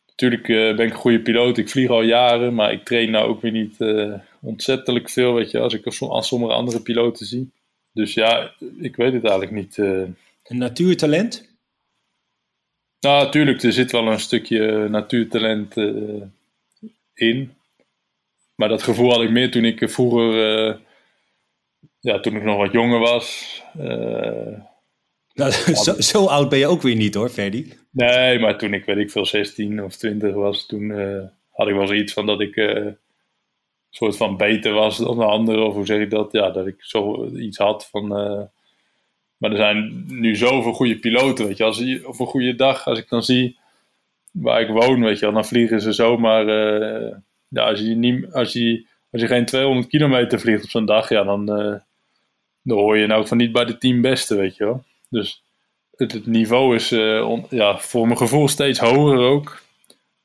natuurlijk 0.06 0.48
uh, 0.48 0.76
ben 0.76 0.86
ik 0.86 0.92
een 0.92 0.98
goede 0.98 1.20
piloot, 1.20 1.58
ik 1.58 1.68
vlieg 1.68 1.88
al 1.88 2.02
jaren, 2.02 2.54
maar 2.54 2.72
ik 2.72 2.84
train 2.84 3.10
nou 3.10 3.28
ook 3.28 3.40
weer 3.40 3.52
niet 3.52 3.80
uh, 3.80 4.14
ontzettelijk 4.40 5.10
veel, 5.10 5.34
weet 5.34 5.50
je, 5.50 5.58
als 5.58 5.74
ik 5.74 5.86
als 5.86 6.28
sommige 6.28 6.52
andere 6.52 6.80
piloten 6.80 7.26
zie. 7.26 7.50
Dus 7.92 8.14
ja, 8.14 8.52
ik 8.80 8.96
weet 8.96 9.12
het 9.12 9.24
eigenlijk 9.24 9.52
niet. 9.52 9.76
Een 9.76 10.16
natuurtalent? 10.58 11.56
Nou, 13.00 13.24
natuurlijk, 13.24 13.62
er 13.62 13.72
zit 13.72 13.92
wel 13.92 14.06
een 14.06 14.20
stukje 14.20 14.88
natuurtalent 14.88 15.76
in. 17.14 17.54
Maar 18.54 18.68
dat 18.68 18.82
gevoel 18.82 19.10
had 19.10 19.22
ik 19.22 19.30
meer 19.30 19.50
toen 19.50 19.64
ik 19.64 19.90
vroeger, 19.90 20.80
ja, 22.00 22.20
toen 22.20 22.36
ik 22.36 22.42
nog 22.42 22.56
wat 22.56 22.72
jonger 22.72 22.98
was. 22.98 23.62
Nou, 25.36 25.52
zo, 25.84 26.00
zo, 26.00 26.26
oud 26.26 26.48
ben 26.48 26.58
je 26.58 26.66
ook 26.66 26.82
weer 26.82 26.96
niet 26.96 27.14
hoor, 27.14 27.28
Ferdy. 27.28 27.72
Nee, 27.90 28.38
maar 28.38 28.58
toen 28.58 28.74
ik, 28.74 28.84
weet 28.84 28.96
ik 28.96 29.10
veel, 29.10 29.26
16 29.26 29.82
of 29.82 29.96
20 29.96 30.34
was, 30.34 30.66
toen 30.66 30.82
uh, 30.82 31.22
had 31.50 31.68
ik 31.68 31.74
wel 31.74 31.86
zoiets 31.86 32.12
van 32.12 32.26
dat 32.26 32.40
ik 32.40 32.56
uh, 32.56 32.74
een 32.74 32.96
soort 33.90 34.16
van 34.16 34.36
beter 34.36 34.72
was 34.72 34.96
dan 34.96 35.18
de 35.18 35.24
anderen. 35.24 35.66
Of 35.66 35.74
hoe 35.74 35.86
zeg 35.86 36.00
ik 36.00 36.10
dat? 36.10 36.32
Ja, 36.32 36.50
dat 36.50 36.66
ik 36.66 36.76
zo 36.78 37.26
iets 37.26 37.58
had 37.58 37.88
van... 37.90 38.04
Uh, 38.04 38.42
maar 39.36 39.50
er 39.50 39.56
zijn 39.56 40.04
nu 40.06 40.36
zoveel 40.36 40.72
goede 40.72 40.98
piloten, 40.98 41.46
weet 41.46 41.56
je. 41.56 41.64
Als 41.64 41.78
je 41.78 42.08
op 42.08 42.20
een 42.20 42.26
goede 42.26 42.54
dag, 42.54 42.86
als 42.86 42.98
ik 42.98 43.08
dan 43.08 43.22
zie 43.22 43.58
waar 44.32 44.60
ik 44.60 44.68
woon, 44.68 45.00
weet 45.00 45.18
je 45.18 45.32
dan 45.32 45.44
vliegen 45.44 45.80
ze 45.80 45.92
zomaar... 45.92 46.46
ja, 47.48 47.68
als 47.68 47.80
je, 47.80 47.94
niet, 47.94 48.32
als, 48.32 48.52
je, 48.52 48.86
als 49.10 49.22
je 49.22 49.28
geen 49.28 49.44
200 49.44 49.88
kilometer 49.88 50.40
vliegt 50.40 50.64
op 50.64 50.70
zo'n 50.70 50.84
dag, 50.84 51.08
ja, 51.08 51.24
dan, 51.24 51.46
dan 52.62 52.78
hoor 52.78 52.96
je 52.98 53.06
nou 53.06 53.26
van 53.26 53.36
niet 53.36 53.52
bij 53.52 53.64
de 53.64 53.78
tien 53.78 54.00
beste, 54.00 54.36
weet 54.36 54.56
je 54.56 54.64
wel. 54.64 54.84
Dus 55.08 55.42
het, 55.96 56.26
niveau 56.26 56.74
is 56.74 56.92
uh, 56.92 57.42
ja, 57.50 57.78
voor 57.78 58.06
mijn 58.06 58.18
gevoel 58.18 58.48
steeds 58.48 58.78
hoger 58.78 59.18
ook. 59.18 59.62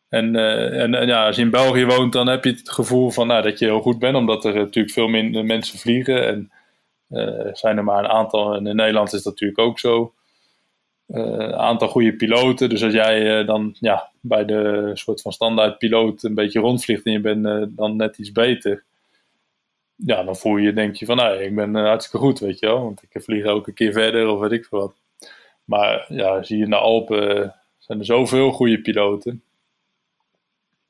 En, 0.10 0.34
uh, 0.36 0.82
en, 0.82 0.96
en, 0.96 1.08
ja, 1.08 1.26
als 1.26 1.36
je 1.36 1.42
in 1.42 1.50
België 1.50 1.86
woont, 1.86 2.14
dan 2.14 2.28
heb 2.28 2.44
je 2.44 2.52
het 2.52 2.72
gevoel 2.72 3.10
van, 3.10 3.28
nou, 3.28 3.42
dat 3.42 3.60
je 3.60 3.66
heel 3.66 3.82
goed 3.82 4.00
bent, 4.00 4.16
omdat 4.16 4.46
er 4.46 4.54
natuurlijk 4.54 4.94
veel 4.94 5.08
minder 5.08 5.46
mensen 5.46 5.80
vliegen. 5.80 6.28
En 6.28 6.52
uh, 7.10 7.54
zijn 7.54 7.78
er 7.78 7.84
maar 7.84 8.04
een 8.04 8.10
aantal, 8.10 8.56
en 8.56 8.68
in 8.68 8.76
Nederland 8.76 9.14
is 9.14 9.24
dat 9.24 9.34
natuurlijk 9.34 9.60
ook 9.60 9.80
zo. 9.80 10.14
Een 11.08 11.56
aantal 11.56 11.88
goede 11.88 12.16
piloten. 12.16 12.70
Dus 12.70 12.84
als 12.84 12.94
jij 12.94 13.46
dan 13.46 13.76
ja, 13.80 14.12
bij 14.22 14.46
de 14.46 14.92
soort 14.94 15.22
van 15.22 15.32
standaard 15.32 15.78
piloot 15.78 16.24
een 16.24 16.36
beetje 16.36 16.60
rondvliegt 16.60 17.06
en 17.06 17.12
je 17.12 17.20
bent 17.20 17.78
dan 17.78 17.96
net 17.96 18.18
iets 18.18 18.32
beter, 18.32 18.84
ja, 20.06 20.24
dan 20.24 20.36
voel 20.36 20.58
je, 20.58 20.74
denk 20.74 20.96
je 20.96 21.06
van, 21.06 21.16
nou, 21.16 21.38
ik 21.38 21.56
ben 21.56 21.76
uh, 21.76 21.84
hartstikke 21.84 22.26
goed, 22.26 22.40
weet 22.40 22.60
je 22.60 22.66
wel. 22.66 22.84
Want 22.84 23.02
ik 23.10 23.24
vlieg 23.24 23.46
elke 23.46 23.72
keer 23.72 23.92
verder 23.92 24.28
of 24.28 24.40
weet 24.40 24.52
ik 24.52 24.66
veel 24.66 24.80
wat. 24.80 24.94
Maar 25.64 26.06
ja, 26.08 26.44
zie 26.44 26.58
je 26.58 26.64
in 26.64 26.70
de 26.70 26.76
Alpen, 26.76 27.38
uh, 27.38 27.50
zijn 27.78 28.00
er 28.00 28.06
zoveel 28.06 28.52
goede 28.52 28.82
piloten. 28.82 29.44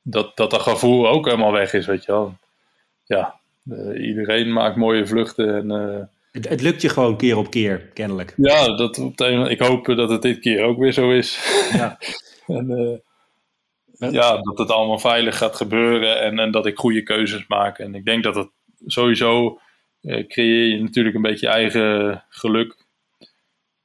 Dat, 0.02 0.36
dat 0.36 0.50
dat 0.50 0.62
gevoel 0.62 1.08
ook 1.08 1.24
helemaal 1.24 1.52
weg 1.52 1.72
is, 1.72 1.86
weet 1.86 2.04
je 2.04 2.12
wel. 2.12 2.36
Ja, 3.04 3.40
uh, 3.64 4.06
iedereen 4.06 4.52
maakt 4.52 4.76
mooie 4.76 5.06
vluchten 5.06 5.54
en... 5.54 6.10
Het, 6.30 6.48
het, 6.48 6.60
lukt 6.60 6.82
je 6.82 6.88
gewoon 6.88 7.16
keer 7.16 7.36
op 7.36 7.50
keer, 7.50 7.78
kennelijk. 7.78 8.34
Ja, 8.36 8.76
dat, 8.76 8.98
op 8.98 9.20
een, 9.20 9.50
ik 9.50 9.60
hoop 9.60 9.86
dat 9.86 10.10
het 10.10 10.22
dit 10.22 10.38
keer 10.38 10.62
ook 10.62 10.78
weer 10.78 10.92
zo 10.92 11.10
is. 11.10 11.38
Ja. 11.72 11.98
en, 12.46 13.00
ja, 13.98 14.36
dat 14.36 14.58
het 14.58 14.70
allemaal 14.70 14.98
veilig 14.98 15.36
gaat 15.36 15.56
gebeuren 15.56 16.20
en, 16.20 16.38
en 16.38 16.50
dat 16.50 16.66
ik 16.66 16.78
goede 16.78 17.02
keuzes 17.02 17.44
maak. 17.48 17.78
En 17.78 17.94
ik 17.94 18.04
denk 18.04 18.22
dat 18.22 18.34
het 18.34 18.50
sowieso 18.86 19.60
eh, 20.00 20.26
creëer 20.26 20.66
je 20.66 20.82
natuurlijk 20.82 21.14
een 21.14 21.22
beetje 21.22 21.48
eigen 21.48 22.24
geluk. 22.28 22.76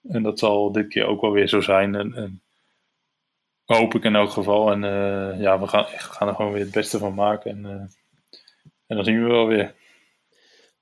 En 0.04 0.24
dat 0.24 0.40
zal 0.40 0.72
dit 0.72 0.88
keer 0.88 1.06
ook 1.06 1.22
wel 1.22 1.32
weer 1.32 1.48
zo 1.48 1.62
zijn. 1.62 1.96
En, 1.96 2.14
en 2.14 2.42
hoop 3.66 3.96
ik 3.96 4.04
in 4.04 4.16
elk 4.16 4.30
geval. 4.30 4.72
En 4.72 4.84
uh, 4.84 5.42
ja, 5.42 5.60
we 5.60 5.68
gaan, 5.68 5.86
gaan 5.88 6.28
er 6.28 6.36
gewoon 6.36 6.52
weer 6.52 6.64
het 6.64 6.72
beste 6.72 6.98
van 6.98 7.14
maken. 7.14 7.52
En, 7.52 7.64
uh, 7.64 7.72
en 8.88 8.96
dan 8.96 9.04
zien 9.04 9.24
we 9.24 9.30
wel 9.30 9.48
weer. 9.48 9.76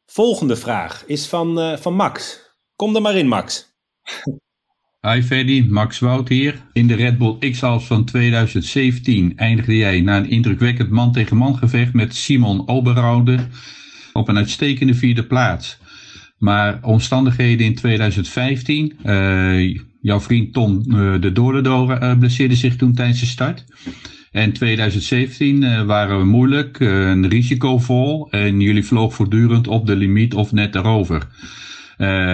Volgende 0.05 0.55
vraag 0.55 1.05
is 1.05 1.27
van, 1.27 1.59
uh, 1.59 1.77
van 1.77 1.93
Max. 1.93 2.43
Kom 2.75 2.95
er 2.95 3.01
maar 3.01 3.15
in, 3.15 3.27
Max. 3.27 3.73
Hi 5.11 5.21
Freddy, 5.21 5.65
Max 5.69 5.99
Wout 5.99 6.29
hier. 6.29 6.61
In 6.73 6.87
de 6.87 6.95
Red 6.95 7.17
Bull 7.17 7.51
X-Alps 7.51 7.85
van 7.85 8.05
2017 8.05 9.37
eindigde 9.37 9.77
jij 9.77 10.01
na 10.01 10.17
een 10.17 10.29
indrukwekkend 10.29 10.89
man-tegen-man 10.89 11.57
gevecht 11.57 11.93
met 11.93 12.15
Simon 12.15 12.67
Oberraude 12.67 13.47
op 14.15 14.27
een 14.27 14.37
uitstekende 14.37 14.93
vierde 14.93 15.23
plaats. 15.23 15.77
Maar 16.37 16.79
omstandigheden 16.81 17.65
in 17.65 17.75
2015, 17.75 18.93
uh, 19.05 19.77
jouw 20.01 20.19
vriend 20.19 20.53
Tom 20.53 20.83
uh, 20.87 21.21
de 21.21 21.31
Doordedoor 21.31 21.91
uh, 21.91 22.17
blesseerde 22.17 22.55
zich 22.55 22.75
toen 22.75 22.93
tijdens 22.93 23.19
de 23.19 23.25
start. 23.25 23.65
En 24.31 24.53
2017 24.53 25.85
waren 25.85 26.17
we 26.17 26.25
moeilijk, 26.25 26.79
een 26.79 27.29
risicovol 27.29 28.27
en 28.31 28.59
jullie 28.59 28.85
vlogen 28.85 29.15
voortdurend 29.15 29.67
op 29.67 29.87
de 29.87 29.95
limiet 29.95 30.33
of 30.33 30.51
net 30.51 30.75
erover. 30.75 31.27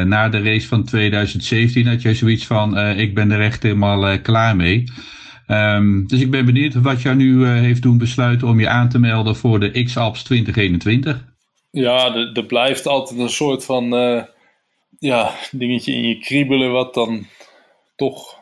na 0.06 0.30
de 0.30 0.42
race 0.42 0.68
van 0.68 0.84
2017 0.84 1.88
had 1.88 2.02
jij 2.02 2.16
zoiets 2.16 2.46
van, 2.46 2.78
ik 2.78 3.16
ben 3.16 3.32
er 3.32 3.42
echt 3.42 3.64
helemaal 3.64 4.20
klaar 4.20 4.56
mee. 4.56 4.84
Um, 5.48 6.08
dus 6.08 6.20
ik 6.20 6.32
ben 6.32 6.46
benieuwd 6.46 6.74
wat 6.74 7.02
jou 7.02 7.16
nu 7.16 7.46
heeft 7.46 7.82
doen 7.82 7.98
besluiten 7.98 8.48
om 8.48 8.60
je 8.60 8.70
aan 8.70 8.90
te 8.90 9.00
melden 9.00 9.36
voor 9.36 9.60
de 9.60 9.84
X-Alps 9.84 10.24
2021. 10.24 11.31
Ja, 11.72 12.16
er, 12.16 12.46
blijft 12.46 12.86
altijd 12.86 13.20
een 13.20 13.30
soort 13.30 13.66
van 13.66 13.94
uh, 13.94 14.24
ja, 15.00 15.36
dingetje 15.52 15.94
in 15.94 16.08
je 16.08 16.20
kriebelen, 16.20 16.72
wat 16.72 16.94
dan 16.94 17.26
toch. 17.96 18.40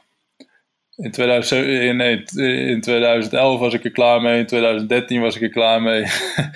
In, 0.96 1.12
2000, 1.12 1.96
nee, 1.96 2.24
in 2.68 2.82
2011 2.82 3.60
was 3.60 3.74
ik 3.74 3.84
er 3.84 3.92
klaar 3.92 4.22
mee, 4.22 4.40
in 4.40 4.46
2013 4.46 5.22
was 5.22 5.36
ik 5.36 5.42
er 5.42 5.50
klaar 5.50 5.82
mee. 5.82 6.06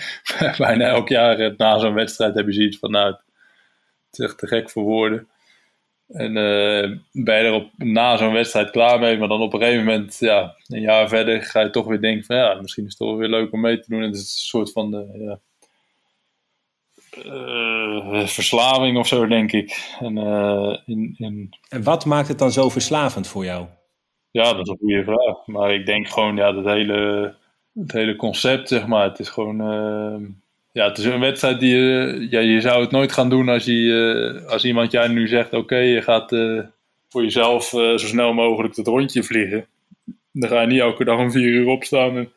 Bijna 0.57 0.85
elk 0.85 1.09
jaar 1.09 1.39
eh, 1.39 1.57
na 1.57 1.79
zo'n 1.79 1.93
wedstrijd 1.93 2.35
heb 2.35 2.45
je 2.45 2.53
zoiets 2.53 2.77
van, 2.77 2.91
nou, 2.91 3.11
het 3.11 4.19
is 4.19 4.25
echt 4.25 4.37
te 4.37 4.47
gek 4.47 4.69
voor 4.69 4.83
woorden. 4.83 5.27
En 6.07 6.33
ben 7.11 7.37
je 7.37 7.43
er 7.43 7.53
op, 7.53 7.71
na 7.77 8.17
zo'n 8.17 8.33
wedstrijd 8.33 8.71
klaar 8.71 8.99
mee, 8.99 9.17
maar 9.17 9.27
dan 9.27 9.41
op 9.41 9.53
een 9.53 9.59
gegeven 9.59 9.85
moment, 9.85 10.17
ja, 10.19 10.55
een 10.67 10.81
jaar 10.81 11.07
verder 11.07 11.41
ga 11.41 11.61
je 11.61 11.69
toch 11.69 11.85
weer 11.85 12.01
denken 12.01 12.25
van, 12.25 12.35
ja, 12.35 12.53
misschien 12.61 12.85
is 12.85 12.89
het 12.89 13.07
toch 13.07 13.17
weer 13.17 13.29
leuk 13.29 13.51
om 13.53 13.61
mee 13.61 13.79
te 13.79 13.89
doen. 13.89 14.01
En 14.01 14.07
het 14.07 14.15
is 14.15 14.21
een 14.21 14.27
soort 14.27 14.71
van, 14.71 14.95
uh, 14.95 15.25
ja, 15.25 15.39
uh, 17.25 18.27
verslaving 18.27 18.97
of 18.97 19.07
zo, 19.07 19.27
denk 19.27 19.51
ik. 19.51 19.95
En, 19.99 20.17
uh, 20.17 20.77
in, 20.85 21.15
in... 21.17 21.53
en 21.69 21.83
wat 21.83 22.05
maakt 22.05 22.27
het 22.27 22.39
dan 22.39 22.51
zo 22.51 22.69
verslavend 22.69 23.27
voor 23.27 23.45
jou? 23.45 23.65
Ja, 24.31 24.53
dat 24.53 24.59
is 24.61 24.67
een 24.67 24.77
goede 24.77 25.03
vraag. 25.03 25.45
Maar 25.45 25.73
ik 25.73 25.85
denk 25.85 26.07
gewoon, 26.07 26.35
ja, 26.35 26.51
dat 26.51 26.65
hele 26.65 27.35
het 27.73 27.91
hele 27.91 28.15
concept, 28.15 28.67
zeg 28.67 28.87
maar. 28.87 29.03
Het 29.03 29.19
is 29.19 29.29
gewoon, 29.29 29.61
uh, 29.61 30.27
ja, 30.71 30.87
het 30.87 30.97
is 30.97 31.05
een 31.05 31.19
wedstrijd 31.19 31.59
die 31.59 31.75
je, 31.75 32.27
ja, 32.29 32.39
je 32.39 32.61
zou 32.61 32.81
het 32.81 32.91
nooit 32.91 33.11
gaan 33.11 33.29
doen 33.29 33.49
als, 33.49 33.65
je, 33.65 34.43
als 34.47 34.65
iemand 34.65 34.91
jij 34.91 35.07
nu 35.07 35.27
zegt, 35.27 35.53
oké, 35.53 35.77
je 35.77 36.01
gaat 36.01 36.29
voor 37.09 37.23
jezelf 37.23 37.63
zo 37.63 37.97
snel 37.97 38.33
mogelijk 38.33 38.75
het 38.75 38.87
rondje 38.87 39.23
vliegen. 39.23 39.65
Dan 40.31 40.49
ga 40.49 40.61
je 40.61 40.67
niet 40.67 40.79
elke 40.79 41.03
dag 41.03 41.19
om 41.19 41.31
vier 41.31 41.47
uur 41.47 41.67
opstaan 41.67 42.17
en 42.17 42.31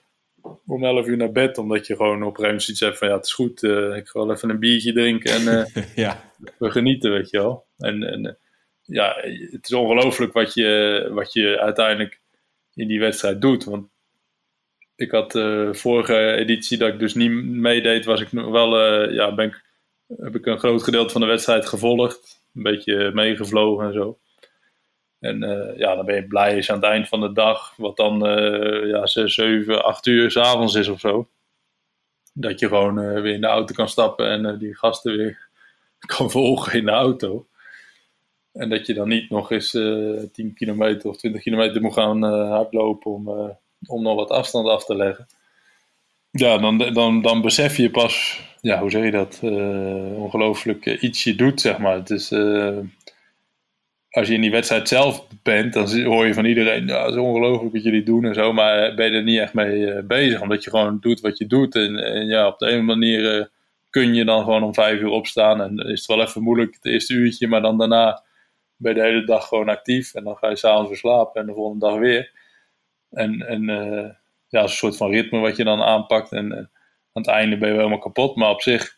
om 0.67 0.85
11 0.85 1.07
uur 1.07 1.17
naar 1.17 1.33
bed, 1.33 1.59
omdat 1.59 1.87
je 1.87 1.97
gewoon 1.97 2.23
op 2.23 2.37
moment 2.39 2.69
iets 2.69 2.81
hebt 2.81 2.99
van 2.99 3.09
ja, 3.09 3.15
het 3.15 3.25
is 3.25 3.33
goed, 3.33 3.63
uh, 3.63 3.97
ik 3.97 4.09
ga 4.09 4.19
wel 4.19 4.33
even 4.33 4.51
een 4.51 4.59
biertje 4.59 4.93
drinken 4.93 5.31
en 5.31 5.43
uh, 5.75 5.85
ja. 6.05 6.33
we 6.59 6.71
genieten, 6.71 7.11
weet 7.11 7.31
je 7.31 7.39
wel. 7.39 7.67
En, 7.79 8.03
en 8.03 8.27
eh, 8.27 8.33
ja, 8.83 9.17
het 9.51 9.69
is 9.69 9.73
ongelooflijk 9.73 10.33
wat 10.33 10.55
je, 10.55 11.09
wat 11.13 11.33
je 11.33 11.61
uiteindelijk 11.61 12.21
in 12.75 12.89
die 12.89 13.01
wedstrijd 13.01 13.41
doet. 13.41 13.65
Want 13.65 13.89
ik 14.97 15.11
had 15.11 15.33
de 15.33 15.69
vorige 15.73 16.33
editie 16.33 16.79
dat 16.79 16.89
ik 16.89 16.99
dus 16.99 17.15
niet 17.15 17.31
meedeed, 17.45 18.05
was 18.05 18.21
ik 18.21 18.29
wel, 18.29 18.81
ja, 19.13 19.35
ben 19.35 19.47
ik, 19.47 19.65
heb 20.17 20.35
ik 20.35 20.47
een 20.47 20.59
groot 20.59 20.83
gedeelte 20.83 21.13
van 21.13 21.21
de 21.21 21.27
wedstrijd 21.27 21.67
gevolgd. 21.67 22.45
Een 22.55 22.63
beetje 22.63 23.11
meegevlogen 23.15 23.87
en 23.87 23.93
zo. 23.93 24.19
En 25.27 25.43
uh, 25.43 25.79
ja, 25.79 25.95
dan 25.95 26.05
ben 26.05 26.15
je 26.15 26.27
blij 26.27 26.57
je 26.57 26.69
aan 26.69 26.77
het 26.77 26.85
eind 26.85 27.09
van 27.09 27.21
de 27.21 27.33
dag, 27.33 27.75
wat 27.77 27.97
dan 27.97 28.27
uh, 28.29 28.89
ja, 28.89 29.07
6, 29.07 29.35
7, 29.35 29.85
8 29.85 30.07
uur 30.07 30.31
s'avonds 30.31 30.75
is 30.75 30.89
of 30.89 31.01
zo. 31.01 31.29
Dat 32.33 32.61
je 32.61 32.69
gewoon 32.69 32.99
uh, 32.99 33.21
weer 33.21 33.35
in 33.35 33.41
de 33.41 33.47
auto 33.47 33.75
kan 33.75 33.89
stappen 33.89 34.31
en 34.31 34.59
die 34.59 34.77
gasten 34.77 35.17
weer 35.17 35.49
kan 36.17 36.31
volgen 36.31 36.79
in 36.79 36.85
de 36.85 36.91
auto. 36.91 37.47
En 38.53 38.69
dat 38.69 38.87
je 38.87 38.95
dan 38.95 39.09
niet 39.09 39.31
nog 39.31 39.51
eens 39.51 39.71
10 39.71 40.55
kilometer 40.55 41.11
of 41.11 41.17
20 41.17 41.43
kilometer 41.43 41.81
moet 41.81 41.93
gaan 41.93 42.23
hardlopen 42.23 43.11
om, 43.11 43.29
om 43.87 44.03
nog 44.03 44.15
wat 44.15 44.31
afstand 44.31 44.69
af 44.69 44.85
te 44.85 44.97
leggen. 44.97 45.27
Ja, 46.31 46.59
dan, 46.59 46.79
dan, 46.79 47.23
dan 47.23 47.41
besef 47.41 47.77
je 47.77 47.91
pas, 47.91 48.41
ja, 48.61 48.81
hoe 48.81 48.91
zeg 48.91 49.05
je 49.05 49.11
dat, 49.11 49.41
ongelooflijk 50.17 50.87
iets 50.87 51.25
je 51.25 51.35
doet, 51.35 51.61
zeg 51.61 51.79
maar. 51.79 51.95
Het 51.95 52.11
is 52.11 52.31
als 54.17 54.29
je 54.29 54.35
in 54.35 54.41
die 54.41 54.51
wedstrijd 54.51 54.89
zelf 54.89 55.27
bent, 55.43 55.73
dan 55.73 56.03
hoor 56.03 56.27
je 56.27 56.35
van 56.35 56.45
iedereen, 56.45 56.87
ja, 56.87 57.05
het 57.05 57.15
is 57.15 57.21
ongelooflijk 57.21 57.73
wat 57.73 57.83
jullie 57.83 58.03
doen 58.03 58.25
en 58.25 58.35
zo, 58.35 58.53
maar 58.53 58.95
ben 58.95 59.11
je 59.11 59.17
er 59.17 59.23
niet 59.23 59.39
echt 59.39 59.55
mee 59.55 59.79
uh, 59.79 60.03
bezig, 60.03 60.41
omdat 60.41 60.65
je 60.65 60.71
gewoon 60.71 60.99
doet 61.01 61.21
wat 61.21 61.39
je 61.39 61.47
doet. 61.47 61.75
En, 61.75 61.97
en 61.97 62.27
ja, 62.27 62.47
op 62.47 62.59
de 62.59 62.71
een 62.71 62.85
manier 62.85 63.39
uh, 63.39 63.45
kun 63.91 64.15
je 64.15 64.25
dan 64.25 64.45
gewoon 64.45 64.63
om 64.63 64.75
vijf 64.75 65.01
uur 65.01 65.09
opstaan 65.09 65.61
en 65.61 65.77
is 65.79 65.99
het 65.99 66.07
wel 66.07 66.21
even 66.21 66.43
moeilijk 66.43 66.75
het 66.75 66.85
eerste 66.85 67.15
uurtje, 67.15 67.49
maar 67.49 67.61
dan 67.61 67.79
daarna 67.79 68.23
ben 68.77 68.95
je 68.95 69.01
de 69.01 69.07
hele 69.07 69.25
dag 69.25 69.49
gewoon 69.49 69.69
actief 69.69 70.15
en 70.15 70.25
dan 70.25 70.37
ga 70.37 70.49
je 70.49 70.57
s'avonds 70.57 70.89
weer 70.89 70.99
slapen 70.99 71.41
en 71.41 71.47
de 71.47 71.53
volgende 71.53 71.87
dag 71.87 71.99
weer. 71.99 72.33
En, 73.11 73.47
en 73.47 73.69
uh, 73.69 74.11
ja, 74.49 74.63
een 74.63 74.69
soort 74.69 74.97
van 74.97 75.11
ritme 75.11 75.39
wat 75.39 75.57
je 75.57 75.65
dan 75.65 75.83
aanpakt 75.83 76.33
en 76.33 76.53
aan 76.53 76.69
het 77.13 77.27
einde 77.27 77.59
ben 77.59 77.69
je 77.69 77.75
helemaal 77.77 77.99
kapot, 77.99 78.37
maar 78.37 78.51
op 78.51 78.63
zich 78.63 78.96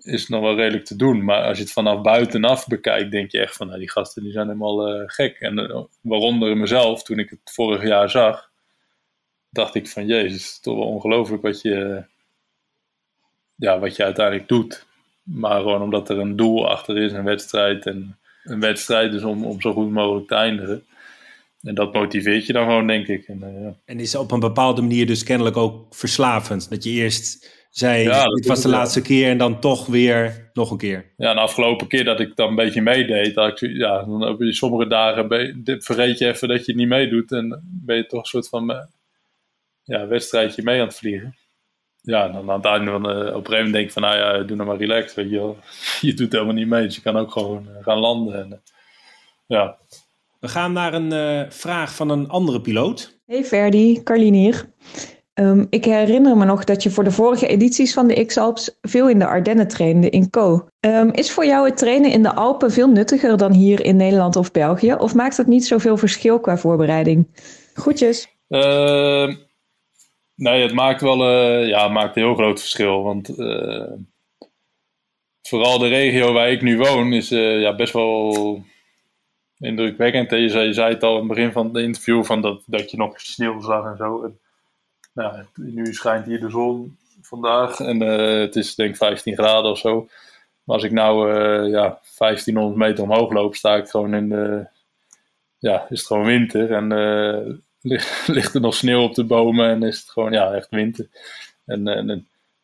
is 0.00 0.28
nog 0.28 0.40
wel 0.40 0.56
redelijk 0.56 0.84
te 0.84 0.96
doen. 0.96 1.24
Maar 1.24 1.42
als 1.42 1.56
je 1.56 1.62
het 1.62 1.72
vanaf 1.72 2.02
buitenaf 2.02 2.66
bekijkt, 2.66 3.10
denk 3.10 3.30
je 3.30 3.40
echt 3.40 3.56
van, 3.56 3.66
nou, 3.66 3.78
die 3.78 3.90
gasten 3.90 4.22
die 4.22 4.32
zijn 4.32 4.46
helemaal 4.46 5.00
uh, 5.00 5.02
gek. 5.06 5.36
En 5.40 5.58
uh, 5.58 5.82
waaronder 6.00 6.56
mezelf, 6.56 7.02
toen 7.02 7.18
ik 7.18 7.30
het 7.30 7.40
vorig 7.44 7.82
jaar 7.82 8.10
zag, 8.10 8.50
dacht 9.50 9.74
ik 9.74 9.88
van, 9.88 10.06
jezus, 10.06 10.32
het 10.32 10.40
is 10.40 10.60
toch 10.60 10.76
wel 10.76 10.86
ongelooflijk 10.86 11.42
wat 11.42 11.62
je, 11.62 12.04
ja, 13.54 13.78
wat 13.78 13.96
je 13.96 14.04
uiteindelijk 14.04 14.48
doet. 14.48 14.86
Maar 15.22 15.60
gewoon 15.60 15.82
omdat 15.82 16.08
er 16.08 16.18
een 16.18 16.36
doel 16.36 16.68
achter 16.68 16.98
is, 16.98 17.12
een 17.12 17.24
wedstrijd. 17.24 17.86
En 17.86 18.18
een 18.44 18.60
wedstrijd 18.60 19.12
dus 19.12 19.22
om, 19.22 19.44
om 19.44 19.60
zo 19.60 19.72
goed 19.72 19.90
mogelijk 19.90 20.28
te 20.28 20.34
eindigen. 20.34 20.84
En 21.62 21.74
dat 21.74 21.92
motiveert 21.92 22.46
je 22.46 22.52
dan 22.52 22.64
gewoon, 22.64 22.86
denk 22.86 23.06
ik. 23.06 23.28
En, 23.28 23.40
uh, 23.42 23.62
ja. 23.62 23.74
en 23.84 24.00
is 24.00 24.14
op 24.14 24.30
een 24.30 24.40
bepaalde 24.40 24.80
manier 24.80 25.06
dus 25.06 25.22
kennelijk 25.22 25.56
ook 25.56 25.94
verslavend. 25.94 26.70
Dat 26.70 26.84
je 26.84 26.90
eerst 26.90 27.59
zei, 27.70 28.02
ja, 28.02 28.24
dit 28.24 28.46
was 28.46 28.62
de 28.62 28.68
laatste 28.68 29.02
keer 29.02 29.30
en 29.30 29.38
dan 29.38 29.60
toch 29.60 29.86
weer 29.86 30.50
nog 30.52 30.70
een 30.70 30.78
keer. 30.78 31.12
Ja, 31.16 31.34
de 31.34 31.40
afgelopen 31.40 31.86
keer 31.86 32.04
dat 32.04 32.20
ik 32.20 32.36
dan 32.36 32.48
een 32.48 32.54
beetje 32.54 32.82
meedeed, 32.82 33.34
dat 33.34 33.62
ik, 33.62 33.76
ja, 33.76 34.02
dan 34.02 34.28
op 34.28 34.42
sommige 34.42 34.86
dagen 34.86 35.28
vergeet 35.64 36.18
je 36.18 36.26
even 36.26 36.48
dat 36.48 36.66
je 36.66 36.74
niet 36.74 36.88
meedoet 36.88 37.32
en 37.32 37.62
ben 37.84 37.96
je 37.96 38.06
toch 38.06 38.20
een 38.20 38.26
soort 38.26 38.48
van 38.48 38.70
eh, 38.70 38.84
ja, 39.82 40.06
wedstrijdje 40.06 40.62
mee 40.62 40.80
aan 40.80 40.86
het 40.86 40.96
vliegen. 40.96 41.36
Ja, 42.02 42.28
dan 42.28 42.50
aan 42.50 42.56
het 42.56 42.64
einde 42.64 42.90
van 42.90 43.02
de, 43.02 43.08
op 43.08 43.16
een 43.16 43.24
gegeven 43.26 43.52
moment 43.52 43.72
denk 43.72 43.86
ik 43.86 43.92
van, 43.92 44.02
nou 44.02 44.16
ja, 44.16 44.42
doe 44.42 44.56
nou 44.56 44.68
maar 44.68 44.78
relaxed, 44.78 45.14
weet 45.14 45.30
je 45.30 45.36
wel. 45.36 45.56
Je 46.00 46.14
doet 46.14 46.32
helemaal 46.32 46.54
niet 46.54 46.68
mee, 46.68 46.84
dus 46.84 46.94
je 46.94 47.02
kan 47.02 47.16
ook 47.16 47.32
gewoon 47.32 47.68
eh, 47.68 47.84
gaan 47.84 47.98
landen. 47.98 48.34
En, 48.34 48.52
eh, 48.52 48.58
ja. 49.46 49.78
We 50.40 50.48
gaan 50.48 50.72
naar 50.72 50.94
een 50.94 51.12
uh, 51.12 51.50
vraag 51.50 51.94
van 51.94 52.10
een 52.10 52.28
andere 52.28 52.60
piloot. 52.60 53.20
Hey 53.26 53.44
Ferdi, 53.44 54.02
Carlien 54.02 54.34
hier. 54.34 54.72
Um, 55.40 55.66
ik 55.70 55.84
herinner 55.84 56.36
me 56.36 56.44
nog 56.44 56.64
dat 56.64 56.82
je 56.82 56.90
voor 56.90 57.04
de 57.04 57.10
vorige 57.10 57.46
edities 57.46 57.92
van 57.92 58.06
de 58.06 58.24
X-Alps 58.24 58.78
veel 58.82 59.08
in 59.08 59.18
de 59.18 59.26
Ardennen 59.26 59.68
trainde 59.68 60.10
in 60.10 60.30
Co. 60.30 60.68
Um, 60.80 61.10
is 61.12 61.30
voor 61.30 61.46
jou 61.46 61.66
het 61.66 61.76
trainen 61.76 62.10
in 62.10 62.22
de 62.22 62.34
Alpen 62.34 62.70
veel 62.70 62.88
nuttiger 62.88 63.36
dan 63.36 63.52
hier 63.52 63.84
in 63.84 63.96
Nederland 63.96 64.36
of 64.36 64.50
België? 64.50 64.94
Of 64.94 65.14
maakt 65.14 65.36
dat 65.36 65.46
niet 65.46 65.66
zoveel 65.66 65.96
verschil 65.96 66.40
qua 66.40 66.56
voorbereiding? 66.56 67.26
Groetjes. 67.74 68.28
Uh, 68.48 69.34
nee, 70.34 70.62
het 70.62 70.72
maakt 70.74 71.00
wel 71.00 71.30
uh, 71.30 71.68
ja, 71.68 71.82
het 71.82 71.92
maakt 71.92 72.16
een 72.16 72.22
heel 72.22 72.34
groot 72.34 72.60
verschil. 72.60 73.02
Want 73.02 73.38
uh, 73.38 73.92
vooral 75.42 75.78
de 75.78 75.88
regio 75.88 76.32
waar 76.32 76.50
ik 76.50 76.62
nu 76.62 76.78
woon 76.78 77.12
is 77.12 77.32
uh, 77.32 77.60
ja, 77.60 77.74
best 77.74 77.92
wel 77.92 78.62
indrukwekkend. 79.58 80.30
Je 80.30 80.48
zei, 80.48 80.66
je 80.66 80.72
zei 80.72 80.94
het 80.94 81.02
al 81.02 81.12
in 81.12 81.18
het 81.18 81.28
begin 81.28 81.52
van 81.52 81.66
het 81.66 81.76
interview 81.76 82.24
van 82.24 82.40
dat, 82.40 82.62
dat 82.66 82.90
je 82.90 82.96
nog 82.96 83.20
sneeuw 83.20 83.60
zag 83.60 83.84
en 83.84 83.96
zo 83.96 84.32
nou, 85.12 85.44
nu 85.54 85.94
schijnt 85.94 86.26
hier 86.26 86.40
de 86.40 86.50
zon 86.50 86.98
vandaag 87.22 87.80
en 87.80 88.02
uh, 88.02 88.40
het 88.40 88.56
is 88.56 88.74
denk 88.74 88.90
ik 88.90 88.96
15 88.96 89.34
graden 89.34 89.70
of 89.70 89.78
zo. 89.78 90.08
Maar 90.64 90.76
als 90.76 90.84
ik 90.84 90.92
nou 90.92 91.32
uh, 91.32 91.70
ja, 91.70 92.00
1500 92.18 92.76
meter 92.76 93.04
omhoog 93.04 93.32
loop, 93.32 93.54
sta 93.54 93.76
ik 93.76 93.88
gewoon 93.88 94.14
in 94.14 94.28
de, 94.28 94.66
ja, 95.58 95.86
is 95.88 95.98
het 95.98 96.06
gewoon 96.06 96.24
winter 96.24 96.72
en 96.72 96.90
uh, 96.92 97.54
ligt, 98.26 98.54
er 98.54 98.60
nog 98.60 98.74
sneeuw 98.74 99.02
op 99.02 99.14
de 99.14 99.24
bomen 99.24 99.68
en 99.68 99.82
is 99.82 99.98
het 99.98 100.10
gewoon 100.10 100.32
ja, 100.32 100.52
echt 100.52 100.70
winter. 100.70 101.08
En, 101.66 101.88
en, 101.88 102.10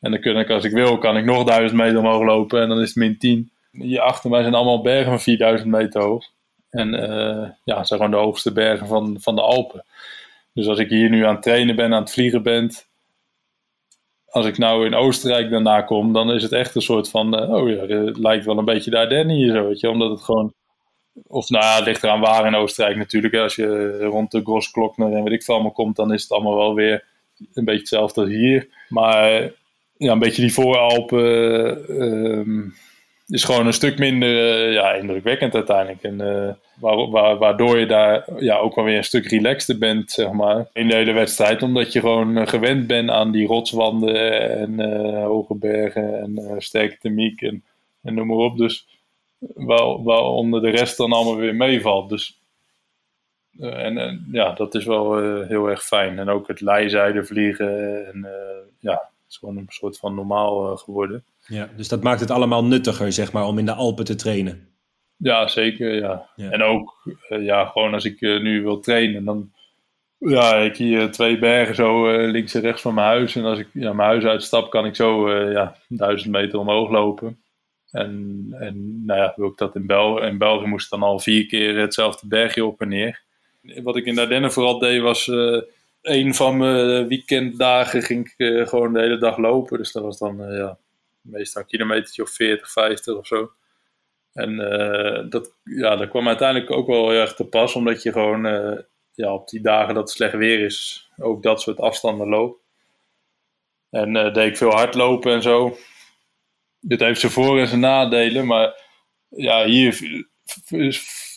en 0.01 0.11
dan 0.11 0.21
kan 0.21 0.39
ik, 0.39 0.51
als 0.51 0.65
ik 0.65 0.73
wil, 0.73 0.99
kan 0.99 1.17
ik 1.17 1.25
nog 1.25 1.45
1000 1.45 1.81
meter 1.81 1.99
omhoog 1.99 2.23
lopen 2.23 2.63
en 2.63 2.69
dan 2.69 2.81
is 2.81 2.89
het 2.89 2.97
min 2.97 3.19
10. 3.19 3.51
Hier 3.71 4.01
achter 4.01 4.31
mij 4.31 4.43
zijn 4.43 4.55
allemaal 4.55 4.83
bergen 4.83 5.11
van 5.11 5.21
4000 5.21 5.71
meter 5.71 6.03
hoog. 6.03 6.25
En 6.71 6.91
ja, 7.65 7.85
zijn 7.85 8.01
gewoon 8.01 8.11
de 8.11 8.17
hoogste 8.17 8.53
bergen 8.53 8.87
van, 8.87 9.17
van 9.21 9.35
de 9.35 9.41
Alpen. 9.41 9.85
Dus 10.57 10.67
als 10.67 10.79
ik 10.79 10.89
hier 10.89 11.11
nu 11.11 11.25
aan 11.25 11.35
het 11.35 11.43
trainen 11.43 11.77
ben, 11.77 11.95
aan 11.95 12.01
het 12.01 12.13
vliegen 12.13 12.43
ben, 12.43 12.71
als 14.27 14.47
ik 14.47 14.59
nou 14.59 14.87
in 14.87 14.95
Oostenrijk 14.95 15.51
daarna 15.51 15.83
kom, 15.83 16.13
dan 16.13 16.33
is 16.33 16.43
het 16.43 16.53
echt 16.53 16.75
een 16.75 16.83
soort 16.83 17.11
van, 17.11 17.43
uh, 17.43 17.55
oh 17.55 17.69
ja, 17.69 17.87
het 17.87 18.19
lijkt 18.19 18.45
wel 18.45 18.59
een 18.59 18.65
beetje 18.65 18.91
de 18.91 18.99
Ardennen 18.99 19.37
hier 19.37 19.53
zo, 19.53 19.67
weet 19.67 19.81
je, 19.81 19.91
omdat 19.91 20.11
het 20.11 20.21
gewoon, 20.21 20.53
of 21.27 21.49
nou 21.49 21.65
ja, 21.65 21.77
het 21.77 21.85
ligt 21.85 22.03
eraan 22.03 22.21
waar 22.21 22.47
in 22.47 22.55
Oostenrijk 22.55 22.97
natuurlijk, 22.97 23.35
als 23.35 23.55
je 23.55 23.99
rond 23.99 24.31
de 24.31 24.43
Grossglockner 24.43 25.13
en 25.13 25.23
weet 25.23 25.33
ik 25.33 25.43
veel 25.43 25.55
allemaal 25.55 25.73
komt, 25.73 25.97
dan 25.97 26.13
is 26.13 26.23
het 26.23 26.33
allemaal 26.33 26.57
wel 26.57 26.75
weer 26.75 27.05
een 27.53 27.65
beetje 27.65 27.81
hetzelfde 27.81 28.21
als 28.21 28.31
hier. 28.31 28.69
Maar 28.89 29.53
ja, 29.97 30.13
een 30.13 30.19
beetje 30.19 30.43
die 30.43 30.53
vooralpen, 30.53 31.85
uh, 31.89 32.71
is 33.27 33.45
gewoon 33.45 33.66
een 33.66 33.72
stuk 33.72 33.99
minder 33.99 34.29
uh, 34.29 34.72
ja, 34.72 34.93
indrukwekkend 34.93 35.55
uiteindelijk. 35.55 36.03
En 36.03 36.16
wa 36.81 37.37
waardoor 37.37 37.79
je 37.79 37.87
daar 37.87 38.24
ja, 38.39 38.57
ook 38.57 38.74
wel 38.74 38.85
weer 38.85 38.97
een 38.97 39.05
stuk 39.05 39.27
relaxter 39.27 39.79
bent, 39.79 40.11
zeg 40.11 40.33
maar, 40.33 40.66
in 40.72 40.89
de 40.89 40.95
hele 40.95 41.12
wedstrijd. 41.12 41.62
Omdat 41.62 41.93
je 41.93 42.01
gewoon 42.01 42.39
uh, 42.39 42.47
gewend 42.47 42.87
bent 42.87 43.11
aan 43.11 43.31
die 43.31 43.47
rotswanden 43.47 44.41
en 44.51 45.01
hoge 45.22 45.55
bergen 45.55 46.20
en 46.20 46.55
sterke 46.59 46.99
thermiek 46.99 47.41
en, 47.41 47.64
en 48.03 48.14
noem 48.14 48.27
maar 48.27 48.37
op. 48.37 48.59
Dus 48.59 48.87
waar, 49.39 50.03
waaronder 50.03 50.62
de 50.62 50.70
rest 50.70 50.97
dan 50.97 51.12
allemaal 51.12 51.37
weer 51.37 51.55
meevalt. 51.55 52.09
Dus, 52.09 52.39
en, 53.61 54.27
ja, 54.33 54.53
dat 54.53 54.74
is 54.74 54.85
wel 54.85 55.16
heel 55.43 55.66
erg 55.66 55.85
fijn. 55.85 56.18
En 56.18 56.29
ook 56.29 56.49
het 56.49 56.61
leizijde 56.61 57.24
vliegen 57.24 58.07
en 58.07 58.29
ja, 58.81 58.93
het 58.93 59.31
is 59.31 59.37
gewoon 59.37 59.57
een 59.57 59.66
soort 59.68 59.99
van 59.99 60.14
normaal 60.14 60.77
geworden. 60.77 61.24
Ja, 61.47 61.69
dus 61.77 61.89
dat 61.89 62.03
maakt 62.03 62.21
het 62.21 62.31
allemaal 62.31 62.65
nuttiger, 62.65 63.13
zeg 63.13 63.33
maar, 63.33 63.47
om 63.47 63.59
in 63.59 63.65
de 63.65 63.73
Alpen 63.73 64.05
te 64.05 64.15
trainen. 64.15 64.69
Ja, 65.17 65.49
zeker, 65.49 65.95
ja. 65.95 66.29
En 66.37 66.63
ook, 66.63 67.17
uh, 67.29 67.45
ja, 67.45 67.65
gewoon 67.65 67.95
als 67.95 68.05
ik 68.05 68.21
uh, 68.21 68.43
nu 68.43 68.63
wil 68.63 68.81
trainen, 68.81 69.25
dan, 69.25 69.53
ja, 70.19 70.57
ik 70.57 70.77
hier 70.77 71.11
twee 71.11 71.39
bergen 71.39 71.75
zo 71.75 72.11
uh, 72.11 72.31
links 72.31 72.55
en 72.55 72.61
rechts 72.61 72.83
van 72.83 72.95
mijn 72.95 73.07
huis. 73.07 73.37
En 73.37 73.45
als 73.45 73.59
ik 73.59 73.69
ja, 73.73 73.93
mijn 73.93 74.09
huis 74.09 74.25
uitstap, 74.25 74.71
kan 74.71 74.87
ik 74.87 74.97
zo, 74.97 75.33
ja, 75.51 75.77
duizend 75.89 76.33
meter 76.33 76.59
omhoog 76.59 76.91
lopen. 76.91 77.41
En, 77.91 78.47
en 78.59 79.05
nou 79.05 79.21
ja, 79.21 79.33
wil 79.37 79.49
ik 79.49 79.57
dat 79.57 79.75
in 79.75 79.87
België, 79.87 80.27
in 80.27 80.39
België 80.39 80.67
moest 80.67 80.91
dan 80.91 81.03
al 81.03 81.19
vier 81.19 81.47
keer 81.47 81.79
hetzelfde 81.79 82.27
bergje 82.27 82.65
op 82.65 82.81
en 82.81 82.89
neer. 82.89 83.23
Wat 83.83 83.97
ik 83.97 84.05
in 84.05 84.19
Ardennen 84.19 84.53
vooral 84.53 84.79
deed, 84.79 85.01
was 85.01 85.27
een 86.03 86.35
van 86.35 86.57
mijn 86.57 87.09
weekenddagen 87.09 88.03
ging 88.03 88.33
ik 88.37 88.69
gewoon 88.69 88.93
de 88.93 89.01
hele 89.01 89.19
dag 89.19 89.37
lopen. 89.37 89.79
Dus 89.79 89.93
dat 89.93 90.03
was 90.03 90.19
dan, 90.19 90.37
ja, 90.37 90.79
meestal 91.31 91.62
een 91.62 91.68
kilometertje 91.68 92.22
of 92.22 92.31
40, 92.31 92.70
50 92.70 93.14
of 93.14 93.27
zo. 93.27 93.53
En 94.33 94.51
uh, 94.51 95.31
dat, 95.31 95.59
ja, 95.64 95.97
dat 95.97 96.09
kwam 96.09 96.29
uiteindelijk 96.29 96.70
ook 96.70 96.87
wel 96.87 97.11
heel 97.11 97.20
erg 97.20 97.35
te 97.35 97.45
pas, 97.45 97.74
omdat 97.74 98.03
je 98.03 98.12
gewoon 98.12 98.47
uh, 98.47 98.79
ja, 99.12 99.35
op 99.35 99.49
die 99.49 99.61
dagen 99.61 99.95
dat 99.95 100.03
het 100.03 100.16
slecht 100.16 100.35
weer 100.35 100.61
is, 100.61 101.11
ook 101.16 101.43
dat 101.43 101.61
soort 101.61 101.81
afstanden 101.81 102.29
loopt. 102.29 102.64
En 103.91 104.14
uh, 104.14 104.35
deed 104.35 104.49
ik 104.49 104.57
veel 104.57 104.70
hardlopen 104.70 105.33
en 105.33 105.43
zo. 105.43 105.77
Dit 106.81 107.01
heeft 107.01 107.20
zijn 107.20 107.33
voor- 107.33 107.59
en 107.59 107.68
zijn 107.68 107.81
nadelen. 107.81 108.47
Maar 108.47 108.81
ja, 109.29 109.64
hier 109.64 109.99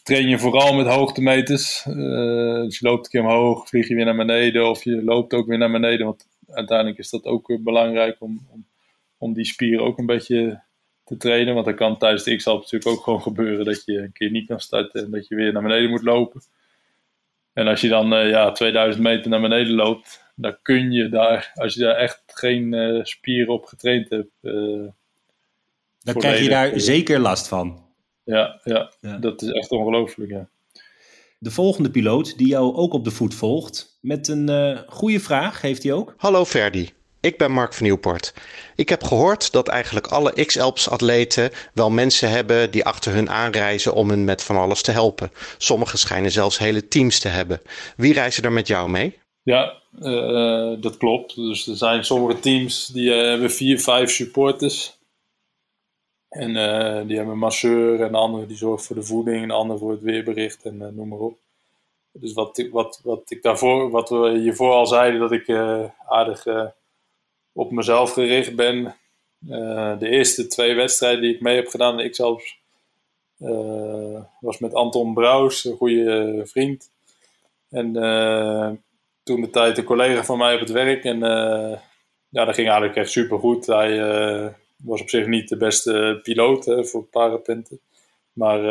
train 0.04 0.28
je 0.28 0.40
vooral 0.40 0.74
met 0.74 0.88
hoogtemeters. 0.88 1.84
Dus 1.84 2.80
je 2.80 2.88
loopt 2.88 3.06
een 3.06 3.12
keer 3.12 3.22
omhoog, 3.22 3.68
vlieg 3.68 3.88
je 3.88 3.96
weer 3.96 4.06
naar 4.06 4.16
beneden. 4.16 4.70
Of 4.70 4.84
je 4.84 5.04
loopt 5.04 5.34
ook 5.34 5.48
weer 5.48 5.58
naar 5.58 5.72
beneden. 5.72 6.06
Want 6.06 6.28
uiteindelijk 6.48 6.98
is 6.98 7.10
dat 7.10 7.26
ook 7.26 7.60
belangrijk 7.64 8.16
om, 8.20 8.48
om, 8.52 8.68
om 9.20 9.34
die 9.34 9.46
spieren 9.46 9.86
ook 9.86 9.98
een 9.98 10.06
beetje 10.06 10.62
te 11.04 11.18
trainen. 11.18 11.54
Want 11.54 11.66
dat 11.66 11.76
kan 11.76 11.98
tijdens 11.98 12.24
de 12.24 12.36
X-Alp 12.36 12.62
natuurlijk 12.62 12.92
ook 12.92 13.04
gewoon 13.04 13.22
gebeuren 13.22 13.66
dat 13.66 13.86
je 13.86 13.98
een 13.98 14.12
keer 14.12 14.32
niet 14.32 14.48
kan 14.48 14.60
starten 14.60 15.04
en 15.04 15.12
dat 15.12 15.28
je 15.28 15.36
weer 15.36 15.54
naar 15.54 15.62
beneden 15.62 15.90
moet 15.90 16.04
lopen. 16.04 16.42
En 17.54 17.68
als 17.68 17.82
je 17.82 17.88
dan 17.88 18.14
uh, 18.14 18.30
ja, 18.30 18.52
2000 18.52 19.04
meter 19.04 19.30
naar 19.30 19.42
beneden 19.42 19.74
loopt, 19.74 20.24
dan 20.36 20.58
kun 20.62 20.92
je 20.92 21.10
daar, 21.10 21.52
als 21.54 21.74
je 21.74 21.80
daar 21.80 21.96
echt 21.96 22.24
geen 22.26 22.74
uh, 22.74 23.04
spieren 23.04 23.54
op 23.54 23.66
getraind 23.66 24.10
hebt. 24.10 24.32
Uh, 24.42 24.88
dan 26.00 26.16
krijg 26.16 26.44
je 26.44 26.50
daar 26.50 26.80
zeker 26.80 27.20
last 27.20 27.48
van. 27.48 27.88
Ja, 28.24 28.60
ja, 28.64 28.92
ja. 29.00 29.18
dat 29.18 29.42
is 29.42 29.50
echt 29.50 29.72
ongelooflijk. 29.72 30.32
Ja. 30.32 30.50
De 31.38 31.52
volgende 31.52 31.92
piloot, 31.92 32.38
die 32.38 32.48
jou 32.48 32.76
ook 32.76 32.94
op 32.94 33.04
de 33.04 33.12
voet 33.12 33.34
volgt, 33.34 33.98
met 34.02 34.28
een 34.28 34.78
goede 34.88 35.20
vraag, 35.20 35.62
heeft 35.62 35.84
hij 35.84 35.94
ook. 35.94 36.14
Hallo 36.18 36.46
Ferdi. 36.46 36.90
Ik 37.22 37.38
ben 37.38 37.52
Mark 37.52 37.74
van 37.74 37.84
Nieuwpoort. 37.84 38.34
Ik 38.76 38.90
heb 38.90 39.04
gehoord 39.04 39.52
dat 39.52 39.68
eigenlijk 39.68 40.08
alle 40.08 40.46
X-Alps-atleten 40.46 41.52
wel 41.74 41.90
mensen 41.90 42.30
hebben 42.30 42.72
die 42.72 42.86
achter 42.86 43.14
hun 43.14 43.30
aanreizen 43.30 43.94
om 43.94 44.10
hun 44.10 44.24
met 44.24 44.44
van 44.44 44.56
alles 44.56 44.82
te 44.82 44.92
helpen. 44.92 45.32
Sommigen 45.58 45.98
schijnen 45.98 46.32
zelfs 46.32 46.58
hele 46.58 46.88
teams 46.88 47.20
te 47.20 47.28
hebben. 47.28 47.62
Wie 47.98 48.14
reizen 48.14 48.44
er 48.44 48.52
met 48.52 48.68
jou 48.68 48.90
mee? 48.90 49.20
Ja, 49.44 49.74
uh, 50.00 50.82
dat 50.82 50.98
klopt. 50.98 51.36
Dus 51.36 51.68
er 51.68 51.76
zijn 51.76 52.06
sommige 52.06 52.40
teams 52.40 52.86
die 52.88 53.10
uh, 53.10 53.22
hebben 53.22 53.52
vier, 53.52 53.80
vijf 53.80 54.12
supporters. 54.12 54.98
En 56.30 56.50
uh, 56.50 57.08
die 57.08 57.16
hebben 57.16 57.34
een 57.34 57.40
masseur 57.40 58.02
en 58.02 58.12
de 58.12 58.46
die 58.48 58.58
zorgt 58.58 58.86
voor 58.86 58.96
de 58.96 59.04
voeding 59.04 59.42
en 59.42 59.48
de 59.48 59.54
andere 59.54 59.80
voor 59.80 59.92
het 59.92 60.02
weerbericht 60.02 60.64
en 60.64 60.78
noem 60.78 61.08
maar 61.08 61.20
op. 61.20 61.38
Dus 62.12 62.34
wat, 62.34 62.68
wat, 62.72 63.00
wat 63.04 63.32
ik 63.32 63.42
daarvoor, 63.42 63.90
wat 63.90 64.10
we 64.10 64.38
hiervoor 64.38 64.72
al 64.72 64.88
zeiden, 64.88 65.20
dat 65.20 65.32
ik 65.32 65.50
aardig 66.08 66.46
op 67.54 67.72
mezelf 67.72 68.14
gericht 68.14 68.56
ben. 68.56 68.96
Uh, 69.48 70.00
de 70.00 70.10
eerste 70.10 70.48
twee 70.48 70.76
wedstrijden 70.76 71.22
die 71.22 71.34
ik 71.34 71.42
mee 71.42 71.56
heb 71.56 71.68
gedaan, 71.68 72.00
ik 72.00 72.16
zelfs, 72.16 72.60
uh, 73.40 74.22
was 74.40 74.58
met 74.58 74.74
Anton 74.74 75.14
Brouws, 75.14 75.66
een 75.66 75.78
goede 75.78 76.42
vriend. 76.46 76.92
En 77.70 77.96
uh, 77.96 78.72
toen 79.24 79.42
de 79.42 79.50
tijd 79.50 79.78
een 79.78 79.84
collega 79.84 80.24
van 80.24 80.38
mij 80.38 80.54
op 80.54 80.60
het 80.60 80.72
werk. 80.72 81.04
En 81.04 81.20
ja, 82.30 82.46
dat 82.46 82.56
ging 82.56 82.68
eigenlijk 82.68 82.96
echt 82.96 83.12
super 83.12 83.40
goed. 83.40 83.66
Hij 83.66 84.00
was 84.78 85.02
op 85.02 85.10
zich 85.10 85.28
niet 85.28 85.50
de 85.50 85.58
beste 85.58 86.20
piloot 86.24 86.66
hè, 86.66 86.86
voor 86.86 87.04
parapenten. 87.04 87.80
Maar 88.34 88.62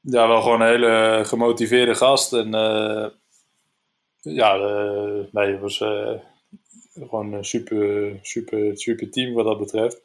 ja, 0.00 0.28
wel 0.28 0.42
gewoon 0.42 0.60
een 0.60 0.68
hele 0.68 1.22
gemotiveerde 1.24 1.94
gast. 1.94 2.32
En 2.32 2.50
ja, 4.20 4.56
nee, 5.30 5.58
was 5.58 5.82
gewoon 7.00 7.32
een 7.32 7.44
super, 7.44 8.12
super, 8.22 8.78
super 8.78 9.10
team 9.10 9.34
wat 9.34 9.44
dat 9.44 9.58
betreft. 9.58 10.00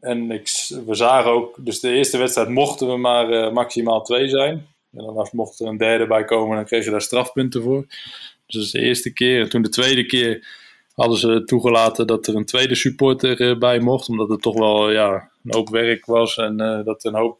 En 0.00 0.30
ik, 0.30 0.48
we 0.86 0.94
zagen 0.94 1.30
ook, 1.30 1.56
dus 1.58 1.80
de 1.80 1.92
eerste 1.92 2.18
wedstrijd 2.18 2.48
mochten 2.48 2.88
we 2.88 2.96
maar 2.96 3.30
uh, 3.30 3.52
maximaal 3.52 4.02
twee 4.02 4.28
zijn. 4.28 4.66
En 4.92 5.04
dan 5.04 5.28
mocht 5.32 5.60
er 5.60 5.66
een 5.66 5.76
derde 5.76 6.06
bij 6.06 6.24
komen, 6.24 6.56
dan 6.56 6.64
kreeg 6.64 6.84
je 6.84 6.90
daar 6.90 7.00
strafpunten 7.00 7.62
voor. 7.62 7.84
Dus 8.46 8.54
dat 8.54 8.62
is 8.62 8.70
de 8.70 8.80
eerste 8.80 9.12
keer. 9.12 9.40
En 9.40 9.48
toen 9.48 9.62
de 9.62 9.68
tweede 9.68 10.06
keer 10.06 10.46
hadden 10.94 11.18
ze 11.18 11.44
toegelaten 11.44 12.06
dat 12.06 12.26
er 12.26 12.34
een 12.34 12.44
tweede 12.44 12.74
supporter 12.74 13.40
uh, 13.40 13.58
bij 13.58 13.80
mocht. 13.80 14.08
Omdat 14.08 14.28
het 14.28 14.42
toch 14.42 14.58
wel 14.58 14.90
ja, 14.90 15.30
een 15.44 15.54
hoop 15.54 15.68
werk 15.68 16.06
was 16.06 16.36
en 16.36 16.60
uh, 16.60 16.84
dat 16.84 17.04
er 17.04 17.12
een 17.12 17.20
hoop 17.20 17.38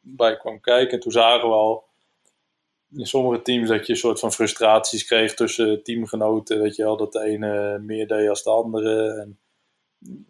bij 0.00 0.36
kwam 0.36 0.60
kijken. 0.60 0.92
En 0.92 1.00
toen 1.00 1.12
zagen 1.12 1.48
we 1.48 1.54
al 1.54 1.87
in 2.92 3.06
sommige 3.06 3.42
teams 3.42 3.68
dat 3.68 3.86
je 3.86 3.92
een 3.92 3.98
soort 3.98 4.18
van 4.18 4.32
frustraties 4.32 5.04
kreeg 5.04 5.34
tussen 5.34 5.82
teamgenoten. 5.82 6.60
Weet 6.60 6.76
je 6.76 6.82
wel, 6.82 6.96
dat 6.96 7.12
de 7.12 7.24
ene 7.24 7.78
meer 7.78 8.06
deed 8.06 8.28
als 8.28 8.42
de 8.42 8.50
andere. 8.50 9.12
En 9.12 9.38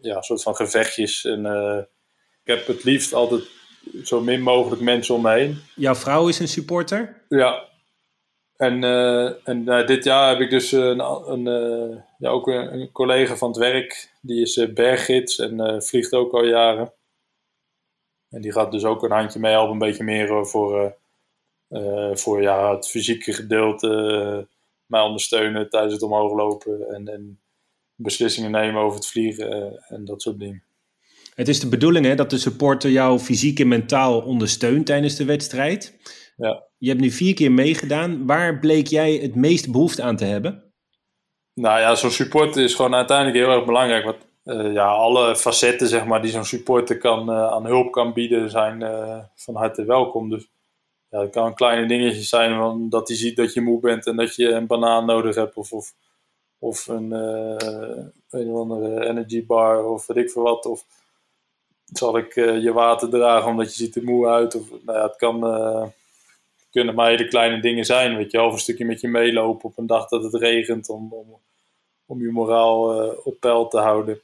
ja, 0.01 0.17
een 0.17 0.23
soort 0.23 0.43
van 0.43 0.57
gevechtjes. 0.57 1.25
En 1.25 1.45
uh, 1.45 1.79
ik 2.45 2.57
heb 2.57 2.67
het 2.67 2.85
liefst 2.85 3.13
altijd 3.13 3.43
zo 4.03 4.21
min 4.21 4.43
mogelijk 4.43 4.83
mensen 4.83 5.15
om 5.15 5.23
me 5.23 5.33
heen. 5.33 5.59
Jouw 5.75 5.95
vrouw 5.95 6.29
is 6.29 6.39
een 6.39 6.49
supporter? 6.49 7.25
Ja. 7.29 7.67
En, 8.57 8.83
uh, 8.83 9.49
en 9.49 9.63
uh, 9.65 9.87
dit 9.87 10.05
jaar 10.05 10.29
heb 10.29 10.41
ik 10.41 10.51
dus 10.51 10.73
een, 10.73 11.01
een 11.31 11.45
ja, 12.19 12.29
ook 12.29 12.47
een, 12.47 12.73
een, 12.73 12.93
collega 12.93 13.37
van 13.37 13.49
het 13.49 13.59
werk. 13.59 14.13
Die 14.21 14.41
is 14.41 14.73
berggids 14.73 15.39
en 15.39 15.83
vliegt 15.83 16.13
ook 16.13 16.33
al 16.33 16.45
jaren. 16.45 16.93
En 18.31 18.41
die 18.41 18.53
gaat 18.53 18.73
dus 18.73 18.85
ook 18.85 19.03
een 19.03 19.11
handje 19.11 19.39
mee 19.39 19.53
helpen, 19.53 19.73
een 19.73 19.79
beetje 19.79 20.05
meer 20.05 20.47
voor 20.47 20.97
voor 22.13 22.43
ja, 22.43 22.75
het 22.75 22.89
fysieke 22.89 23.33
gedeelte 23.33 23.89
uh, 23.89 24.45
mij 24.87 25.01
ondersteunen 25.01 25.71
tijdens 25.71 25.93
het 25.93 26.03
omhoog 26.03 26.33
lopen 26.33 26.89
en, 26.89 27.09
en 27.09 27.41
beslissingen 27.95 28.51
nemen 28.51 28.83
over 28.83 28.97
het 28.97 29.07
vliegen 29.07 29.57
uh, 29.57 29.73
en 29.89 30.05
dat 30.05 30.23
soort 30.23 30.39
dingen. 30.39 30.63
Het 31.35 31.49
is 31.49 31.61
de 31.61 31.69
bedoeling 31.69 32.07
hè, 32.07 32.15
dat 32.15 32.31
de 32.31 32.39
supporter 32.39 32.91
jou 32.91 33.19
fysiek 33.19 33.61
en 33.61 33.69
mentaal 33.69 34.21
ondersteunt 34.21 34.87
tijdens 34.87 35.17
de 35.17 35.25
wedstrijd. 35.25 35.99
Ja. 36.37 36.67
Je 36.79 36.89
hebt 36.89 37.01
nu 37.01 37.11
vier 37.11 37.35
keer 37.35 37.53
meegedaan. 37.53 38.27
Waar 38.27 38.59
bleek 38.59 38.87
jij 38.87 39.13
het 39.13 39.35
meest 39.35 39.73
behoefte 39.73 40.03
aan 40.03 40.17
te 40.17 40.25
hebben? 40.25 40.73
Nou 41.55 41.81
ja, 41.81 41.95
zo'n 41.95 42.11
supporter 42.11 42.63
is 42.63 42.75
gewoon 42.75 42.95
uiteindelijk 42.95 43.37
heel 43.37 43.51
erg 43.51 43.65
belangrijk. 43.65 44.05
Want 44.05 44.27
ja, 44.75 44.87
alle 44.87 45.37
facetten 45.37 45.89
zeg 45.89 46.07
maar, 46.07 46.23
die 46.23 46.31
zo'n 46.31 46.45
supporter 46.45 46.99
kan, 46.99 47.31
aan 47.31 47.67
hulp 47.67 47.93
kan 47.93 48.13
bieden 48.13 48.51
zijn 48.51 48.81
van 49.35 49.57
harte 49.57 49.85
welkom. 49.85 50.31
Dus 50.31 50.49
ja, 51.11 51.21
het 51.21 51.31
kan 51.31 51.55
kleine 51.55 51.87
dingetjes 51.87 52.29
zijn, 52.29 52.89
dat 52.89 53.09
hij 53.09 53.17
ziet 53.17 53.37
dat 53.37 53.53
je 53.53 53.61
moe 53.61 53.81
bent 53.81 54.07
en 54.07 54.17
dat 54.17 54.35
je 54.35 54.49
een 54.49 54.67
banaan 54.67 55.07
nodig 55.07 55.35
hebt 55.35 55.57
of, 55.57 55.73
of, 55.73 55.95
of 56.59 56.87
een, 56.87 57.11
uh, 57.11 58.07
een 58.31 58.55
andere 58.55 59.07
energy 59.07 59.47
bar 59.47 59.85
of 59.85 60.07
weet 60.07 60.17
ik 60.17 60.31
veel 60.31 60.43
wat. 60.43 60.67
Of 60.67 60.85
zal 61.85 62.19
ik 62.19 62.37
uh, 62.37 62.63
je 62.63 62.73
water 62.73 63.09
dragen 63.09 63.51
omdat 63.51 63.77
je 63.77 63.85
ziet 63.85 63.97
er 63.97 64.05
moe 64.05 64.27
uit. 64.27 64.55
Of, 64.55 64.71
nou 64.71 64.99
ja, 64.99 65.07
het 65.07 65.17
kan, 65.17 65.45
uh, 65.45 65.87
kunnen 66.71 66.95
maar 66.95 67.11
hele 67.11 67.29
kleine 67.29 67.61
dingen 67.61 67.85
zijn, 67.85 68.17
weet 68.17 68.31
je. 68.31 68.43
Of 68.43 68.53
een 68.53 68.59
stukje 68.59 68.85
met 68.85 69.01
je 69.01 69.09
meelopen 69.09 69.65
op 69.65 69.79
een 69.79 69.87
dag 69.87 70.09
dat 70.09 70.23
het 70.23 70.35
regent 70.35 70.89
om, 70.89 71.13
om, 71.13 71.39
om 72.07 72.21
je 72.21 72.31
moraal 72.31 73.11
op 73.25 73.41
peil 73.41 73.69
te 73.69 73.79
houden. 73.79 74.21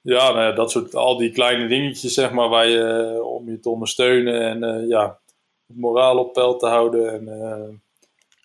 Ja, 0.00 0.30
nou 0.32 0.40
ja, 0.40 0.52
dat 0.52 0.70
soort, 0.70 0.94
al 0.94 1.16
die 1.16 1.30
kleine 1.30 1.66
dingetjes 1.68 2.14
zeg 2.14 2.32
maar, 2.32 2.48
waar 2.48 2.68
je, 2.68 3.20
om 3.24 3.50
je 3.50 3.60
te 3.60 3.68
ondersteunen 3.68 4.40
en 4.40 4.88
ja, 4.88 5.18
moraal 5.66 6.18
op 6.18 6.32
peil 6.32 6.56
te 6.56 6.66
houden. 6.66 7.12
En, 7.12 7.28
uh... 7.28 7.74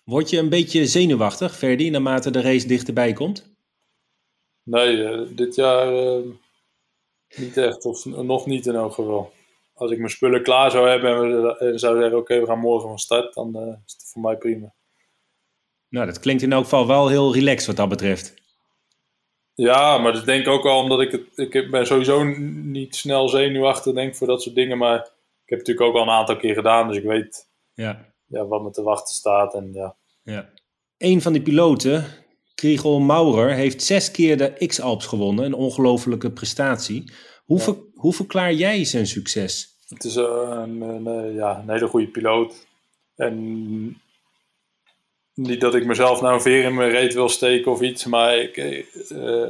Word 0.04 0.30
je 0.30 0.38
een 0.38 0.48
beetje 0.48 0.86
zenuwachtig, 0.86 1.56
Ferdi, 1.56 1.90
naarmate 1.90 2.30
de 2.30 2.40
race 2.40 2.66
dichterbij 2.66 3.12
komt? 3.12 3.50
Nee, 4.62 4.96
uh, 4.96 5.20
dit 5.36 5.54
jaar 5.54 5.92
uh, 5.92 6.24
niet 7.36 7.56
echt, 7.56 7.84
of 7.84 8.04
nog 8.04 8.46
niet 8.46 8.66
in 8.66 8.74
elk 8.74 8.92
geval. 8.92 9.32
Als 9.74 9.90
ik 9.90 9.98
mijn 9.98 10.10
spullen 10.10 10.42
klaar 10.42 10.70
zou 10.70 10.88
hebben 10.88 11.10
en, 11.58 11.78
zou 11.78 12.00
zeggen: 12.00 12.18
Oké, 12.18 12.40
we 12.40 12.46
gaan 12.46 12.58
morgen 12.58 12.88
van 12.88 12.98
start, 12.98 13.34
dan 13.34 13.56
is 13.86 13.92
het 13.92 14.10
voor 14.12 14.22
mij 14.22 14.36
prima. 14.36 14.72
Nou, 15.88 16.06
dat 16.06 16.20
klinkt 16.20 16.42
in 16.42 16.52
elk 16.52 16.62
geval 16.64 16.86
wel 16.86 17.08
heel 17.08 17.34
relaxed 17.34 17.66
wat 17.66 17.76
dat 17.76 17.88
betreft. 17.88 18.34
Ja, 19.54 19.98
maar 19.98 20.12
dat 20.12 20.24
denk 20.24 20.46
ik 20.46 20.52
ook 20.52 20.64
al 20.64 20.82
omdat 20.82 21.00
ik 21.00 21.10
het. 21.10 21.50
Ik 21.52 21.70
ben 21.70 21.86
sowieso 21.86 22.24
niet 22.24 22.96
snel 22.96 23.28
zenuwachtig, 23.28 23.94
denk 23.94 24.14
voor 24.14 24.26
dat 24.26 24.42
soort 24.42 24.54
dingen. 24.54 24.78
Maar 24.78 25.10
heb 25.52 25.58
het 25.58 25.68
natuurlijk 25.68 25.86
ook 25.86 25.94
al 25.96 26.02
een 26.02 26.18
aantal 26.18 26.36
keer 26.36 26.54
gedaan, 26.54 26.88
dus 26.88 26.96
ik 26.96 27.04
weet 27.04 27.48
ja. 27.74 28.10
Ja, 28.26 28.46
wat 28.46 28.62
me 28.62 28.70
te 28.70 28.82
wachten 28.82 29.14
staat. 29.14 29.54
En, 29.54 29.72
ja. 29.72 29.96
Ja. 30.22 30.48
Een 30.98 31.22
van 31.22 31.32
die 31.32 31.42
piloten, 31.42 32.04
Kriegel 32.54 33.00
Maurer, 33.00 33.50
heeft 33.54 33.82
zes 33.82 34.10
keer 34.10 34.36
de 34.36 34.66
X-Alps 34.66 35.06
gewonnen. 35.06 35.44
Een 35.44 35.54
ongelofelijke 35.54 36.30
prestatie. 36.32 37.12
Hoe, 37.44 37.58
Ja. 37.58 37.64
ver- 37.64 37.78
hoe 37.94 38.12
verklaar 38.12 38.52
jij 38.52 38.84
zijn 38.84 39.06
succes? 39.06 39.76
Het 39.88 40.04
is 40.04 40.16
eh, 40.16 40.24
een, 40.64 40.80
een, 40.80 41.06
eh, 41.06 41.34
ja, 41.34 41.58
een 41.58 41.70
hele 41.70 41.86
goede 41.88 42.08
piloot. 42.08 42.66
En 43.16 44.00
niet 45.34 45.60
dat 45.60 45.74
ik 45.74 45.86
mezelf 45.86 46.20
nou 46.20 46.34
een 46.34 46.40
veer 46.40 46.64
in 46.64 46.74
mijn 46.74 46.90
reet 46.90 47.14
wil 47.14 47.28
steken 47.28 47.72
of 47.72 47.80
iets, 47.80 48.04
maar 48.04 48.36
ik, 48.38 48.56
eh, 48.56 49.48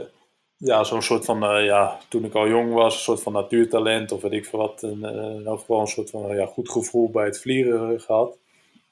ja, 0.65 0.85
zo'n 0.85 1.03
soort 1.03 1.25
van, 1.25 1.45
eh, 1.45 1.65
ja, 1.65 1.99
toen 2.09 2.25
ik 2.25 2.35
al 2.35 2.49
jong 2.49 2.73
was, 2.73 2.95
een 2.95 3.01
soort 3.01 3.23
van 3.23 3.33
natuurtalent 3.33 4.13
of 4.13 4.23
weet 4.23 4.33
ik 4.33 4.47
veel 4.47 4.59
wat. 4.59 4.83
En, 4.83 5.05
eh, 5.05 5.35
in 5.35 5.47
elk 5.47 5.59
geval 5.59 5.81
een 5.81 5.87
soort 5.87 6.11
van 6.11 6.35
ja, 6.37 6.47
goed 6.47 6.71
gevoel 6.71 7.11
bij 7.11 7.25
het 7.25 7.41
vliegen 7.41 8.01
gehad. 8.01 8.39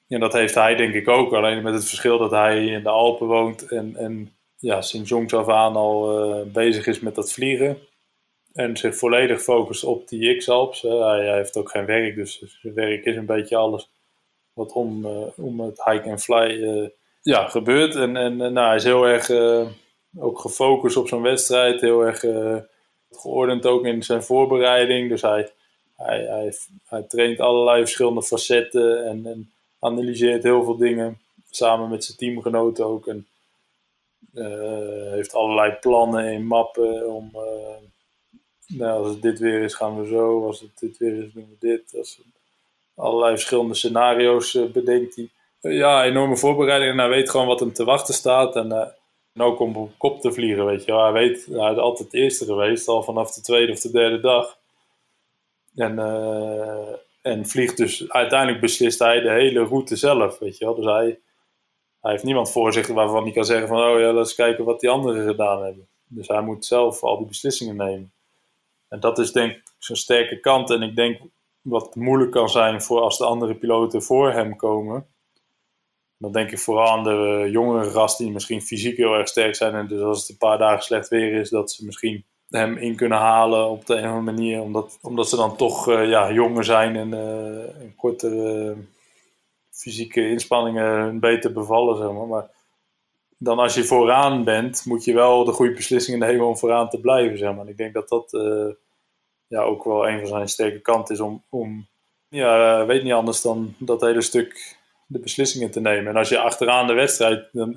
En 0.09 0.21
dat 0.21 0.33
heeft 0.33 0.55
hij 0.55 0.77
denk 0.77 0.95
ik 0.95 1.09
ook, 1.09 1.33
alleen 1.33 1.63
met 1.63 1.75
het 1.75 1.85
verschil 1.85 2.19
dat 2.19 2.31
hij 2.31 2.67
in 2.67 2.83
de 2.83 2.89
Alpen 2.89 3.27
woont 3.27 3.69
en, 3.69 3.97
en 3.97 4.33
ja, 4.57 4.81
sinds 4.83 5.09
jongs 5.09 5.35
af 5.35 5.49
aan 5.49 5.77
al 5.77 6.21
eh, 6.21 6.53
bezig 6.53 6.87
is 6.87 7.01
met 7.01 7.15
dat 7.15 7.33
vliegen. 7.33 7.79
En 8.53 8.77
zich 8.77 8.97
volledig 8.97 9.43
focust 9.43 9.85
op 9.85 10.09
die 10.09 10.37
X-Alps. 10.37 10.83
hij, 10.83 11.35
heeft 11.35 11.57
ook 11.57 11.71
geen 11.71 11.85
werk, 11.87 12.15
dus 12.15 12.59
zijn 12.61 12.75
werk 12.75 13.05
is 13.05 13.17
een 13.17 13.27
beetje 13.27 13.57
alles 13.57 13.91
wat 14.53 14.73
om, 14.73 15.05
eh, 15.05 15.27
om 15.37 15.61
het 15.61 15.85
hike 15.85 16.09
en 16.09 16.19
fly 16.19 16.63
eh, 16.63 16.89
ja, 17.23 17.49
gebeurt. 17.49 17.95
En, 17.95 18.17
en 18.17 18.41
eh, 18.41 18.51
nou, 18.51 18.67
hij 18.67 18.77
is 18.77 18.85
heel 18.85 19.05
erg 19.05 19.31
eh, 19.31 19.67
ook 20.19 20.39
gefocust 20.39 20.97
op 20.97 21.09
zo'n 21.09 21.23
wedstrijd. 21.23 21.81
Heel 21.81 22.07
erg 22.07 22.23
uh, 22.23 22.57
geordend 23.11 23.67
ook 23.67 23.85
in 23.85 24.03
zijn 24.03 24.23
voorbereiding. 24.23 25.09
Dus 25.09 25.23
hij, 25.23 25.51
hij, 25.97 26.21
hij, 26.21 26.55
hij 26.85 27.03
traint 27.03 27.41
allerlei 27.41 27.81
verschillende 27.81 28.23
facetten 28.23 29.07
en, 29.07 29.27
en, 29.27 29.53
analyseert 29.83 30.43
heel 30.43 30.65
veel 30.65 30.77
dingen. 30.77 31.19
Samen 31.51 31.89
met 31.89 32.05
zijn 32.05 32.19
teamgenoten 32.19 32.85
ook. 32.85 33.07
En 33.07 33.27
uh, 34.35 35.13
heeft 35.13 35.35
allerlei 35.35 35.73
plannen 35.73 36.33
in 36.33 36.47
mappen 36.47 37.11
om... 37.11 37.31
Uh, 37.35 37.41
nou, 38.67 39.03
als 39.03 39.09
het 39.09 39.23
dit 39.23 39.39
weer 39.39 39.63
is, 39.63 39.75
gaan 39.75 40.01
we 40.01 40.07
zo. 40.07 40.47
Als 40.47 40.61
het 40.61 40.79
dit 40.79 40.99
weer 40.99 41.25
is, 41.25 41.33
doen 41.33 41.49
we 41.59 41.67
dit. 41.67 41.95
Als 41.99 42.21
allerlei 42.95 43.33
verschillende 43.33 43.75
scenario's 43.75 44.59
bedenkt 44.73 45.17
hij. 45.17 45.31
ja, 45.61 46.05
enorme 46.05 46.37
voorbereiding. 46.37 46.93
En 46.93 46.99
hij 46.99 47.09
weet 47.09 47.31
gewoon 47.31 47.47
wat 47.47 47.61
hem 47.61 47.73
te 47.73 47.85
wachten 47.85 48.15
staat. 48.15 48.57
En 48.57 48.95
en 49.33 49.43
ook 49.43 49.61
om 49.61 49.77
op 49.77 49.93
kop 49.99 50.21
te 50.21 50.33
vliegen, 50.33 50.65
weet 50.65 50.85
je. 50.85 50.95
Hij 50.95 51.13
weet, 51.13 51.47
hij 51.47 51.73
is 51.73 51.79
altijd 51.79 52.11
de 52.11 52.19
eerste 52.19 52.45
geweest, 52.45 52.89
al 52.89 53.03
vanaf 53.03 53.33
de 53.33 53.41
tweede 53.41 53.73
of 53.73 53.81
de 53.81 53.91
derde 53.91 54.21
dag. 54.21 54.59
En, 55.75 55.93
uh, 55.99 56.95
en 57.23 57.47
vliegt 57.47 57.77
dus, 57.77 58.11
uiteindelijk 58.11 58.61
beslist 58.61 58.99
hij 58.99 59.21
de 59.21 59.31
hele 59.31 59.65
route 59.65 59.97
zelf, 59.97 60.39
weet 60.39 60.59
je 60.59 60.65
wel. 60.65 60.75
Dus 60.75 60.85
hij, 60.85 61.21
hij 62.01 62.11
heeft 62.11 62.25
niemand 62.25 62.51
voor 62.51 62.73
zich 62.73 62.87
waarvan 62.87 63.23
hij 63.23 63.33
kan 63.33 63.45
zeggen 63.45 63.69
van, 63.69 63.83
oh 63.83 64.01
ja, 64.01 64.13
laten 64.13 64.37
kijken 64.37 64.65
wat 64.65 64.81
die 64.81 64.91
anderen 64.91 65.27
gedaan 65.27 65.65
hebben. 65.65 65.89
Dus 66.07 66.29
hij 66.29 66.41
moet 66.41 66.65
zelf 66.65 67.03
al 67.03 67.19
die 67.19 67.27
beslissingen 67.27 67.77
nemen. 67.77 68.13
En 68.89 69.01
dat 69.01 69.19
is 69.19 69.33
denk 69.33 69.53
ik 69.53 69.63
zijn 69.79 69.99
sterke 69.99 70.41
kant. 70.41 70.71
En 70.71 70.83
ik 70.83 70.97
denk 70.97 71.21
wat 71.61 71.95
moeilijk 71.95 72.31
kan 72.31 72.49
zijn 72.49 72.83
voor 72.83 73.01
als 73.01 73.19
de 73.19 73.25
andere 73.25 73.55
piloten 73.55 74.03
voor 74.03 74.33
hem 74.33 74.57
komen 74.57 75.07
dan 76.21 76.33
denk 76.33 76.51
ik 76.51 76.59
vooral 76.59 76.89
aan 76.89 77.05
de 77.05 77.49
jongere 77.51 77.91
gasten 77.91 78.25
die 78.25 78.35
misschien 78.35 78.63
fysiek 78.63 78.97
heel 78.97 79.15
erg 79.15 79.29
sterk 79.29 79.55
zijn. 79.55 79.75
En 79.75 79.87
dus 79.87 80.01
als 80.01 80.21
het 80.21 80.29
een 80.29 80.37
paar 80.37 80.59
dagen 80.59 80.83
slecht 80.83 81.09
weer 81.09 81.33
is, 81.33 81.51
dat 81.51 81.73
ze 81.73 81.85
misschien 81.85 82.25
hem 82.49 82.77
in 82.77 82.97
kunnen 82.97 83.19
halen 83.19 83.69
op 83.69 83.87
de 83.87 83.95
een 83.95 84.05
of 84.05 84.15
andere 84.15 84.37
manier. 84.37 84.61
Omdat, 84.61 84.99
omdat 85.03 85.29
ze 85.29 85.37
dan 85.37 85.57
toch 85.57 85.89
uh, 85.89 86.09
ja, 86.09 86.33
jonger 86.33 86.65
zijn 86.65 86.97
en 86.97 87.13
uh, 87.13 87.91
kortere 87.97 88.77
fysieke 89.71 90.29
inspanningen 90.29 91.21
beter 91.21 91.53
bevallen. 91.53 91.97
Zeg 91.97 92.13
maar. 92.13 92.27
maar 92.27 92.51
dan 93.39 93.59
als 93.59 93.75
je 93.75 93.85
vooraan 93.85 94.45
bent, 94.45 94.85
moet 94.85 95.05
je 95.05 95.15
wel 95.15 95.45
de 95.45 95.53
goede 95.53 95.75
beslissingen 95.75 96.21
nemen 96.21 96.47
om 96.47 96.57
vooraan 96.57 96.89
te 96.89 97.01
blijven. 97.01 97.39
Zeg 97.39 97.51
maar. 97.51 97.65
En 97.65 97.71
ik 97.71 97.77
denk 97.77 97.95
dat 97.95 98.09
dat 98.09 98.31
ja, 99.47 99.63
ook 99.63 99.85
wel 99.85 100.09
een 100.09 100.19
van 100.19 100.29
zijn 100.29 100.49
sterke 100.49 100.81
kanten 100.81 101.15
is 101.15 101.21
om, 101.21 101.45
om 101.49 101.87
ja, 102.29 102.87
weet 102.87 103.03
niet 103.03 103.13
anders 103.13 103.43
dan 103.43 103.75
dat 103.79 104.01
hele 104.01 104.23
stuk 104.23 104.79
de 105.11 105.19
beslissingen 105.19 105.71
te 105.71 105.81
nemen. 105.81 106.07
En 106.07 106.17
als 106.17 106.29
je 106.29 106.39
achteraan 106.39 106.87
de 106.87 106.93
wedstrijd, 106.93 107.49
dan 107.53 107.77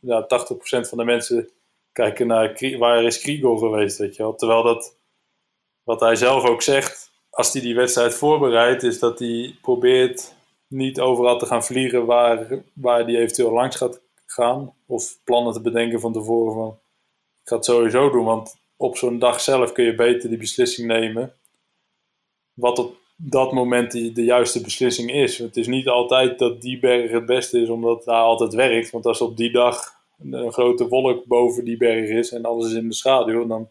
ja, 0.00 0.22
80% 0.22 0.88
van 0.88 0.98
de 0.98 1.04
mensen 1.04 1.50
kijken 1.92 2.26
naar 2.26 2.76
waar 2.78 3.04
is 3.04 3.20
Kriegel 3.20 3.56
geweest, 3.56 3.98
weet 3.98 4.16
je 4.16 4.22
wel. 4.22 4.34
Terwijl 4.34 4.62
dat, 4.62 4.98
wat 5.82 6.00
hij 6.00 6.16
zelf 6.16 6.44
ook 6.44 6.62
zegt, 6.62 7.10
als 7.30 7.52
hij 7.52 7.62
die 7.62 7.74
wedstrijd 7.74 8.14
voorbereidt, 8.14 8.82
is 8.82 8.98
dat 8.98 9.18
hij 9.18 9.56
probeert 9.62 10.34
niet 10.66 11.00
overal 11.00 11.38
te 11.38 11.46
gaan 11.46 11.64
vliegen 11.64 12.06
waar, 12.06 12.62
waar 12.74 13.04
hij 13.04 13.16
eventueel 13.16 13.52
langs 13.52 13.76
gaat 13.76 14.00
gaan. 14.26 14.74
Of 14.86 15.18
plannen 15.24 15.52
te 15.52 15.60
bedenken 15.60 16.00
van 16.00 16.12
tevoren 16.12 16.54
van, 16.54 16.78
ik 17.42 17.48
ga 17.48 17.56
het 17.56 17.64
sowieso 17.64 18.10
doen, 18.10 18.24
want 18.24 18.56
op 18.76 18.96
zo'n 18.96 19.18
dag 19.18 19.40
zelf 19.40 19.72
kun 19.72 19.84
je 19.84 19.94
beter 19.94 20.28
die 20.28 20.38
beslissing 20.38 20.86
nemen. 20.88 21.34
Wat 22.52 22.78
op 22.78 23.01
dat 23.24 23.52
moment 23.52 23.92
de, 23.92 24.12
de 24.12 24.24
juiste 24.24 24.60
beslissing 24.60 25.12
is. 25.12 25.38
Het 25.38 25.56
is 25.56 25.66
niet 25.66 25.88
altijd 25.88 26.38
dat 26.38 26.62
die 26.62 26.78
berg 26.78 27.10
het 27.10 27.26
beste 27.26 27.60
is 27.60 27.68
omdat 27.68 28.04
daar 28.04 28.22
altijd 28.22 28.54
werkt. 28.54 28.90
Want 28.90 29.06
als 29.06 29.20
op 29.20 29.36
die 29.36 29.52
dag 29.52 30.00
een, 30.18 30.52
grote 30.52 30.88
wolk 30.88 31.24
boven 31.24 31.64
die 31.64 31.76
berg 31.76 32.08
is 32.08 32.32
en 32.32 32.44
alles 32.44 32.66
is 32.66 32.76
in 32.76 32.88
de 32.88 32.94
schaduw, 32.94 33.46
dan 33.46 33.68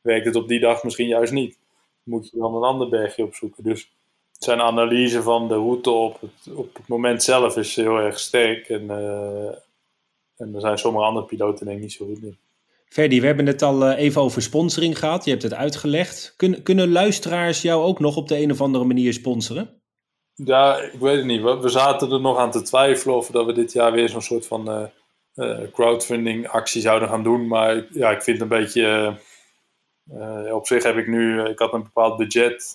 werkt 0.00 0.26
het 0.26 0.36
op 0.36 0.48
die 0.48 0.60
dag 0.60 0.84
misschien 0.84 1.08
juist 1.08 1.32
niet. 1.32 1.58
moet 2.02 2.30
je 2.30 2.38
dan 2.38 2.54
een 2.54 2.62
ander 2.62 2.88
bergje 2.88 3.24
opzoeken. 3.24 3.64
Dus 3.64 3.92
zijn 4.38 4.60
analyse 4.60 5.22
van 5.22 5.48
de 5.48 5.54
route 5.54 5.90
op 5.90 6.20
het, 6.20 6.54
op 6.54 6.74
het 6.74 6.88
moment 6.88 7.22
zelf 7.22 7.56
is 7.56 7.76
heel 7.76 7.96
erg 7.96 8.18
sterk. 8.18 8.68
En, 8.68 8.82
uh, 8.82 9.48
en 10.36 10.54
er 10.54 10.60
zijn 10.60 10.78
sommige 10.78 11.04
andere 11.04 11.26
piloten 11.26 11.66
denk 11.66 11.76
ik 11.76 11.82
niet 11.82 11.92
zo 11.92 12.06
goed 12.06 12.22
in. 12.22 12.38
Ferdy, 12.94 13.20
we 13.20 13.26
hebben 13.26 13.46
het 13.46 13.62
al 13.62 13.84
eh, 13.84 13.98
even 13.98 14.22
over 14.22 14.42
sponsoring 14.42 14.98
gehad. 14.98 15.24
Je 15.24 15.30
hebt 15.30 15.42
het 15.42 15.54
uitgelegd. 15.54 16.34
Kun, 16.36 16.62
kunnen 16.62 16.92
luisteraars 16.92 17.62
jou 17.62 17.82
ook 17.82 18.00
nog 18.00 18.16
op 18.16 18.28
de 18.28 18.38
een 18.38 18.50
of 18.50 18.60
andere 18.60 18.84
manier 18.84 19.12
sponsoren? 19.12 19.82
Ja, 20.34 20.76
ik 20.80 21.00
weet 21.00 21.16
het 21.16 21.24
niet. 21.24 21.42
We 21.42 21.68
zaten 21.68 22.10
er 22.10 22.20
nog 22.20 22.38
aan 22.38 22.50
te 22.50 22.62
twijfelen 22.62 23.16
of 23.16 23.26
dat 23.26 23.46
we 23.46 23.52
dit 23.52 23.72
jaar 23.72 23.92
weer 23.92 24.08
zo'n 24.08 24.22
soort 24.22 24.46
van 24.46 24.90
uh, 25.34 25.58
crowdfunding 25.72 26.48
actie 26.48 26.80
zouden 26.80 27.08
gaan 27.08 27.22
doen. 27.22 27.46
Maar 27.46 27.86
ja, 27.90 28.10
ik 28.10 28.22
vind 28.22 28.40
het 28.40 28.50
een 28.50 28.58
beetje. 28.58 29.14
op 30.52 30.66
zich 30.66 30.82
heb 30.82 30.96
ik 30.96 31.06
nu. 31.06 31.42
Ik 31.42 31.58
had 31.58 31.72
een 31.72 31.82
bepaald 31.82 32.16
budget. 32.16 32.74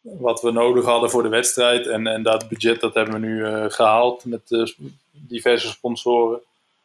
wat 0.00 0.40
we 0.42 0.50
nodig 0.50 0.84
hadden 0.84 1.10
voor 1.10 1.22
de 1.22 1.28
wedstrijd. 1.28 1.86
En, 1.86 2.06
en 2.06 2.22
dat 2.22 2.48
budget 2.48 2.80
dat 2.80 2.94
hebben 2.94 3.20
we 3.20 3.26
nu 3.26 3.70
gehaald 3.70 4.24
met 4.24 4.74
diverse 5.12 5.68
sponsoren 5.68 6.40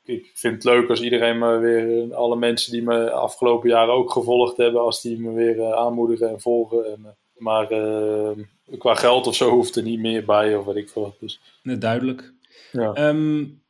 ik 0.05 0.31
vind 0.33 0.53
het 0.53 0.63
leuk 0.63 0.89
als 0.89 1.01
iedereen 1.01 1.37
me 1.37 1.57
weer, 1.57 2.13
alle 2.15 2.35
mensen 2.35 2.71
die 2.71 2.83
me 2.83 3.11
afgelopen 3.11 3.69
jaren 3.69 3.93
ook 3.93 4.11
gevolgd 4.11 4.57
hebben, 4.57 4.81
als 4.81 5.01
die 5.01 5.19
me 5.19 5.33
weer 5.33 5.55
uh, 5.55 5.71
aanmoedigen 5.71 6.29
en 6.29 6.41
volgen. 6.41 6.85
En, 6.85 6.99
uh, 7.03 7.11
maar 7.37 7.67
qua 8.77 8.95
geld 8.95 9.27
of 9.27 9.35
zo 9.35 9.49
hoeft 9.49 9.75
er 9.75 9.83
niet 9.83 9.99
meer 9.99 10.25
bij, 10.25 10.55
of 10.55 10.65
wat 10.65 10.75
ik 10.75 10.89
veel. 10.89 11.15
Dus. 11.19 11.39
Nee, 11.63 11.77
duidelijk. 11.77 12.33
Ja. 12.71 13.07
Um, 13.07 13.63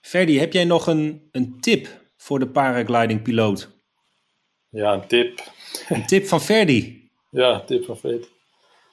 Ferdi, 0.00 0.38
heb 0.38 0.52
jij 0.52 0.64
nog 0.64 0.86
een, 0.86 1.28
een 1.32 1.60
tip 1.60 1.88
voor 2.16 2.38
de 2.38 2.48
paragliding 2.48 3.22
piloot? 3.22 3.68
Ja, 4.68 4.92
een 4.92 5.06
tip. 5.06 5.40
Een 5.88 6.06
tip 6.06 6.26
van 6.26 6.40
Ferdi? 6.40 7.10
ja, 7.30 7.54
een 7.54 7.66
tip 7.66 7.84
van 7.84 7.96
Ferdi. 7.96 8.26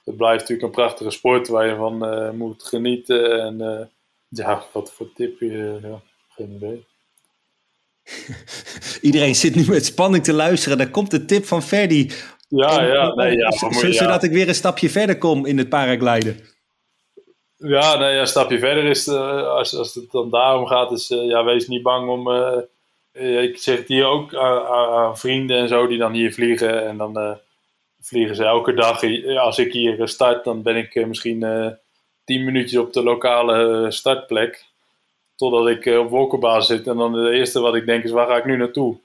Het 0.03 0.17
blijft 0.17 0.39
natuurlijk 0.39 0.67
een 0.67 0.83
prachtige 0.83 1.09
sport 1.09 1.47
waar 1.47 1.67
je 1.67 1.75
van 1.75 2.37
moet 2.37 2.63
genieten. 2.63 3.41
En 3.41 3.89
ja, 4.29 4.63
wat 4.71 4.93
voor 4.93 5.13
tip 5.13 5.39
je... 5.39 5.79
Ja 5.81 6.01
geen 6.35 6.51
idee. 6.51 6.85
Iedereen 9.01 9.35
zit 9.35 9.55
nu 9.55 9.65
met 9.67 9.85
spanning 9.85 10.23
te 10.23 10.33
luisteren. 10.33 10.77
Daar 10.77 10.89
komt 10.89 11.11
de 11.11 11.25
tip 11.25 11.45
van 11.45 11.61
Ferdi. 11.61 12.11
Ja, 12.47 12.83
ja, 12.83 13.13
nee, 13.13 13.37
ja. 13.37 13.51
Zodat 13.91 14.23
ik 14.23 14.31
weer 14.31 14.47
een 14.47 14.55
stapje 14.55 14.89
verder 14.89 15.17
kom 15.17 15.45
in 15.45 15.57
het 15.57 15.69
paragliden. 15.69 16.39
Ja, 17.57 17.97
nee, 17.97 18.17
een 18.17 18.27
stapje 18.27 18.59
verder 18.59 18.83
is, 18.83 19.07
uh, 19.07 19.47
als, 19.47 19.75
als 19.75 19.95
het 19.95 20.11
dan 20.11 20.29
daarom 20.29 20.65
gaat, 20.65 20.91
is 20.91 21.09
uh, 21.09 21.27
ja, 21.27 21.43
wees 21.43 21.67
niet 21.67 21.81
bang 21.81 22.09
om. 22.09 22.27
Uh, 22.27 23.43
ik 23.43 23.57
zeg 23.57 23.77
het 23.77 23.87
hier 23.87 24.05
ook 24.05 24.35
aan, 24.35 24.65
aan, 24.65 25.17
vrienden 25.17 25.57
en 25.57 25.67
zo 25.67 25.87
die 25.87 25.97
dan 25.97 26.13
hier 26.13 26.33
vliegen. 26.33 26.87
En 26.87 26.97
dan 26.97 27.39
vliegen 27.99 28.35
ze 28.35 28.43
elke 28.43 28.73
dag. 28.73 29.03
Als 29.37 29.57
ik 29.57 29.73
hier 29.73 30.07
start, 30.07 30.43
dan 30.43 30.61
ben 30.61 30.75
ik 30.75 31.07
misschien 31.07 31.39
tien 32.25 32.43
minuutjes 32.43 32.79
op 32.79 32.93
de 32.93 33.03
lokale 33.03 33.91
startplek. 33.91 34.65
Totdat 35.35 35.67
ik 35.67 35.85
eh, 35.85 35.99
op 35.99 36.09
wolkenbaas 36.09 36.67
zit. 36.67 36.87
En 36.87 36.97
dan 36.97 37.13
het 37.13 37.33
eerste 37.33 37.59
wat 37.59 37.75
ik 37.75 37.85
denk 37.85 38.03
is, 38.03 38.11
waar 38.11 38.27
ga 38.27 38.37
ik 38.37 38.45
nu 38.45 38.57
naartoe? 38.57 38.97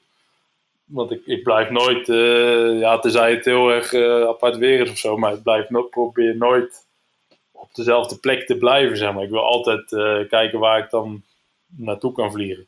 Want 0.85 1.11
ik, 1.11 1.22
ik 1.26 1.43
blijf 1.43 1.70
nooit, 1.70 2.09
uh, 2.09 2.81
ja, 2.81 2.99
tenzij 2.99 3.31
het 3.31 3.45
heel 3.45 3.70
erg 3.70 3.93
uh, 3.93 4.26
apart 4.26 4.57
weer 4.57 4.81
is 4.81 4.91
of 4.91 4.99
zo, 4.99 5.16
maar 5.16 5.33
ik 5.33 5.43
blijf 5.43 5.70
no 5.70 5.83
probeer 5.83 6.37
nooit 6.37 6.87
op 7.53 7.68
dezelfde 7.74 8.16
plek 8.16 8.47
te 8.47 8.57
blijven, 8.57 8.97
zeg 8.97 9.12
maar. 9.12 9.22
Ik 9.22 9.31
wil 9.31 9.45
altijd 9.45 9.89
kijken 10.29 10.59
waar 10.59 10.79
ik 10.79 10.91
dan 10.91 11.22
naartoe 11.66 12.12
kan 12.12 12.33
vliegen. 12.33 12.66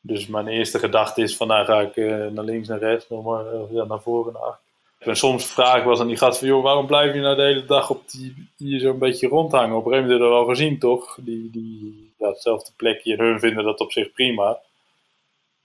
Dus 0.00 0.26
mijn 0.26 0.48
eerste 0.48 0.78
gedachte 0.78 1.22
is 1.22 1.36
van, 1.36 1.46
nou 1.46 1.64
ga 1.64 1.80
ik 1.80 1.96
naar 2.32 2.44
links, 2.44 2.68
naar 2.68 2.78
rechts, 2.78 3.08
maar, 3.08 3.44
ja, 3.72 3.84
naar 3.84 4.00
voren, 4.00 4.32
naar 4.32 4.42
achter. 4.42 4.70
En 5.00 5.16
soms 5.16 5.46
vraag 5.46 5.84
was 5.84 6.00
aan 6.00 6.06
die 6.06 6.16
gast 6.16 6.38
van, 6.38 6.48
joh, 6.48 6.62
waarom 6.62 6.86
blijf 6.86 7.14
je 7.14 7.20
nou 7.20 7.36
de 7.36 7.42
hele 7.42 7.64
dag 7.64 7.90
op 7.90 8.10
die, 8.10 8.48
hier 8.56 8.80
zo'n 8.80 8.98
beetje 8.98 9.28
rondhangen? 9.28 9.76
Op 9.76 9.86
een 9.86 9.92
gegeven 9.92 10.10
moment 10.10 10.20
heb 10.20 10.30
je 10.30 10.36
dat 10.36 10.46
wel 10.46 10.54
gezien, 10.54 10.78
toch? 10.78 11.18
Die, 11.20 11.50
die, 11.50 12.09
ja, 12.20 12.28
hetzelfde 12.28 12.72
plekje. 12.76 13.16
En 13.16 13.24
hun 13.24 13.40
vinden 13.40 13.64
dat 13.64 13.80
op 13.80 13.92
zich 13.92 14.12
prima. 14.12 14.58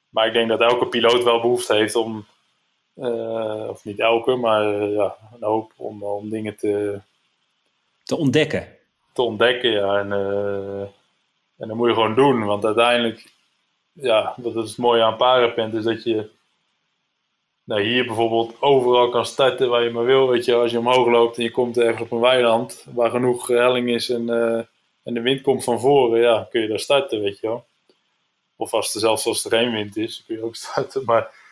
Maar 0.10 0.28
ik 0.28 0.34
denk 0.34 0.50
dat 0.50 0.62
elke 0.62 0.88
piloot 0.88 1.24
wel 1.24 1.42
behoefte 1.42 1.76
heeft 1.76 1.96
om, 1.96 2.26
uh, 2.96 3.68
of 3.70 3.86
niet 3.86 4.00
elke, 4.00 4.36
maar 4.36 4.82
uh, 4.82 4.96
ja, 4.96 5.16
een 5.34 5.48
hoop 5.48 5.72
om, 5.76 6.04
om 6.04 6.30
dingen 6.30 6.58
te... 6.58 7.00
Te 8.04 8.16
ontdekken. 8.16 8.78
Te 9.14 9.22
ontdekken, 9.22 9.72
ja. 9.72 10.00
En, 10.00 10.08
uh, 10.08 10.82
en 11.58 11.68
dat 11.68 11.76
moet 11.76 11.88
je 11.88 11.94
gewoon 11.94 12.16
doen. 12.16 12.46
Want 12.46 12.66
uiteindelijk, 12.66 13.32
ja, 13.92 14.34
dat 14.38 14.56
is 14.56 14.70
het 14.70 14.78
mooie 14.78 15.04
aan 15.04 15.18
Parapent, 15.18 15.74
is 15.74 15.84
dat 15.84 16.04
je 16.04 16.30
nou, 17.64 17.82
hier 17.82 18.06
bijvoorbeeld 18.06 18.62
overal 18.62 19.10
kan 19.10 19.26
starten 19.26 19.70
waar 19.70 19.84
je 19.84 19.90
maar 19.90 20.06
wil. 20.06 20.28
Weet 20.28 20.46
je, 20.46 20.56
als 20.56 20.72
je 20.72 20.80
omhoog 20.80 21.08
loopt 21.08 21.38
en 21.38 21.44
je 21.44 21.52
komt 21.52 21.78
ergens 21.78 22.02
op 22.02 22.12
een 22.12 22.20
weiland 22.20 22.86
waar 22.94 23.10
genoeg 23.10 23.48
helling 23.48 23.90
is 23.90 24.10
en, 24.10 24.30
en 25.06 25.14
de 25.14 25.22
wind 25.22 25.42
komt 25.42 25.64
van 25.64 25.80
voren, 25.80 26.22
ja, 26.22 26.48
kun 26.50 26.62
je 26.62 26.68
daar 26.68 26.80
starten, 26.80 27.22
weet 27.22 27.40
je 27.40 27.48
wel. 27.48 27.66
Of 28.56 28.74
als 28.74 28.92
zelfs 28.92 29.26
als 29.26 29.46
er 29.46 29.52
geen 29.52 29.72
wind 29.72 29.98
is, 29.98 30.24
kun 30.26 30.36
je 30.36 30.44
ook 30.44 30.56
starten. 30.66 31.04
Maar... 31.06 31.44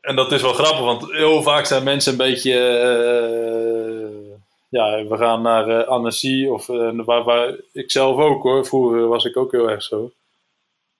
En 0.00 0.16
dat 0.16 0.32
is 0.32 0.42
wel 0.42 0.52
grappig, 0.52 0.84
want 0.84 1.12
heel 1.12 1.42
vaak 1.42 1.64
zijn 1.64 1.84
mensen 1.84 2.12
een 2.12 2.18
beetje. 2.18 2.52
Uh, 2.52 4.36
ja, 4.68 5.04
we 5.04 5.16
gaan 5.16 5.42
naar 5.42 5.68
uh, 5.68 5.88
Annecy 5.88 6.46
of 6.46 6.66
waar, 6.66 7.22
waar 7.22 7.56
ik 7.72 7.90
zelf 7.90 8.16
ook 8.16 8.42
hoor. 8.42 8.66
Vroeger 8.66 9.06
was 9.06 9.24
ik 9.24 9.36
ook 9.36 9.52
heel 9.52 9.70
erg 9.70 9.82
zo. 9.82 10.12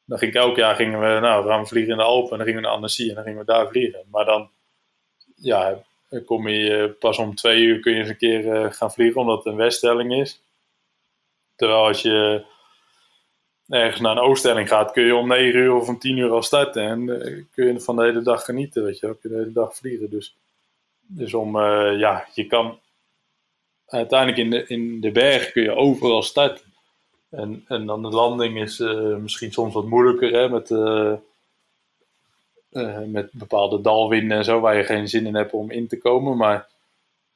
dan 0.05 0.19
ging 0.19 0.35
ik 0.35 0.41
elk 0.41 0.57
jaar 0.57 0.75
gingen 0.75 1.01
we, 1.01 1.21
nou, 1.21 1.47
gaan 1.47 1.61
we 1.61 1.67
vliegen 1.67 1.93
in 1.93 1.99
de 1.99 2.03
Alpen 2.03 2.31
en 2.31 2.37
dan 2.37 2.47
gingen 2.47 2.61
we 2.61 2.67
naar 2.67 2.77
Annecy 2.77 3.09
en 3.09 3.15
dan 3.15 3.25
gingen 3.25 3.39
we 3.39 3.45
daar 3.45 3.69
vliegen. 3.69 4.05
Maar 4.11 4.25
dan, 4.25 4.51
ja, 5.37 5.83
kom 6.25 6.49
je 6.49 6.97
pas 6.99 7.19
om 7.19 7.35
twee 7.35 7.63
uur 7.63 7.81
kun 7.81 7.93
je 7.93 7.99
eens 7.99 8.09
een 8.09 8.17
keer 8.17 8.73
gaan 8.73 8.93
vliegen 8.93 9.21
omdat 9.21 9.37
het 9.37 9.47
een 9.47 9.57
weststelling 9.57 10.15
is. 10.15 10.41
Terwijl 11.61 11.87
als 11.87 12.03
je 12.03 12.45
ergens 13.69 14.01
naar 14.01 14.13
een 14.13 14.23
ooststelling 14.23 14.69
gaat, 14.69 14.93
kun 14.93 15.05
je 15.05 15.15
om 15.15 15.29
9 15.29 15.61
uur 15.61 15.75
of 15.75 15.89
om 15.89 15.99
10 15.99 16.17
uur 16.17 16.31
al 16.31 16.43
starten. 16.43 16.83
En 16.83 17.01
uh, 17.01 17.45
kun 17.51 17.67
je 17.67 17.81
van 17.81 17.97
de 17.97 18.03
hele 18.03 18.23
dag 18.23 18.45
genieten, 18.45 18.85
weet 18.85 18.99
je 18.99 19.07
wel. 19.07 19.15
Kun 19.15 19.31
je 19.31 19.37
de 19.37 19.43
hele 19.43 19.55
dag 19.55 19.77
vliegen. 19.77 20.11
Dus, 20.11 20.37
dus 21.01 21.35
om, 21.35 21.57
uh, 21.57 21.99
ja, 21.99 22.27
je 22.35 22.47
kan 22.47 22.79
uiteindelijk 23.87 24.39
in 24.39 24.51
de, 24.51 24.65
in 24.67 25.01
de 25.01 25.11
bergen 25.11 25.53
kun 25.53 25.63
je 25.63 25.75
overal 25.75 26.23
starten. 26.23 26.65
En, 27.31 27.65
en 27.69 27.87
dan 27.87 28.03
de 28.03 28.09
landing 28.09 28.61
is 28.61 28.79
uh, 28.79 29.17
misschien 29.17 29.53
soms 29.53 29.75
wat 29.75 29.87
moeilijker, 29.87 30.33
hè, 30.33 30.49
met, 30.49 30.71
met 33.07 33.33
bepaalde 33.33 33.81
dalwinden 33.81 34.39
en 34.39 34.45
zo, 34.45 34.61
waar 34.61 34.77
je 34.77 34.85
geen 34.85 35.09
zin 35.09 35.27
in 35.27 35.35
hebt 35.35 35.53
om 35.53 35.71
in 35.71 35.89
te 35.89 35.99
komen. 35.99 36.37
Maar 36.37 36.70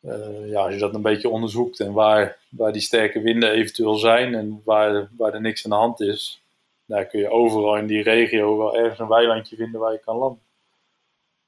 uh, 0.07 0.51
ja, 0.51 0.65
als 0.65 0.75
je 0.75 0.81
dat 0.81 0.95
een 0.95 1.03
beetje 1.03 1.29
onderzoekt 1.29 1.81
en 1.81 1.93
waar, 1.93 2.39
waar 2.49 2.73
die 2.73 2.83
sterke 2.83 3.21
winden 3.21 3.51
eventueel 3.51 3.95
zijn 3.95 4.35
en 4.35 4.63
waar, 4.65 5.09
waar 5.17 5.35
er 5.35 5.41
niks 5.41 5.65
aan 5.65 5.71
de 5.71 5.77
hand 5.77 6.01
is, 6.01 6.43
daar 6.85 7.07
kun 7.07 7.21
je 7.21 7.31
overal 7.31 7.77
in 7.77 7.87
die 7.87 8.03
regio 8.03 8.59
wel 8.59 8.77
ergens 8.77 8.99
een 8.99 9.09
weilandje 9.09 9.57
vinden 9.57 9.81
waar 9.81 9.93
je 9.93 10.01
kan 10.05 10.17
landen. 10.17 10.43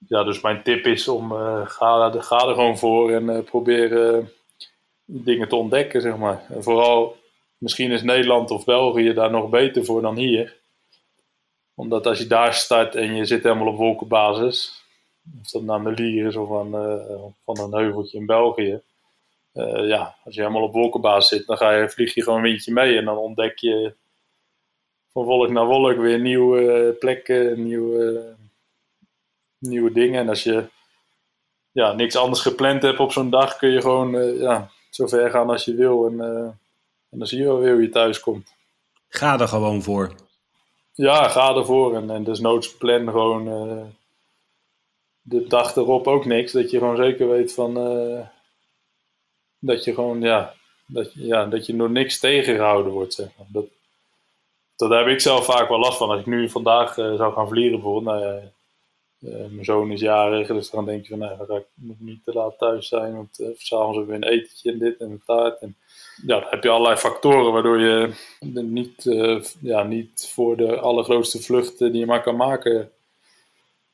Ja, 0.09 0.25
dus 0.25 0.41
mijn 0.41 0.63
tip 0.63 0.87
is 0.87 1.09
om 1.09 1.33
uh, 1.33 1.67
ga, 1.67 2.11
ga 2.11 2.49
er 2.49 2.55
gewoon 2.55 2.79
voor 2.79 3.13
en 3.13 3.29
uh, 3.29 3.39
probeer 3.43 4.25
dingen 5.05 5.49
te 5.49 5.57
ontdekken, 5.57 6.01
zeg 6.01 6.17
maar. 6.17 6.45
En 6.49 6.63
vooral, 6.63 7.17
misschien 7.59 7.91
is 7.91 8.03
Nederland 8.03 8.51
of 8.51 8.65
België 8.65 9.13
daar 9.13 9.31
nog 9.31 9.51
beter 9.51 9.85
voor 9.85 10.03
dan 10.03 10.17
hier. 10.17 10.57
Omdat 11.75 12.07
als 12.07 12.19
je 12.19 12.27
daar 12.27 12.55
start 12.55 12.95
en 12.95 13.15
je 13.15 13.25
zit 13.25 13.43
helemaal 13.43 13.67
op 13.67 13.77
wolkenbasis, 13.77 14.85
of 15.41 15.51
dat 15.51 15.62
nou 15.62 15.83
Melier 15.83 16.27
is 16.27 16.37
of 16.37 16.59
aan, 16.61 16.74
uh, 16.74 17.22
van 17.45 17.59
een 17.61 17.81
heuveltje 17.81 18.18
in 18.18 18.27
België. 18.27 18.81
Uh, 19.55 19.89
ja, 19.89 20.14
als 20.24 20.35
je 20.35 20.41
helemaal 20.41 20.62
op 20.62 20.72
wolkenbaas 20.72 21.29
zit, 21.29 21.47
dan 21.47 21.57
ga 21.57 21.72
je, 21.72 21.91
vlieg 21.91 22.14
je 22.14 22.22
gewoon 22.22 22.39
een 22.39 22.45
windje 22.45 22.72
mee 22.72 22.97
en 22.97 23.05
dan 23.05 23.16
ontdek 23.16 23.59
je 23.59 23.95
van 25.12 25.24
wolk 25.24 25.51
naar 25.51 25.66
wolk 25.66 25.97
weer 25.97 26.20
nieuwe 26.20 26.97
plekken, 26.99 27.62
nieuwe, 27.62 28.24
nieuwe 29.59 29.93
dingen. 29.93 30.20
En 30.20 30.29
als 30.29 30.43
je 30.43 30.64
ja, 31.72 31.93
niks 31.93 32.16
anders 32.16 32.41
gepland 32.41 32.83
hebt 32.83 32.99
op 32.99 33.12
zo'n 33.12 33.31
dag, 33.31 33.57
kun 33.57 33.70
je 33.70 33.81
gewoon 33.81 34.14
uh, 34.14 34.41
ja, 34.41 34.70
zo 34.91 35.07
ver 35.07 35.31
gaan 35.31 35.51
als 35.51 35.64
je 35.64 35.74
wil. 35.74 36.07
En, 36.07 36.20
en 37.11 37.18
dan 37.18 37.27
zie 37.27 37.39
je 37.39 37.45
wel 37.45 37.59
weer 37.59 37.72
hoe 37.72 37.83
je 37.83 37.89
thuis 37.89 38.20
komt. 38.20 38.55
Ga 39.09 39.41
er 39.41 39.49
gewoon 39.49 39.83
voor. 39.83 40.14
Ja, 40.93 41.29
ga 41.29 41.55
ervoor. 41.55 41.97
En, 41.97 42.11
en 42.11 42.24
desnoods 42.24 42.77
plan 42.77 43.11
gewoon 43.11 43.49
de 45.29 45.47
dag 45.47 45.77
erop 45.77 46.07
ook 46.07 46.24
niks. 46.24 46.53
Dat 46.53 46.70
je 46.70 46.79
gewoon 46.79 46.97
zeker 46.97 47.29
weet 47.29 47.53
van. 47.53 47.79
Uh, 47.79 48.27
dat 49.59 49.85
je 49.85 49.95
gewoon, 49.95 50.20
ja. 50.20 50.55
Dat, 50.87 51.12
ja, 51.14 51.47
dat 51.47 51.66
je 51.66 51.77
door 51.77 51.91
niks 51.91 52.18
tegengehouden 52.18 52.93
wordt, 52.93 53.14
zeg 53.14 53.29
maar. 53.37 53.47
Dat, 53.49 53.66
dat 54.77 54.91
heb 54.91 55.07
ik 55.07 55.20
zelf 55.20 55.45
vaak 55.45 55.68
wel 55.68 55.79
last 55.79 55.99
van. 55.99 56.11
Als 56.11 56.20
ik 56.20 56.27
nu 56.27 56.49
vandaag 56.49 56.97
uh, 56.97 57.16
zou 57.16 57.33
gaan 57.33 57.49
vliegen, 57.49 57.81
bijvoorbeeld. 57.81 58.20
Nou, 58.20 58.41
uh, 59.20 59.51
mijn 59.51 59.64
zoon 59.64 59.91
is 59.91 60.01
jarig, 60.01 60.47
dus 60.47 60.70
dan 60.70 60.85
denk 60.85 61.03
je 61.03 61.09
van, 61.09 61.18
nou, 61.18 61.47
ga 61.47 61.55
ik 61.55 61.66
moet 61.74 62.01
niet 62.01 62.24
te 62.24 62.33
laat 62.33 62.59
thuis 62.59 62.89
zijn. 62.89 63.16
Want 63.16 63.41
uh, 63.41 63.49
s'avonds 63.57 63.97
hebben 63.97 64.20
we 64.20 64.27
een 64.27 64.33
etentje 64.33 64.72
en 64.72 64.79
dit 64.79 64.99
en 64.99 65.11
een 65.11 65.22
taart. 65.27 65.61
En, 65.61 65.77
ja, 66.27 66.41
dan 66.41 66.51
heb 66.51 66.62
je 66.62 66.70
allerlei 66.70 66.97
factoren 66.97 67.53
waardoor 67.53 67.81
je 67.81 68.14
niet, 68.62 69.03
ja, 69.61 69.83
niet 69.83 70.31
voor 70.33 70.57
de 70.57 70.79
allergrootste 70.79 71.43
vluchten 71.43 71.93
die 71.93 72.01
je 72.01 72.07
maar 72.07 72.22
kan 72.22 72.37
maken 72.37 72.91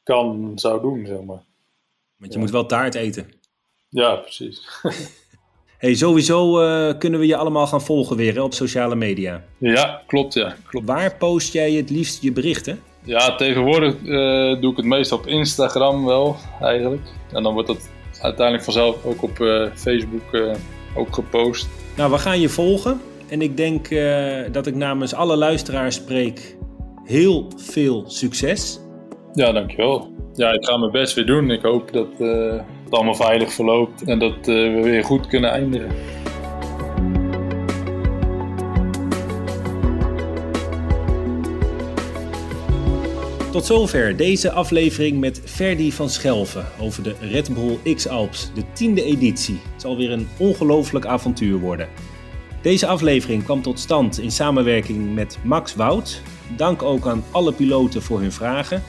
kan, 0.03 0.53
zou 0.55 0.81
doen, 0.81 1.07
zeg 1.07 1.23
maar. 1.23 1.43
Want 2.17 2.33
je 2.33 2.39
moet 2.39 2.51
wel 2.51 2.67
taart 2.67 2.95
eten. 2.95 3.27
Ja, 3.89 4.15
precies. 4.17 4.69
hey, 5.79 5.95
sowieso 5.95 6.63
uh, 6.63 6.99
kunnen 6.99 7.21
we 7.21 7.27
je 7.27 7.37
allemaal 7.37 7.67
gaan 7.67 7.83
volgen 7.83 8.17
weer 8.17 8.35
hè, 8.35 8.43
op 8.43 8.55
sociale 8.55 8.95
media. 8.95 9.45
Ja, 9.59 10.03
klopt, 10.07 10.35
ja. 10.35 10.57
Klopt. 10.67 10.87
Waar 10.87 11.17
post 11.17 11.53
jij 11.53 11.73
het 11.73 11.91
liefst 11.91 12.23
je 12.23 12.33
berichten? 12.33 12.81
Ja, 13.05 13.37
tegenwoordig 13.37 13.95
uh, 14.03 14.61
doe 14.61 14.71
ik 14.71 14.77
het 14.77 14.87
meest 14.87 15.13
op 15.13 15.27
Instagram 15.27 16.05
wel, 16.05 16.37
eigenlijk. 16.61 17.03
En 17.33 17.43
dan 17.43 17.53
wordt 17.53 17.69
dat 17.69 17.91
uiteindelijk 18.21 18.65
vanzelf 18.65 19.05
ook 19.05 19.23
op 19.23 19.39
uh, 19.39 19.67
Facebook 19.75 20.57
ook 20.95 21.15
gepost. 21.15 21.69
Nou, 21.97 22.11
we 22.11 22.19
gaan 22.19 22.41
je 22.41 22.49
volgen. 22.49 23.01
En 23.29 23.43
ik 23.43 23.57
denk 23.57 23.89
dat 24.53 24.67
ik 24.67 24.75
namens 24.75 25.15
alle 25.15 25.37
luisteraars 25.37 25.95
spreek 25.95 26.57
heel 27.05 27.53
veel 27.57 28.05
succes. 28.07 28.81
Ja, 29.35 29.53
dankjewel. 29.53 30.11
Ja, 30.35 30.53
ik 30.53 30.65
ga 30.65 30.77
mijn 30.77 30.91
best 30.91 31.15
weer 31.15 31.27
doen. 31.27 31.51
Ik 31.51 31.63
hoop 31.63 31.93
dat 31.93 32.09
uh, 32.19 32.53
het 32.85 32.93
allemaal 32.93 33.15
veilig 33.15 33.53
verloopt 33.53 34.05
en 34.05 34.19
dat 34.19 34.37
uh, 34.37 34.75
we 34.75 34.81
weer 34.83 35.05
goed 35.05 35.27
kunnen 35.27 35.51
eindigen. 35.51 35.91
Tot 43.51 43.65
zover 43.67 44.17
deze 44.17 44.53
aflevering 44.53 45.21
met 45.21 45.43
Ferdi 45.45 45.93
van 45.93 46.09
Schelven 46.09 46.65
over 46.81 47.03
de 47.03 47.15
Red 47.21 47.55
Bull 47.55 47.95
X-Alps, 47.95 48.53
de 48.55 48.63
tiende 48.73 49.05
editie. 49.05 49.61
Het 49.73 49.81
zal 49.81 49.97
weer 49.97 50.11
een 50.11 50.29
ongelooflijk 50.37 51.07
avontuur 51.07 51.59
worden. 51.59 51.89
Deze 52.63 52.87
aflevering 52.87 53.45
kwam 53.45 53.63
tot 53.63 53.79
stand 53.79 54.19
in 54.19 54.31
samenwerking 54.31 55.15
met 55.15 55.39
Max 55.45 55.75
Wout. 55.75 56.23
Dank 56.57 56.83
ook 56.83 57.07
aan 57.07 57.25
alle 57.31 57.53
piloten 57.53 58.03
voor 58.03 58.21
hun 58.21 58.33
vragen. 58.33 58.83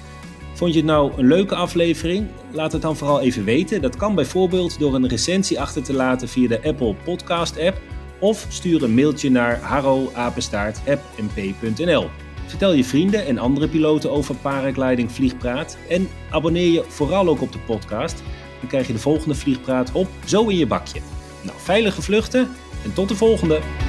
Vond 0.64 0.76
je 0.76 0.82
het 0.82 0.92
nou 0.92 1.12
een 1.18 1.28
leuke 1.28 1.56
aflevering? 1.56 2.28
Laat 2.52 2.72
het 2.72 2.82
dan 2.82 2.98
vooral 2.98 3.22
even 3.22 3.44
weten. 3.44 3.82
Dat 3.82 3.96
kan 3.96 4.16
bijvoorbeeld 4.16 4.80
door 4.80 4.96
een 4.96 5.08
recensie 5.08 5.60
achter 5.60 5.84
te 5.84 5.94
laten 5.94 6.28
via 6.28 6.48
de 6.48 6.64
Apple 6.64 6.96
Podcast 7.04 7.60
app 7.60 7.82
of 8.20 8.46
stuur 8.50 8.84
een 8.84 8.94
mailtje 8.94 9.32
naar 9.32 9.60
harroapenstaartappmp.nl. 9.60 12.10
Vertel 12.46 12.74
je 12.74 12.84
vrienden 12.84 13.26
en 13.26 13.38
andere 13.38 13.68
piloten 13.68 14.12
over 14.12 14.36
paragliding 14.36 15.12
vliegpraat 15.12 15.78
en 15.90 16.10
abonneer 16.30 16.72
je 16.72 16.84
vooral 16.88 17.28
ook 17.28 17.42
op 17.42 17.52
de 17.52 17.60
podcast. 17.60 18.24
Dan 18.60 18.70
krijg 18.70 18.88
je 18.88 18.94
de 18.94 19.00
volgende 19.00 19.36
vliegpraat 19.36 19.92
op 19.92 20.08
zo 20.26 20.48
in 20.48 20.58
je 20.58 20.68
bakje. 20.68 21.00
Nou, 21.42 21.58
veilige 21.60 22.02
vluchten 22.02 22.50
en 22.84 22.94
tot 22.94 23.08
de 23.08 23.16
volgende! 23.16 23.83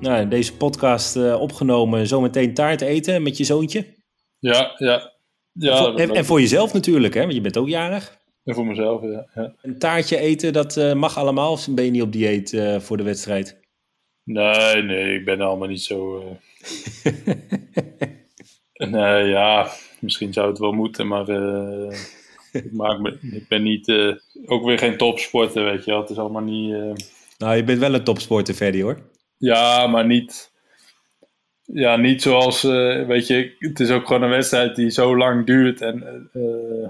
Nou, 0.00 0.28
deze 0.28 0.56
podcast 0.56 1.16
uh, 1.16 1.40
opgenomen, 1.40 2.06
zometeen 2.06 2.54
taart 2.54 2.80
eten 2.80 3.22
met 3.22 3.36
je 3.36 3.44
zoontje. 3.44 3.86
Ja, 4.38 4.74
ja. 4.76 5.12
ja 5.52 5.70
en, 5.70 5.78
voor, 5.78 5.94
en, 5.94 6.14
en, 6.14 6.24
voor 6.24 6.40
jezelf 6.40 6.72
natuurlijk, 6.72 7.14
hè? 7.14 7.20
want 7.20 7.34
je 7.34 7.40
bent 7.40 7.56
ook 7.56 7.68
jarig. 7.68 8.18
En 8.44 8.54
voor 8.54 8.66
mezelf, 8.66 9.02
ja. 9.02 9.28
ja. 9.34 9.54
Een 9.62 9.78
taartje 9.78 10.18
eten, 10.18 10.52
dat 10.52 10.76
uh, 10.76 10.94
mag 10.94 11.16
allemaal 11.16 11.52
of 11.52 11.68
ben 11.70 11.84
je 11.84 11.90
niet 11.90 12.02
op 12.02 12.12
dieet 12.12 12.52
uh, 12.52 12.80
voor 12.80 12.96
de 12.96 13.02
wedstrijd? 13.02 13.60
Nee, 14.24 14.82
nee, 14.82 15.18
ik 15.18 15.24
ben 15.24 15.40
allemaal 15.40 15.68
niet 15.68 15.82
zo... 15.82 16.22
nee, 18.72 19.24
ja, 19.24 19.70
misschien 20.00 20.32
zou 20.32 20.48
het 20.48 20.58
wel 20.58 20.72
moeten, 20.72 21.06
maar 21.06 21.28
ik, 22.52 22.72
maak 22.72 22.98
me, 22.98 23.18
ik 23.32 23.48
ben 23.48 23.62
niet... 23.62 23.92
ook 24.46 24.64
weer 24.64 24.78
geen 24.78 24.96
topsporter, 24.96 25.64
weet 25.64 25.84
je 25.84 25.90
wel. 25.90 26.00
Het 26.00 26.10
is 26.10 26.18
allemaal 26.18 26.42
niet... 26.42 26.72
Nou, 27.38 27.56
je 27.56 27.64
bent 27.64 27.78
wel 27.78 27.94
een 27.94 28.04
topsporter, 28.04 28.54
Ferdy, 28.54 28.82
hoor. 28.82 28.98
Ja, 29.38 29.86
maar 29.86 30.06
niet, 30.06 30.52
ja, 31.64 31.96
niet 31.96 32.22
zoals, 32.22 32.64
uh, 32.64 33.06
weet 33.06 33.26
je, 33.26 33.56
het 33.58 33.80
is 33.80 33.90
ook 33.90 34.06
gewoon 34.06 34.22
een 34.22 34.30
wedstrijd 34.30 34.76
die 34.76 34.90
zo 34.90 35.16
lang 35.16 35.46
duurt. 35.46 35.80
En 35.80 36.30
uh, 36.34 36.88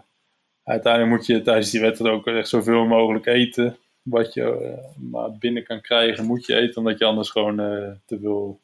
uiteindelijk 0.65 1.13
moet 1.13 1.27
je 1.27 1.43
tijdens 1.43 1.71
die 1.71 1.81
wedstrijd 1.81 2.15
ook 2.15 2.27
echt 2.27 2.49
zoveel 2.49 2.85
mogelijk 2.85 3.27
eten. 3.27 3.77
Wat 4.03 4.35
je 4.35 4.77
maar 5.11 5.33
binnen 5.33 5.65
kan 5.65 5.81
krijgen, 5.81 6.25
moet 6.25 6.47
je 6.47 6.55
eten, 6.55 6.77
omdat 6.77 6.99
je 6.99 7.05
anders 7.05 7.31
gewoon 7.31 7.57
te 8.07 8.19
veel 8.21 8.61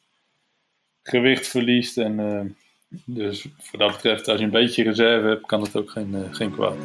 gewicht 1.03 1.49
verliest. 1.49 1.99
En 1.99 2.57
dus 2.89 3.47
voor 3.59 3.78
dat 3.78 3.93
betreft, 3.93 4.28
als 4.28 4.39
je 4.39 4.45
een 4.45 4.51
beetje 4.51 4.82
reserve 4.82 5.26
hebt, 5.26 5.47
kan 5.47 5.62
het 5.62 5.76
ook 5.76 5.91
geen, 5.91 6.14
geen 6.30 6.51
kwaad. 6.51 6.76